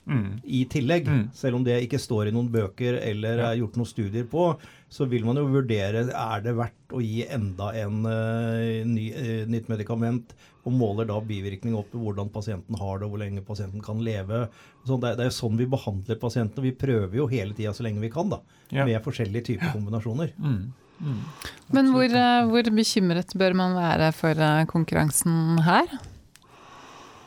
mm, 0.09 0.41
i 0.43 0.63
tillegg. 0.71 1.07
Mm. 1.11 1.23
Selv 1.38 1.59
om 1.59 1.65
det 1.65 1.78
ikke 1.86 2.01
står 2.01 2.30
i 2.32 2.36
noen 2.36 2.49
bøker 2.53 2.97
eller 3.01 3.38
Ja. 3.43 3.51
er 3.51 3.61
gjort 3.61 3.78
noen 3.78 3.89
studier 3.89 4.26
på, 4.32 4.55
så 4.89 5.05
vil 5.09 5.25
man 5.25 5.36
jo 5.39 5.47
vurdere 5.49 6.05
er 6.07 6.43
det 6.45 6.53
verdt 6.55 6.93
å 6.95 7.01
gi 7.03 7.23
enda 7.25 7.71
en 7.81 8.03
uh, 8.05 8.83
ny, 8.88 9.07
uh, 9.11 9.41
nytt 9.49 9.67
medikament, 9.71 10.36
og 10.65 10.73
måler 10.73 11.05
da 11.09 11.17
bivirkning 11.21 11.75
opp 11.77 11.89
til 11.91 12.01
hvordan 12.01 12.29
pasienten 12.33 12.77
har 12.79 12.97
det, 13.01 13.05
og 13.05 13.11
hvor 13.13 13.21
lenge 13.21 13.43
pasienten 13.45 13.83
kan 13.86 13.99
leve. 14.05 14.45
Så 14.88 14.95
det, 15.01 15.11
er- 15.11 15.19
det 15.19 15.25
er 15.25 15.29
jo 15.29 15.36
sånn 15.38 15.59
vi 15.59 15.67
behandler 15.69 16.17
pasientene. 16.21 16.63
Vi 16.65 16.71
prøver 16.73 17.19
jo 17.19 17.27
hele 17.29 17.53
tida 17.57 17.73
så 17.75 17.86
lenge 17.86 18.01
vi 18.01 18.09
kan, 18.13 18.31
da, 18.33 18.39
ja. 18.73 18.86
med 18.88 19.03
forskjellige 19.05 19.45
typer 19.51 19.75
kombinasjoner. 19.75 20.31
Mm, 20.41 20.71
mm. 21.01 21.19
Men 21.75 21.91
hvor, 21.93 22.07
eh, 22.09 22.47
hvor 22.49 22.71
bekymret 22.79 23.36
bør 23.38 23.57
man 23.61 23.77
være 23.77 24.09
for 24.17 24.41
konkurransen 24.71 25.61
her? 25.67 25.91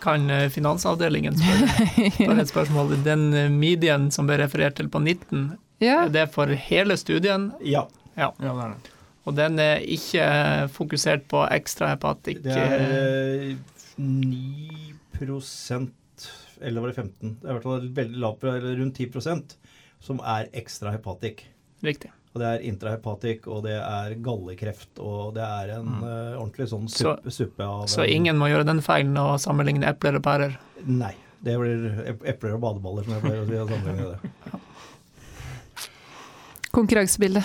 Kan 0.03 0.27
finansavdelingen 0.55 1.39
spørre, 1.39 2.41
et 2.43 2.51
spørsmål? 2.51 2.97
Den 3.07 3.29
medien 3.59 4.11
som 4.15 4.27
ble 4.31 4.39
referert 4.43 4.79
til 4.79 4.91
på 4.91 5.03
19, 5.03 5.51
Ja, 5.83 6.05
er 6.07 6.15
det 6.15 6.27
for 6.35 6.51
hele 6.69 6.97
studien? 6.99 7.53
Ja. 7.63 7.85
ja, 8.19 8.33
det 8.39 8.51
er 8.51 8.73
det. 8.75 8.93
Og 9.29 9.35
den 9.37 9.59
er 9.61 9.83
ikke 9.85 10.25
fokusert 10.73 11.27
på 11.31 11.43
ekstrahepatikk? 11.53 12.41
Det 12.47 12.57
er 12.57 12.85
eh, 13.53 13.57
9 14.01 14.95
eller 16.61 16.81
var 16.81 16.89
det 16.91 16.95
15? 16.97 17.37
Det 17.41 17.47
er 17.47 17.51
i 17.51 17.57
hvert 17.57 17.67
fall 17.67 17.89
veldig 17.95 18.21
lavt, 18.23 18.45
eller 18.45 18.79
rundt 18.81 18.99
10 18.99 19.43
som 20.03 20.21
er 20.23 20.49
ekstra 20.57 20.93
hepatikk. 20.95 21.45
Riktig. 21.87 22.11
Og 22.35 22.43
det 22.43 22.49
er 22.49 22.65
intrahepatikk, 22.69 23.47
og 23.51 23.65
det 23.67 23.77
er 23.79 24.15
gallekreft, 24.23 24.99
og 25.03 25.35
det 25.39 25.47
er 25.47 25.73
en 25.79 25.89
eh, 26.03 26.35
ordentlig 26.39 26.69
sånn 26.71 26.89
Så- 26.91 27.17
suppe, 27.17 27.33
suppe 27.35 27.65
av 27.67 27.87
Så 27.91 28.07
ingen 28.07 28.39
må 28.39 28.51
gjøre 28.51 28.67
den 28.69 28.83
feilen 28.85 29.17
å 29.19 29.39
sammenligne 29.41 29.89
epler 29.91 30.19
og 30.19 30.23
pærer? 30.27 30.59
Nei. 30.87 31.15
Det 31.39 31.55
blir 31.55 32.17
epler 32.27 32.57
og 32.57 32.61
badeballer, 32.65 33.05
som 33.07 33.15
jeg 33.15 33.23
pleier 33.23 33.63
å 33.63 34.17
si. 34.19 34.59
konkurransebildet. 36.79 37.45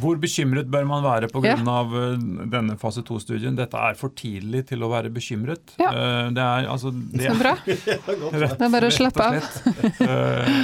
Hvor 0.00 0.14
bekymret 0.22 0.68
bør 0.70 0.84
man 0.86 1.02
være 1.02 1.26
pga. 1.32 1.48
Ja. 1.50 1.56
av 1.66 1.90
eh, 1.98 2.12
denne 2.52 2.76
fase 2.78 3.02
2-studien? 3.02 3.56
Dette 3.58 3.74
er 3.76 3.96
for 3.98 4.12
tidlig 4.16 4.62
til 4.68 4.84
å 4.86 4.90
være 4.92 5.10
bekymret. 5.12 5.72
Ja. 5.82 5.88
Eh, 5.90 6.28
Det 6.36 6.44
er 6.44 6.68
altså 6.70 6.92
det, 6.94 7.24
Så 7.26 7.34
bra. 7.40 7.56
Rett, 7.66 8.54
Det 8.60 8.68
er 8.68 8.70
bare 8.76 8.86
å 8.86 8.94
slappe 8.94 9.26
av. 9.26 9.34
Eh, 10.06 10.54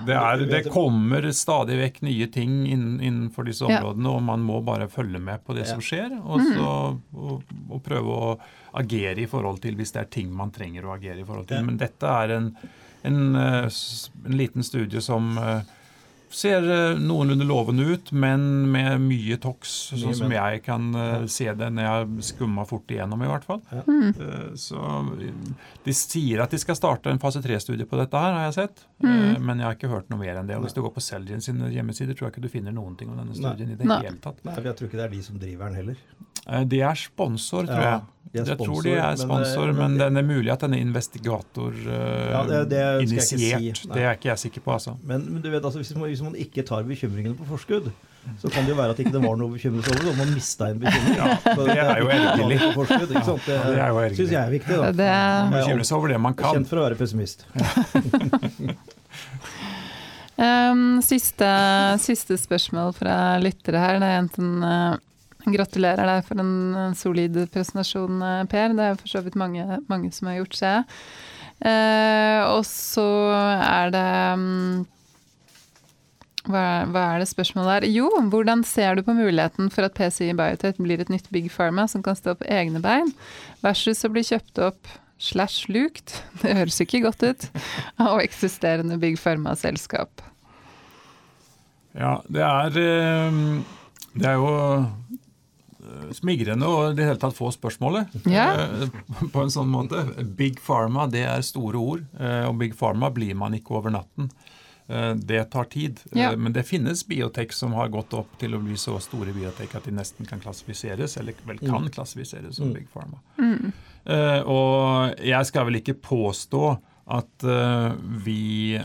Det, 0.00 0.14
er, 0.16 0.42
det 0.48 0.62
kommer 0.72 1.26
stadig 1.36 1.76
vekk 1.76 1.98
nye 2.08 2.26
ting 2.32 2.54
innenfor 2.72 3.44
disse 3.44 3.68
Ja. 3.68 3.82
områdene, 3.82 4.08
og 4.16 4.22
man 4.24 4.40
må 4.48 4.62
bare 4.64 4.86
følge 4.88 5.20
med 5.20 5.44
på 5.44 5.52
det 5.58 5.66
Ja. 5.66 5.74
som 5.74 5.82
skjer, 5.84 6.14
og, 6.24 6.40
så, 6.40 6.70
og, 7.20 7.42
og 7.68 7.82
prøve 7.84 8.16
å 8.16 8.30
agere 8.80 9.20
i 9.20 9.28
forhold 9.28 9.60
til 9.60 9.76
hvis 9.76 9.92
det 9.92 10.00
er 10.06 10.08
ting 10.16 10.32
man 10.32 10.50
trenger 10.56 10.88
å 10.88 10.94
agere 10.96 11.20
i 11.20 11.26
forhold 11.28 11.50
til. 11.52 11.60
Ja. 11.60 11.66
Men 11.68 11.76
dette 11.76 12.08
er 12.16 12.32
en, 12.38 12.48
en, 13.04 13.20
en 13.36 14.38
liten 14.40 14.64
studie 14.64 15.04
som 15.04 15.36
ser 16.30 16.64
eh, 16.70 16.98
noenlunde 17.00 17.44
lovende 17.48 17.84
ut, 17.90 18.12
men 18.12 18.44
med 18.70 19.00
mye 19.02 19.36
tox, 19.42 19.72
sånn 19.98 20.14
som 20.14 20.30
jeg 20.34 20.62
kan 20.62 20.88
eh, 20.94 21.24
se 21.26 21.48
det 21.58 21.68
når 21.74 21.86
jeg 21.88 22.26
skummer 22.30 22.68
fort 22.70 22.86
igjennom, 22.94 23.22
i 23.26 23.30
hvert 23.30 23.46
fall. 23.48 23.60
Ja. 23.74 23.82
Eh, 23.86 24.54
Så 24.54 24.78
De 25.84 25.94
sier 25.96 26.42
at 26.44 26.50
de 26.54 26.58
skal 26.62 26.76
starte 26.78 27.10
en 27.10 27.18
fase 27.22 27.42
3-studie 27.42 27.86
på 27.90 27.98
dette, 28.00 28.14
her, 28.16 28.32
har 28.38 28.48
jeg 28.50 28.56
sett. 28.60 28.84
Eh, 29.02 29.38
Men 29.40 29.58
jeg 29.58 29.66
har 29.66 29.74
ikke 29.78 29.90
hørt 29.92 30.10
noe 30.12 30.20
mer 30.22 30.38
enn 30.40 30.46
det. 30.50 30.56
Og 30.56 30.64
Hvis 30.68 30.76
du 30.76 30.82
går 30.84 30.94
på 30.94 31.02
Celgene 31.04 31.42
sine 31.44 31.70
hjemmesider, 31.74 32.14
tror 32.14 32.28
jeg 32.28 32.36
ikke 32.36 32.46
du 32.46 32.52
finner 32.52 32.72
noen 32.76 32.96
ting 33.00 33.10
om 33.10 33.16
denne 33.18 33.34
Nei. 33.34 33.40
studien 33.42 33.70
i 33.74 33.78
det 33.80 33.86
Nei. 33.90 34.00
hele 34.06 34.20
tatt. 34.22 34.38
Nei, 34.44 34.54
jeg 34.54 34.76
tror 34.78 34.88
ikke 34.90 35.00
det 35.02 35.06
er 35.08 35.14
de 35.16 35.22
som 35.26 35.38
driver 35.40 35.70
den 35.70 35.80
heller. 35.82 35.96
Eh, 36.48 36.64
De 36.64 36.80
er 36.80 36.94
sponsor, 36.94 37.66
tror 37.68 37.82
Ja, 37.84 37.90
jeg. 37.90 38.00
de 38.32 38.44
sponsor, 38.44 38.50
jeg 38.50 38.58
tror 38.68 38.82
de 38.82 38.92
er 38.96 39.10
eh, 39.10 39.16
sponsor, 39.16 39.72
men, 39.72 39.76
men- 39.76 39.98
den 39.98 40.16
er 40.16 40.22
mulig 40.22 40.52
at 40.52 40.60
den 40.60 40.74
er 40.74 40.78
investigator 40.84 41.72
eh, 41.72 42.30
Ja, 42.30 42.44
det- 42.46 42.68
det 42.70 43.22
si. 43.22 43.36
Det 43.72 44.02
er 44.02 44.14
ikke 44.16 44.30
jeg 44.30 44.38
sikker 44.38 44.60
på, 44.64 44.72
altså. 44.72 44.96
Men, 45.04 45.26
men 45.32 45.42
du 45.42 45.50
vet, 45.50 45.62
altså, 45.64 45.78
hvis, 45.82 45.94
man, 45.96 46.08
hvis 46.08 46.22
man 46.22 46.34
ikke 46.34 46.62
tar 46.66 46.82
bekymringene 46.84 47.34
på 47.36 47.44
forskudd, 47.50 47.90
så 48.38 48.50
kan 48.52 48.64
det 48.66 48.74
jo 48.74 48.76
være 48.76 48.90
at 48.92 48.98
ikke 49.00 49.12
det 49.14 49.22
var 49.22 49.36
noe 49.40 49.48
å 49.48 49.52
bekymre 49.54 49.80
seg 49.82 49.96
over, 49.96 50.10
og 50.12 50.16
man 50.18 50.34
mista 50.34 50.66
en 50.68 50.78
bekymring. 50.78 51.16
Ja, 51.16 51.38
det 51.56 51.76
er 51.80 52.00
jo 52.02 52.08
ergerlig. 52.12 52.58
På 52.60 52.84
forskudd, 52.84 53.10
ikke? 53.16 53.36
Det, 53.46 53.54
Ja, 53.54 53.62
det 53.64 53.80
er 53.80 53.88
jo 53.88 54.16
syns 54.18 54.30
jeg 54.34 54.42
er 54.44 54.50
viktig. 54.52 54.76
da. 54.76 54.90
Det, 54.92 55.10
Bekymre 55.56 55.84
seg 55.88 55.96
over 55.96 56.08
det 56.12 56.20
man 56.20 56.34
kan. 56.36 56.54
Kjent 56.54 56.68
for 56.68 56.76
å 56.82 56.84
være 56.88 56.98
pessimist. 57.00 57.46
Ehm, 60.40 61.00
siste, 61.04 61.48
siste 62.00 62.36
spørsmål 62.40 62.94
fra 62.96 63.16
lyttere 63.42 63.80
her. 63.82 63.98
Det 64.00 64.08
er 64.08 64.20
enten 64.22 64.62
gratulerer 65.46 66.08
deg 66.08 66.28
for 66.28 66.42
en 66.42 66.94
solid 66.98 67.36
presentasjon, 67.54 68.22
eh, 68.22 68.44
Per. 68.50 68.76
Det 68.76 68.86
er 68.86 69.00
for 69.00 69.12
så 69.12 69.24
vidt 69.24 69.38
mange, 69.40 69.80
mange 69.88 70.12
som 70.12 70.30
har 70.30 70.40
gjort, 70.40 70.56
ser 70.58 70.74
jeg. 70.78 70.88
Eh, 71.60 72.40
og 72.48 72.64
så 72.64 73.04
er 73.60 73.90
det 73.92 74.08
mm, 74.40 74.86
hva, 76.48 76.64
hva 76.88 77.02
er 77.12 77.20
det 77.20 77.28
spørsmålet 77.28 77.82
der? 77.82 77.90
Jo, 77.92 78.08
hvordan 78.32 78.64
ser 78.64 78.96
du 78.96 79.04
på 79.04 79.16
muligheten 79.16 79.68
for 79.72 79.84
at 79.84 79.96
PCI 79.98 80.32
Biotech 80.38 80.80
blir 80.80 81.02
et 81.02 81.12
nytt 81.12 81.28
Big 81.34 81.50
Pharma 81.52 81.84
som 81.90 82.04
kan 82.04 82.16
stå 82.16 82.38
på 82.40 82.48
egne 82.48 82.80
bein, 82.80 83.12
versus 83.64 84.00
å 84.06 84.12
bli 84.12 84.24
kjøpt 84.24 84.62
opp 84.64 84.88
slash 85.20 85.68
lukt, 85.68 86.22
det 86.40 86.56
høres 86.56 86.80
ikke 86.80 87.02
godt 87.04 87.26
ut, 87.26 87.46
av 88.08 88.22
eksisterende 88.24 88.96
Big 89.02 89.20
Pharma-selskap? 89.20 90.24
Ja, 91.98 92.20
det 92.30 92.42
er 92.46 92.76
eh, 92.78 93.38
Det 94.14 94.28
er 94.30 94.36
jo 94.38 94.50
smigrende 96.16 96.66
å 96.66 96.90
i 96.90 96.94
det 96.98 97.04
hele 97.08 97.20
tatt 97.20 97.34
få 97.36 97.50
spørsmålet 97.54 98.08
Ja. 98.30 98.46
eh, 98.54 98.88
på 99.32 99.42
en 99.42 99.50
sånn 99.52 99.68
måte. 99.70 100.04
Big 100.36 100.60
Pharma, 100.60 101.06
det 101.10 101.24
er 101.26 101.42
store 101.42 101.76
ord, 101.80 102.06
eh, 102.18 102.44
og 102.48 102.58
Big 102.58 102.74
Pharma 102.78 103.10
blir 103.14 103.34
man 103.34 103.52
ikke 103.54 103.76
over 103.78 103.90
natten. 103.90 104.30
Eh, 104.88 105.14
Det 105.14 105.50
tar 105.50 105.64
tid. 105.70 106.00
Ja. 106.12 106.32
Eh, 106.32 106.36
Men 106.36 106.52
det 106.52 106.64
finnes 106.66 107.04
biotek 107.06 107.52
som 107.52 107.72
har 107.72 107.88
gått 107.88 108.12
opp 108.14 108.36
til 108.38 108.50
å 108.56 108.62
bli 108.62 108.74
så 108.74 108.98
store 109.00 109.32
biotek 109.32 109.74
at 109.76 109.84
de 109.84 109.92
nesten 109.92 110.26
kan 110.26 110.40
klassifiseres, 110.40 111.16
eller 111.16 111.34
vel 111.46 111.58
kan 111.58 111.88
klassifiseres 111.88 112.54
som 112.56 112.68
Mm. 112.70 112.74
Big 112.74 112.88
Pharma. 112.92 113.18
Mm. 113.38 113.72
Eh, 114.06 114.40
og 114.46 115.14
jeg 115.20 115.46
skal 115.46 115.64
vel 115.66 115.74
ikke 115.80 115.94
påstå 116.00 116.78
at 117.10 117.44
eh, 117.44 117.92
vi 118.24 118.74
eh, 118.76 118.84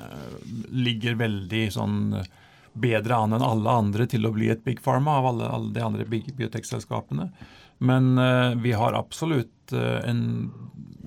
ligger 0.71 1.15
veldig 1.15 1.71
sånn 1.71 2.13
eh, 2.19 2.23
bedre 2.75 3.17
an 3.17 3.35
enn 3.35 3.45
alle 3.45 3.71
andre 3.71 4.07
til 4.11 4.27
å 4.27 4.33
bli 4.35 4.49
et 4.51 4.63
big 4.65 4.81
pharma 4.83 5.19
av 5.19 5.29
alle, 5.31 5.49
alle 5.57 5.71
de 5.75 5.83
andre 5.83 6.05
big 6.09 6.27
biotekselskapene. 6.35 7.29
Men 7.83 8.17
uh, 8.19 8.55
vi 8.59 8.75
har 8.75 8.95
absolutt 8.95 9.73
uh, 9.75 9.99
en 10.07 10.51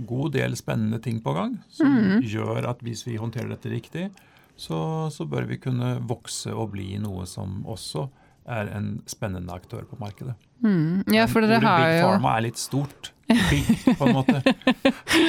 god 0.09 0.33
del 0.37 0.57
spennende 0.57 1.01
ting 1.05 1.21
på 1.25 1.35
gang 1.37 1.59
som 1.73 1.93
mm. 1.93 2.27
gjør 2.29 2.69
at 2.71 2.83
hvis 2.87 3.05
vi 3.07 3.19
håndterer 3.21 3.51
dette 3.53 3.73
riktig, 3.73 4.09
så, 4.59 5.09
så 5.13 5.27
bør 5.29 5.47
vi 5.49 5.61
kunne 5.63 5.97
vokse 6.09 6.53
og 6.55 6.73
bli 6.75 6.97
noe 7.03 7.27
som 7.31 7.63
også 7.69 8.09
er 8.49 8.71
en 8.75 8.99
spennende 9.07 9.55
aktør 9.55 9.85
på 9.89 9.99
markedet. 10.01 10.35
Mm. 10.65 11.05
Ja, 11.15 11.27
for 11.31 11.41
dere 11.47 11.57
Ordet 11.61 11.69
har 11.71 11.85
Big 11.87 12.01
jo 12.01 12.09
Pharma 12.11 12.37
er 12.39 12.47
litt 12.49 12.59
stort. 12.59 13.13
Big, 13.29 13.67
på 13.99 14.07
en 14.09 14.15
måte. 14.17 14.39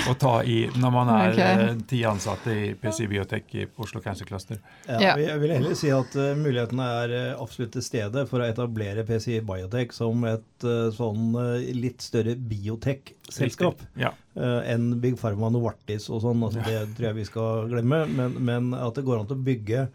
Å 0.08 0.14
ta 0.16 0.38
i 0.48 0.70
når 0.80 0.92
man 0.96 1.10
er 1.12 1.34
Ok. 1.34 1.40
eh, 1.44 1.74
ti 1.90 1.98
ansatte 2.08 2.54
i 2.56 2.70
PC 2.80 3.10
Biotech 3.12 3.52
i 3.60 3.66
Oslo 3.84 4.00
Cancer 4.00 4.24
Cluster. 4.30 4.62
Ja, 4.88 5.00
Ja. 5.04 5.16
Jeg 5.20 5.42
vil 5.42 5.52
heller 5.52 5.76
si 5.76 5.90
at 5.92 6.16
uh, 6.16 6.30
mulighetene 6.40 6.86
er 7.04 7.14
eh, 7.18 7.34
absolutt 7.44 7.74
til 7.76 7.84
stede 7.84 8.24
for 8.32 8.40
å 8.40 8.48
etablere 8.48 9.04
PC 9.04 9.42
Biotech 9.44 9.92
som 9.94 10.24
et 10.32 10.64
uh, 10.64 10.88
sånn 10.96 11.36
uh, 11.36 11.60
litt 11.76 12.00
større 12.08 12.38
biotek-selskap 12.40 13.84
Ja. 14.00 14.14
eh, 14.40 14.62
enn 14.74 14.94
Big 15.04 15.20
Pharma 15.20 15.52
Novartis 15.52 16.08
og 16.10 16.24
sånn. 16.24 16.42
Altså, 16.48 16.64
Det 16.64 16.96
tror 16.96 17.10
jeg 17.12 17.20
vi 17.20 17.26
skal 17.28 17.68
glemme. 17.72 18.06
Men, 18.16 18.40
men 18.40 18.72
at 18.80 18.96
det 18.96 19.04
går 19.06 19.20
an 19.20 19.28
til 19.30 19.38
å 19.38 19.44
bygge 19.52 19.90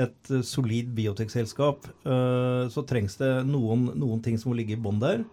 et 0.00 0.30
eh, 0.30 0.44
solid 0.46 0.92
biotek-selskap, 0.96 1.88
eh, 2.06 2.64
så 2.72 2.84
trengs 2.88 3.18
det 3.20 3.32
noen, 3.48 3.90
noen 3.98 4.22
ting 4.24 4.38
som 4.40 4.52
må 4.52 4.58
ligge 4.58 4.76
i 4.76 4.80
bånn 4.80 5.02
der. 5.02 5.24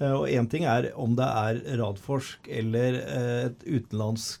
Eh, 0.00 0.12
Og 0.12 0.28
én 0.28 0.48
ting 0.50 0.66
er 0.68 0.90
om 1.00 1.16
det 1.16 1.28
er 1.28 1.62
Radforsk 1.80 2.48
eller 2.50 3.00
et 3.02 3.66
utenlandsk 3.66 4.40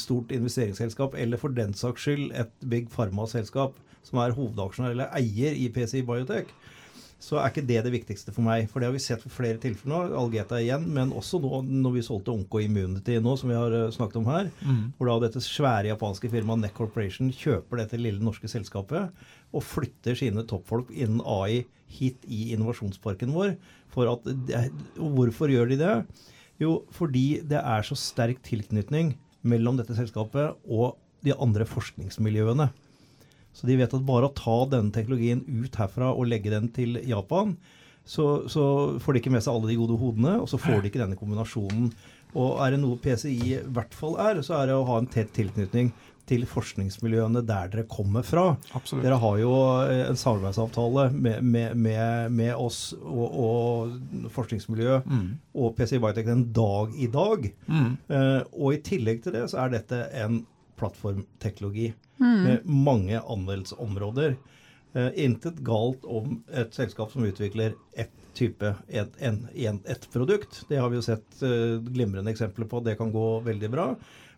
stort 0.00 0.30
investeringsselskap, 0.32 1.12
eller 1.20 1.36
for 1.36 1.52
den 1.52 1.74
saks 1.76 2.06
skyld 2.06 2.30
et 2.32 2.52
Big 2.64 2.86
Pharma-selskap 2.88 3.76
som 4.04 4.20
er 4.22 4.32
hovedaksjonær 4.36 4.94
eller 4.94 5.12
eier 5.16 5.52
i 5.52 5.68
PCI 5.72 6.00
Biotech, 6.08 6.48
så 7.24 7.38
er 7.40 7.50
ikke 7.50 7.64
det 7.64 7.80
det 7.86 7.92
viktigste 7.94 8.32
for 8.34 8.44
meg. 8.44 8.66
For 8.70 8.82
det 8.82 8.90
har 8.90 8.94
vi 8.94 9.02
sett 9.02 9.22
for 9.22 9.32
flere 9.32 9.60
tilfeller 9.60 10.10
nå. 10.10 10.18
Algeta 10.20 10.58
igjen, 10.60 10.84
men 10.92 11.14
også 11.16 11.40
nå 11.40 11.62
når 11.64 11.94
vi 11.96 12.04
solgte 12.04 12.34
Onko 12.34 12.60
Immunity 12.60 13.16
nå, 13.22 13.36
som 13.40 13.52
vi 13.52 13.56
har 13.56 13.72
eh, 13.72 13.92
snakket 13.94 14.20
om 14.20 14.28
her. 14.28 14.50
Hvor 14.98 15.08
da 15.10 15.16
dette 15.24 15.42
svære 15.44 15.88
japanske 15.92 16.28
firmaet 16.32 16.66
Neck 16.66 16.76
Corporation 16.76 17.32
kjøper 17.32 17.80
dette 17.80 18.00
lille 18.00 18.20
norske 18.24 18.50
selskapet 18.50 19.08
og 19.54 19.64
flytter 19.64 20.18
sine 20.18 20.44
toppfolk 20.50 20.92
innen 20.92 21.22
AI 21.24 21.64
hit 21.94 22.24
i 22.26 22.52
innovasjonsparken 22.54 23.32
vår. 23.34 23.56
For 23.94 24.10
at, 24.10 24.28
hvorfor 24.98 25.52
gjør 25.52 25.70
de 25.70 25.80
det? 25.80 25.94
Jo, 26.60 26.82
fordi 26.94 27.40
det 27.46 27.60
er 27.60 27.86
så 27.86 27.96
sterk 27.98 28.42
tilknytning 28.46 29.14
mellom 29.46 29.78
dette 29.78 29.96
selskapet 29.96 30.58
og 30.66 30.98
de 31.24 31.32
andre 31.40 31.66
forskningsmiljøene. 31.68 32.68
Så 33.54 33.68
de 33.70 33.76
vet 33.78 33.94
at 33.94 34.06
bare 34.06 34.28
å 34.28 34.34
ta 34.34 34.56
denne 34.72 34.90
teknologien 34.94 35.44
ut 35.46 35.76
herfra 35.78 36.10
og 36.12 36.26
legge 36.30 36.50
den 36.52 36.68
til 36.74 36.98
Japan, 37.06 37.54
så, 38.04 38.44
så 38.50 38.64
får 39.00 39.14
de 39.16 39.20
ikke 39.22 39.32
med 39.32 39.44
seg 39.46 39.54
alle 39.54 39.70
de 39.70 39.78
gode 39.80 39.96
hodene, 40.00 40.34
og 40.42 40.50
så 40.50 40.58
får 40.60 40.82
de 40.82 40.90
ikke 40.90 41.00
denne 41.00 41.16
kombinasjonen. 41.16 41.86
Og 42.34 42.58
er 42.64 42.74
det 42.74 42.80
noe 42.82 42.98
PCI 43.00 43.36
i 43.54 43.60
hvert 43.72 43.94
fall 43.94 44.18
er, 44.20 44.42
så 44.44 44.58
er 44.58 44.68
det 44.72 44.74
å 44.76 44.88
ha 44.90 44.98
en 45.00 45.06
tett 45.08 45.30
tilknytning 45.36 45.92
til 46.28 46.46
forskningsmiljøene 46.48 47.42
der 47.44 47.68
dere 47.68 47.84
kommer 47.88 48.24
fra. 48.24 48.56
Absolutt. 48.74 49.04
Dere 49.04 49.18
har 49.20 49.36
jo 49.42 49.50
eh, 49.84 50.06
en 50.08 50.16
samarbeidsavtale 50.16 51.10
med, 51.12 51.44
med, 51.44 51.76
med, 51.76 52.32
med 52.32 52.54
oss 52.56 52.94
og, 52.96 53.36
og 53.44 54.30
forskningsmiljøet 54.32 55.04
Mm. 55.04 55.26
og 55.60 55.74
PCI 55.76 56.00
Biotech 56.00 56.30
en 56.32 56.46
dag 56.56 56.96
i 56.96 57.06
dag. 57.12 57.44
Mm. 57.68 57.90
Uh, 58.08 58.40
og 58.56 58.74
i 58.74 58.80
tillegg 58.88 59.20
til 59.24 59.36
det 59.36 59.44
så 59.52 59.64
er 59.64 59.74
dette 59.76 60.00
en 60.24 60.40
plattformteknologi 60.84 61.90
med 62.20 62.68
mange 62.68 63.18
anvendelsesområder. 63.20 64.36
Uh, 64.94 65.10
intet 65.18 65.58
galt 65.66 66.04
om 66.06 66.36
et 66.54 66.76
selskap 66.76 67.10
som 67.10 67.24
utvikler 67.26 67.74
ett 67.98 68.12
type, 68.34 68.68
et, 68.86 69.16
en, 69.18 69.40
en, 69.50 69.80
produkt. 70.12 70.60
Det 70.68 70.78
har 70.78 70.90
vi 70.90 71.00
jo 71.00 71.06
sett 71.06 71.42
uh, 71.42 71.80
glimrende 71.82 72.30
eksempler 72.30 72.68
på. 72.70 72.82
Det 72.86 72.94
kan 73.00 73.10
gå 73.14 73.40
veldig 73.46 73.70
bra. 73.72 73.88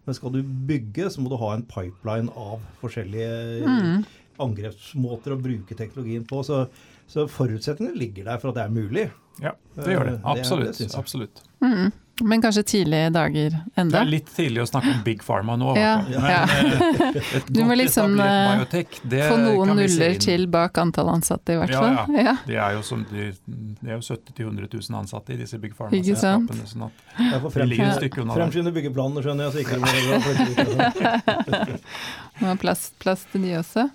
Men 0.07 0.15
skal 0.15 0.33
du 0.33 0.41
bygge, 0.43 1.11
så 1.11 1.21
må 1.21 1.33
du 1.33 1.37
ha 1.41 1.51
en 1.55 1.67
pipeline 1.67 2.31
av 2.39 2.63
forskjellige 2.81 4.05
angrepsmåter 4.43 5.35
å 5.35 5.41
bruke 5.41 5.77
teknologien 5.77 6.25
på. 6.29 6.43
Så, 6.47 6.63
så 7.11 7.27
forutsetningene 7.31 7.99
ligger 7.99 8.29
der 8.31 8.41
for 8.43 8.53
at 8.53 8.61
det 8.61 8.67
er 8.67 8.75
mulig. 8.77 9.07
Ja, 9.43 9.57
det 9.75 9.97
gjør 9.97 10.09
det. 10.09 10.15
Eh, 10.15 10.21
det 10.23 10.35
det 10.37 10.45
Absolutt. 10.45 10.99
absolutt. 11.01 11.43
Mm. 11.65 11.91
Men 12.25 12.41
kanskje 12.41 12.63
tidlige 12.65 13.11
dager 13.13 13.53
enda? 13.77 13.91
Det 13.93 14.01
er 14.01 14.09
litt 14.09 14.31
tidlig 14.33 14.63
å 14.63 14.67
snakke 14.71 14.89
om 14.95 15.01
Big 15.05 15.21
Pharma 15.25 15.53
nå. 15.61 15.75
Ja, 15.77 15.99
ja. 16.09 16.47
Men, 16.49 16.71
eh, 17.13 17.43
Du 17.53 17.61
må 17.69 17.77
liksom, 17.77 18.15
eh, 18.25 18.53
biotech, 18.57 19.01
det 19.05 19.21
Få 19.29 19.37
noen 19.43 19.75
nuller 19.77 20.17
til 20.23 20.47
bak 20.49 20.79
antall 20.81 21.11
ansatte, 21.13 21.53
i 21.53 21.59
hvert 21.61 21.75
Ja, 21.75 21.83
fall. 21.83 22.15
ja. 22.17 22.23
Ja. 22.31 22.35
Det 22.47 22.57
er 22.57 22.79
jo, 22.79 22.81
som 22.89 23.03
de, 23.11 23.27
det 23.45 23.91
er 23.93 23.99
jo 23.99 24.07
70 24.07 24.33
000-100 24.33 24.73
000 24.89 24.99
ansatte 25.03 25.37
i 25.37 25.39
disse 25.43 25.61
Big 25.61 25.77
Pharma-selskapene. 25.77 26.65
Sånn 26.73 26.87
at 26.89 27.05
Jeg 27.21 27.43
får 27.45 27.53
vi 27.59 27.69
ligger 27.69 27.85
et 27.85 27.93
fremskynde, 27.93 28.01
stykke 28.01 28.25
unna 28.25 28.39
fremskynde 28.41 28.75
byggeplanene, 28.81 29.27
skjønner 29.27 29.45
jeg. 29.45 29.53
så 29.53 29.59
ikke 29.61 29.77
det 29.77 29.89
altså. 30.17 31.77
Det 32.41 32.59
plass, 32.65 32.89
plass 33.01 33.29
til 33.33 33.45
de 33.45 33.55
også. 33.61 33.87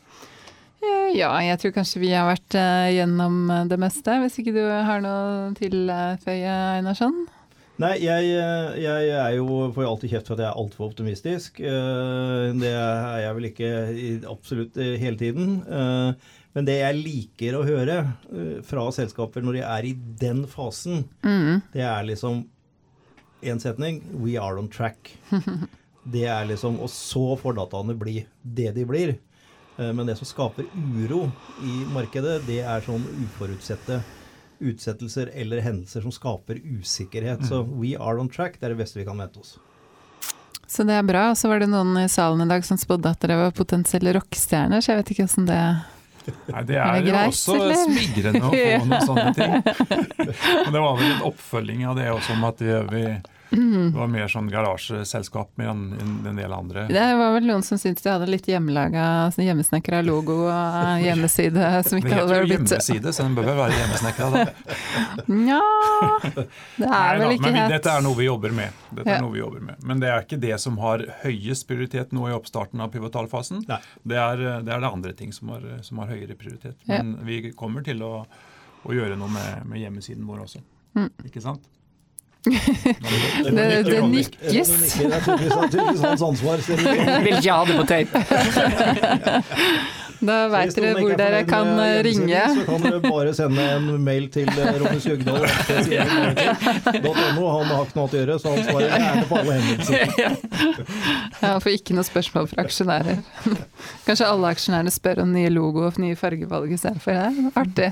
Eh, 0.86 1.10
Ja, 1.18 1.34
jeg 1.44 1.58
tror 1.62 1.74
kanskje 1.76 2.00
vi 2.06 2.14
har 2.14 2.30
vært 2.30 2.56
gjennom 2.96 3.44
det 3.70 3.78
meste. 3.82 4.14
Hvis 4.22 4.38
ikke 4.42 4.54
du 4.56 4.62
har 4.70 5.02
noe 5.04 5.52
til 5.58 5.74
tilføye, 5.90 6.54
Einarsson? 6.80 7.24
Nei, 7.82 7.96
jeg, 8.04 8.28
eh, 8.38 8.76
jeg 8.84 9.10
er 9.16 9.36
jo, 9.40 9.46
får 9.74 9.86
jo 9.86 9.90
alltid 9.94 10.12
kjeft 10.12 10.28
for 10.30 10.36
at 10.38 10.44
jeg 10.44 10.50
er 10.52 10.60
altfor 10.62 10.90
optimistisk. 10.92 11.62
Eh, 11.64 12.52
Det 12.62 12.72
er 12.78 13.22
jeg 13.24 13.36
vel 13.38 13.48
ikke 13.50 13.70
absolutt 14.30 14.78
eh, 14.78 14.98
hele 15.02 15.18
tiden. 15.18 15.56
Men 16.52 16.68
det 16.68 16.76
jeg 16.82 16.98
liker 17.00 17.56
å 17.58 17.64
høre 17.64 17.96
fra 18.68 18.84
selskaper 18.92 19.42
når 19.46 19.58
de 19.58 19.64
er 19.64 19.88
i 19.88 19.94
den 20.20 20.44
fasen, 20.52 21.06
Mm. 21.24 21.62
det 21.74 21.82
er 21.88 22.04
liksom 22.04 22.44
én 23.42 23.60
setning 23.64 24.02
We 24.22 24.36
are 24.38 24.60
on 24.60 24.68
track. 24.70 25.16
Det 26.12 26.24
er 26.26 26.48
liksom 26.50 26.80
Og 26.82 26.90
så 26.90 27.38
får 27.38 27.54
dataene 27.60 27.94
bli 27.98 28.26
det 28.44 28.72
de 28.76 28.84
blir. 28.90 29.12
Men 29.78 30.06
det 30.10 30.18
som 30.18 30.26
skaper 30.28 30.66
uro 30.76 31.32
i 31.64 31.86
markedet, 31.94 32.42
det 32.48 32.60
er 32.66 32.82
sånn 32.82 33.06
uforutsette 33.24 34.02
utsettelser 34.62 35.32
eller 35.34 35.62
hendelser 35.66 36.02
som 36.06 36.14
skaper 36.14 36.60
usikkerhet. 36.64 37.44
Så 37.50 37.64
we 37.66 37.96
are 37.98 38.20
on 38.22 38.30
track. 38.30 38.60
Det 38.60 38.70
er 38.70 38.76
det 38.76 38.82
beste 38.84 39.00
vi 39.02 39.06
kan 39.08 39.18
vente 39.20 39.42
oss. 39.42 39.58
Så 40.72 40.86
det 40.88 40.96
er 40.96 41.04
bra. 41.04 41.26
Og 41.34 41.38
så 41.40 41.50
var 41.52 41.60
det 41.64 41.68
noen 41.72 41.98
i 42.00 42.08
salen 42.10 42.46
i 42.46 42.50
dag 42.52 42.64
som 42.64 42.78
spådde 42.80 43.12
at 43.12 43.20
dere 43.26 43.40
var 43.42 43.52
potensielle 43.58 44.14
rockestjerner, 44.16 44.80
så 44.82 44.94
jeg 44.94 45.02
vet 45.02 45.12
ikke 45.16 45.26
åssen 45.28 45.50
det 45.50 45.58
Nei, 46.52 46.62
det 46.70 46.76
Er 46.78 46.84
er, 46.86 47.00
det 47.02 47.10
jo 47.10 47.14
greit, 47.16 47.32
også 47.34 47.54
eller? 47.58 47.80
smigrende 47.82 48.42
å 48.46 48.52
få 48.54 48.86
noen 48.92 49.06
sånne 49.10 49.32
ting. 49.34 49.54
Men 50.22 50.76
det 50.76 50.84
var 50.84 51.00
vel 51.00 51.08
en 51.16 51.24
oppfølging 51.32 51.82
av 51.90 51.96
det 51.98 52.06
også, 52.14 52.36
om 52.38 52.44
at 52.46 52.62
vi, 52.62 53.06
vi 53.52 53.60
det 53.92 53.98
var 54.00 54.08
mer 54.08 54.28
sånn 54.32 54.48
garasjeselskap 54.52 55.50
med 55.60 55.68
en, 55.68 55.82
en 56.32 56.38
del 56.40 56.54
andre. 56.56 56.86
Det 56.88 57.04
var 57.20 57.34
vel 57.36 57.48
noen 57.50 57.64
som 57.68 57.78
syntes 57.82 58.06
de 58.06 58.10
hadde 58.14 58.28
litt 58.32 58.48
hjemmelaga, 58.48 59.04
altså 59.28 59.44
hjemmesnekra 59.44 60.00
logo 60.08 60.38
og 60.48 61.02
hjemmeside 61.04 61.66
som 61.84 61.98
Det 62.00 62.06
ikke 62.06 62.14
heter 62.14 62.22
hadde 62.22 62.38
jo 62.38 62.46
blitt 62.48 62.56
hjemmeside, 62.72 63.14
så 63.18 63.26
den 63.28 63.36
bør 63.36 63.50
vel 63.52 63.60
være 63.60 63.80
hjemmesnekra. 63.82 64.30
da. 64.32 65.26
Nja 65.28 65.60
Det 66.32 66.46
er 66.46 66.88
Nei 66.88 67.02
da, 67.18 67.20
vel 67.26 67.36
ikke 67.36 67.46
men 67.50 67.60
helt 67.60 67.76
dette 67.76 67.96
er 67.98 68.06
noe 68.06 68.18
vi 68.22 68.28
jobber 68.30 68.56
med. 68.62 68.80
Dette 68.92 69.10
Ja. 69.10 69.18
er 69.18 69.26
noe 69.26 69.34
vi 69.36 69.40
jobber 69.44 69.66
med. 69.68 69.84
Men 69.84 70.00
det 70.00 70.10
er 70.14 70.24
ikke 70.24 70.40
det 70.42 70.60
som 70.64 70.78
har 70.82 71.04
høyest 71.24 71.68
prioritet 71.68 72.16
nå 72.16 72.30
i 72.30 72.36
oppstarten 72.38 72.80
av 72.82 72.92
pivotalfasen. 72.96 73.66
Det 73.68 74.18
er, 74.18 74.38
det 74.64 74.72
er 74.74 74.80
det 74.80 74.92
andre 74.94 75.14
ting 75.18 75.34
som 75.36 75.50
har, 75.54 75.68
som 75.84 76.00
har 76.00 76.08
høyere 76.14 76.38
prioritet. 76.40 76.78
Ja. 76.88 77.02
Men 77.04 77.18
vi 77.28 77.52
kommer 77.52 77.84
til 77.84 78.02
å, 78.08 78.26
å 78.88 78.96
gjøre 78.96 79.18
noe 79.20 79.30
med, 79.34 79.66
med 79.68 79.84
hjemmesiden 79.84 80.24
vår 80.28 80.46
også. 80.48 80.64
Mm. 80.96 81.10
Ikke 81.28 81.44
sant? 81.44 81.68
Det, 82.42 83.86
det 83.86 84.10
nikkes. 84.10 84.70
Det 84.98 85.14
er 85.14 85.68
tydeligvis, 85.72 86.02
hans 86.02 86.22
ansvar. 86.22 86.58
som. 86.66 86.78
Vil 87.24 87.36
ikke 87.38 87.52
ha 87.52 87.66
det 87.66 87.76
på 87.78 87.86
tape. 87.86 88.12
Da 90.22 90.36
veit 90.54 90.76
dere 90.78 90.92
hvor 91.00 91.12
er 91.14 91.18
dere 91.18 91.42
kan 91.50 91.68
eh, 91.82 92.04
ringe. 92.06 92.42
Så 92.56 92.66
kan 92.68 92.82
dere 92.86 93.00
bare 93.04 93.34
sende 93.34 93.62
en 93.76 93.86
mail 94.06 94.28
til 94.34 94.48
eh, 94.54 94.58
Ronny 94.82 95.00
Skjøgdal. 95.02 95.42
Han 97.02 97.72
har 97.72 97.86
ikke 97.86 97.98
noe 97.98 98.06
å 98.06 98.08
gjøre, 98.16 98.36
så 98.42 98.48
han 98.52 98.62
svarer 98.66 98.90
gjerne 98.92 99.26
på 99.30 99.36
alle 99.40 99.54
henvendelser. 99.58 99.96
Ja, 101.42 101.52
får 101.62 101.72
ikke 101.74 101.94
noe 101.98 102.06
spørsmål 102.06 102.46
fra 102.52 102.60
aksjonærer. 102.66 103.18
Kanskje 104.08 104.26
alle 104.30 104.48
aksjonærene 104.54 104.92
spør 104.94 105.18
om 105.24 105.30
nye 105.34 105.52
logo 105.54 105.80
og 105.88 105.94
nye 106.02 106.16
fargevalg 106.20 106.70
istedenfor. 106.76 107.12
Det 107.12 107.18
artig. 107.58 107.90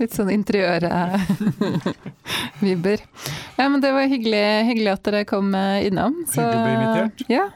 Litt 0.00 0.14
sånn 0.16 0.30
interiør-vibber. 0.34 2.98
Ja, 3.60 3.64
men 3.68 3.78
det 3.84 3.90
var 3.94 4.04
hyggelig, 4.10 4.46
hyggelig 4.72 4.90
at 4.96 5.02
dere 5.06 5.22
kom 5.28 5.46
eh, 5.54 5.86
innom. 5.88 6.14
Så, 6.26 6.32
Hyggelig 6.40 6.58
å 6.58 6.60
bli 6.66 6.74
invitert. 6.80 7.18
Ja. 7.30 7.46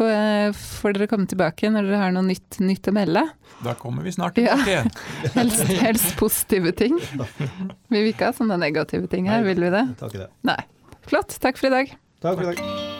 Eh, 0.00 0.52
Får 0.56 0.94
dere 0.96 1.06
komme 1.10 1.26
tilbake 1.28 1.68
når 1.72 1.90
dere 1.90 1.98
har 2.00 2.14
noe 2.16 2.24
nytt, 2.24 2.60
nytt 2.64 2.88
å 2.88 2.94
melde? 2.96 3.26
Da 3.62 3.74
kommer 3.78 4.02
vi 4.06 4.14
snart 4.16 4.38
Ja. 4.40 4.56
tilbake. 4.56 4.90
Helst, 5.36 5.66
helst 5.82 6.16
positive 6.16 6.72
ting. 6.72 6.96
Vi 6.98 7.98
vil 8.00 8.12
ikke 8.14 8.30
ha 8.30 8.36
sånne 8.36 8.56
negative 8.58 9.06
ting 9.12 9.28
her, 9.28 9.44
vil 9.44 9.60
vi 9.60 9.70
det? 9.74 9.84
Takk 10.00 10.16
i 10.16 10.24
det. 10.24 10.30
Nei. 10.48 10.58
Flott. 11.06 11.36
Takk 11.42 11.60
for 11.60 11.68
i 11.68 11.76
dag. 11.76 11.94
Takk 12.22 12.40
for 12.40 12.48
i 12.48 12.54
dag. 12.54 12.91